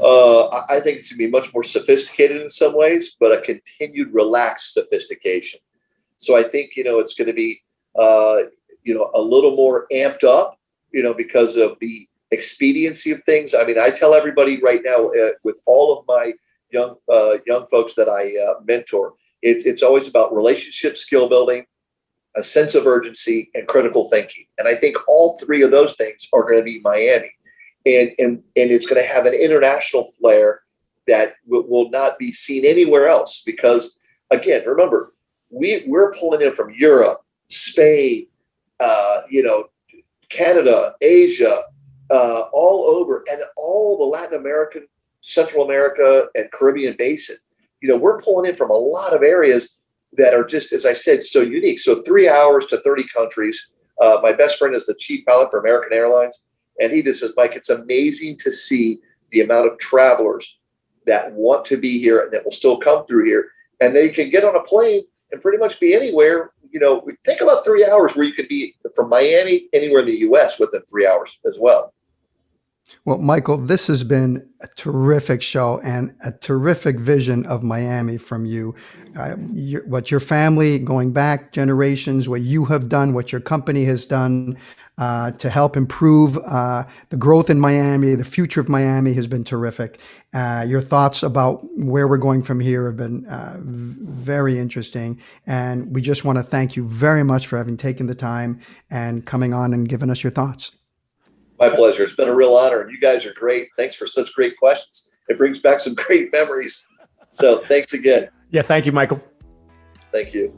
Uh, 0.00 0.48
I 0.68 0.80
think 0.80 0.98
it's 0.98 1.10
going 1.10 1.18
to 1.18 1.26
be 1.26 1.30
much 1.30 1.52
more 1.54 1.62
sophisticated 1.62 2.42
in 2.42 2.50
some 2.50 2.76
ways, 2.76 3.16
but 3.18 3.32
a 3.32 3.40
continued 3.40 4.12
relaxed 4.12 4.74
sophistication. 4.74 5.60
So 6.18 6.36
I 6.36 6.42
think 6.42 6.76
you 6.76 6.84
know 6.84 6.98
it's 6.98 7.14
going 7.14 7.28
to 7.28 7.34
be 7.34 7.60
uh, 7.98 8.48
you 8.84 8.94
know 8.94 9.10
a 9.14 9.20
little 9.20 9.56
more 9.56 9.86
amped 9.92 10.24
up, 10.24 10.58
you 10.92 11.02
know, 11.02 11.14
because 11.14 11.56
of 11.56 11.78
the 11.80 12.08
expediency 12.30 13.10
of 13.10 13.22
things. 13.22 13.54
I 13.54 13.64
mean, 13.64 13.78
I 13.80 13.90
tell 13.90 14.14
everybody 14.14 14.60
right 14.60 14.80
now 14.84 15.08
uh, 15.08 15.30
with 15.44 15.60
all 15.66 15.98
of 15.98 16.04
my 16.06 16.32
young 16.72 16.96
uh, 17.10 17.38
young 17.46 17.66
folks 17.66 17.94
that 17.94 18.08
I 18.08 18.34
uh, 18.44 18.60
mentor, 18.66 19.14
it, 19.42 19.66
it's 19.66 19.82
always 19.82 20.08
about 20.08 20.34
relationship 20.34 20.96
skill 20.96 21.28
building, 21.28 21.64
a 22.36 22.42
sense 22.42 22.74
of 22.74 22.86
urgency, 22.86 23.50
and 23.54 23.66
critical 23.66 24.08
thinking. 24.10 24.46
And 24.58 24.68
I 24.68 24.74
think 24.74 24.96
all 25.08 25.38
three 25.38 25.62
of 25.62 25.70
those 25.70 25.94
things 25.94 26.28
are 26.32 26.42
going 26.42 26.58
to 26.58 26.64
be 26.64 26.80
Miami 26.80 27.30
and 27.86 28.10
and 28.18 28.42
and 28.56 28.70
it's 28.70 28.86
going 28.86 29.00
to 29.00 29.08
have 29.08 29.24
an 29.26 29.34
international 29.34 30.04
flair 30.04 30.62
that 31.06 31.34
w- 31.48 31.66
will 31.68 31.88
not 31.90 32.18
be 32.18 32.32
seen 32.32 32.64
anywhere 32.64 33.08
else 33.08 33.42
because 33.46 33.98
again 34.30 34.62
remember 34.66 35.14
we 35.50 35.84
we're 35.86 36.12
pulling 36.14 36.42
in 36.42 36.52
from 36.52 36.74
Europe 36.76 37.18
Spain 37.46 38.26
uh, 38.80 39.20
you 39.30 39.42
know 39.42 39.68
Canada 40.28 40.94
Asia 41.00 41.62
uh, 42.10 42.42
all 42.52 42.84
over 42.84 43.24
and 43.30 43.40
all 43.56 43.96
the 43.96 44.04
Latin 44.04 44.38
American 44.38 44.86
Central 45.20 45.64
America 45.64 46.26
and 46.34 46.50
Caribbean 46.52 46.96
basin. 46.98 47.36
You 47.80 47.88
know 47.88 47.96
we're 47.96 48.20
pulling 48.20 48.48
in 48.48 48.54
from 48.54 48.70
a 48.70 48.74
lot 48.74 49.14
of 49.14 49.22
areas 49.22 49.78
that 50.14 50.34
are 50.34 50.44
just 50.44 50.72
as 50.72 50.84
I 50.84 50.92
said 50.92 51.22
so 51.22 51.40
unique. 51.40 51.78
So 51.78 52.02
three 52.02 52.28
hours 52.28 52.66
to 52.66 52.78
30 52.78 53.04
countries. 53.14 53.70
Uh, 54.00 54.18
my 54.22 54.32
best 54.32 54.58
friend 54.58 54.74
is 54.74 54.84
the 54.84 54.94
chief 54.98 55.24
pilot 55.24 55.50
for 55.50 55.58
American 55.58 55.96
Airlines 55.96 56.42
and 56.80 56.92
he 56.92 57.02
just 57.02 57.20
says, 57.20 57.32
Mike, 57.36 57.56
it's 57.56 57.70
amazing 57.70 58.36
to 58.38 58.50
see 58.50 58.98
the 59.30 59.40
amount 59.40 59.70
of 59.70 59.78
travelers 59.78 60.58
that 61.06 61.32
want 61.32 61.64
to 61.66 61.76
be 61.76 61.98
here 62.00 62.20
and 62.20 62.32
that 62.32 62.44
will 62.44 62.52
still 62.52 62.76
come 62.76 63.06
through 63.06 63.26
here. 63.26 63.48
And 63.80 63.94
they 63.94 64.08
can 64.08 64.30
get 64.30 64.44
on 64.44 64.56
a 64.56 64.62
plane 64.62 65.02
and 65.32 65.40
pretty 65.40 65.58
much 65.58 65.78
be 65.80 65.94
anywhere. 65.94 66.52
You 66.70 66.80
know, 66.80 67.06
think 67.24 67.40
about 67.40 67.64
three 67.64 67.84
hours 67.84 68.14
where 68.14 68.26
you 68.26 68.32
could 68.32 68.48
be 68.48 68.74
from 68.94 69.08
Miami 69.08 69.68
anywhere 69.72 70.00
in 70.00 70.06
the 70.06 70.18
US 70.20 70.58
within 70.58 70.82
three 70.82 71.06
hours 71.06 71.38
as 71.46 71.58
well. 71.60 71.92
Well, 73.04 73.18
Michael, 73.18 73.58
this 73.58 73.86
has 73.86 74.02
been 74.02 74.48
a 74.60 74.66
terrific 74.68 75.40
show 75.42 75.80
and 75.84 76.16
a 76.24 76.32
terrific 76.32 76.98
vision 76.98 77.46
of 77.46 77.62
Miami 77.62 78.18
from 78.18 78.46
you. 78.46 78.74
Uh, 79.16 79.36
your, 79.52 79.86
what 79.86 80.10
your 80.10 80.20
family, 80.20 80.78
going 80.78 81.12
back 81.12 81.52
generations, 81.52 82.28
what 82.28 82.40
you 82.40 82.64
have 82.64 82.88
done, 82.88 83.14
what 83.14 83.30
your 83.30 83.40
company 83.40 83.84
has 83.84 84.06
done 84.06 84.58
uh, 84.98 85.30
to 85.32 85.50
help 85.50 85.76
improve 85.76 86.36
uh, 86.38 86.84
the 87.10 87.16
growth 87.16 87.50
in 87.50 87.60
Miami, 87.60 88.14
the 88.14 88.24
future 88.24 88.60
of 88.60 88.68
Miami 88.68 89.12
has 89.12 89.26
been 89.26 89.44
terrific. 89.44 90.00
Uh, 90.32 90.64
your 90.66 90.80
thoughts 90.80 91.22
about 91.22 91.60
where 91.76 92.08
we're 92.08 92.16
going 92.16 92.42
from 92.42 92.60
here 92.60 92.86
have 92.86 92.96
been 92.96 93.26
uh, 93.26 93.56
very 93.60 94.58
interesting. 94.58 95.20
And 95.46 95.94
we 95.94 96.02
just 96.02 96.24
want 96.24 96.38
to 96.38 96.42
thank 96.42 96.76
you 96.76 96.88
very 96.88 97.22
much 97.22 97.46
for 97.46 97.56
having 97.56 97.76
taken 97.76 98.06
the 98.06 98.14
time 98.14 98.60
and 98.90 99.24
coming 99.24 99.52
on 99.52 99.72
and 99.74 99.88
giving 99.88 100.10
us 100.10 100.24
your 100.24 100.32
thoughts. 100.32 100.75
My 101.58 101.70
pleasure. 101.70 102.04
It's 102.04 102.14
been 102.14 102.28
a 102.28 102.34
real 102.34 102.54
honor. 102.54 102.82
And 102.82 102.90
you 102.90 103.00
guys 103.00 103.24
are 103.26 103.32
great. 103.34 103.68
Thanks 103.76 103.96
for 103.96 104.06
such 104.06 104.34
great 104.34 104.56
questions. 104.56 105.14
It 105.28 105.38
brings 105.38 105.58
back 105.58 105.80
some 105.80 105.94
great 106.06 106.32
memories. 106.32 106.86
So 107.30 107.58
thanks 107.58 107.92
again. 107.92 108.28
Yeah, 108.50 108.62
thank 108.62 108.86
you, 108.86 108.92
Michael. 108.92 109.22
Thank 110.12 110.32
you. 110.34 110.54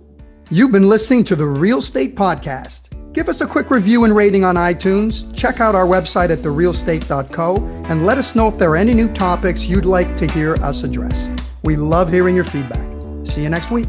You've 0.50 0.72
been 0.72 0.88
listening 0.88 1.24
to 1.24 1.36
the 1.36 1.46
Real 1.46 1.80
State 1.80 2.14
Podcast. 2.14 2.88
Give 3.12 3.28
us 3.28 3.40
a 3.40 3.46
quick 3.46 3.70
review 3.70 4.04
and 4.04 4.14
rating 4.14 4.44
on 4.44 4.54
iTunes. 4.54 5.34
Check 5.34 5.60
out 5.60 5.74
our 5.74 5.86
website 5.86 6.30
at 6.30 6.38
therealestate.co 6.38 7.56
and 7.88 8.06
let 8.06 8.18
us 8.18 8.34
know 8.34 8.48
if 8.48 8.58
there 8.58 8.70
are 8.70 8.76
any 8.76 8.94
new 8.94 9.12
topics 9.12 9.64
you'd 9.64 9.84
like 9.84 10.16
to 10.16 10.30
hear 10.32 10.54
us 10.56 10.84
address. 10.84 11.28
We 11.64 11.76
love 11.76 12.12
hearing 12.12 12.36
your 12.36 12.44
feedback. 12.44 12.86
See 13.26 13.42
you 13.42 13.48
next 13.48 13.70
week. 13.70 13.88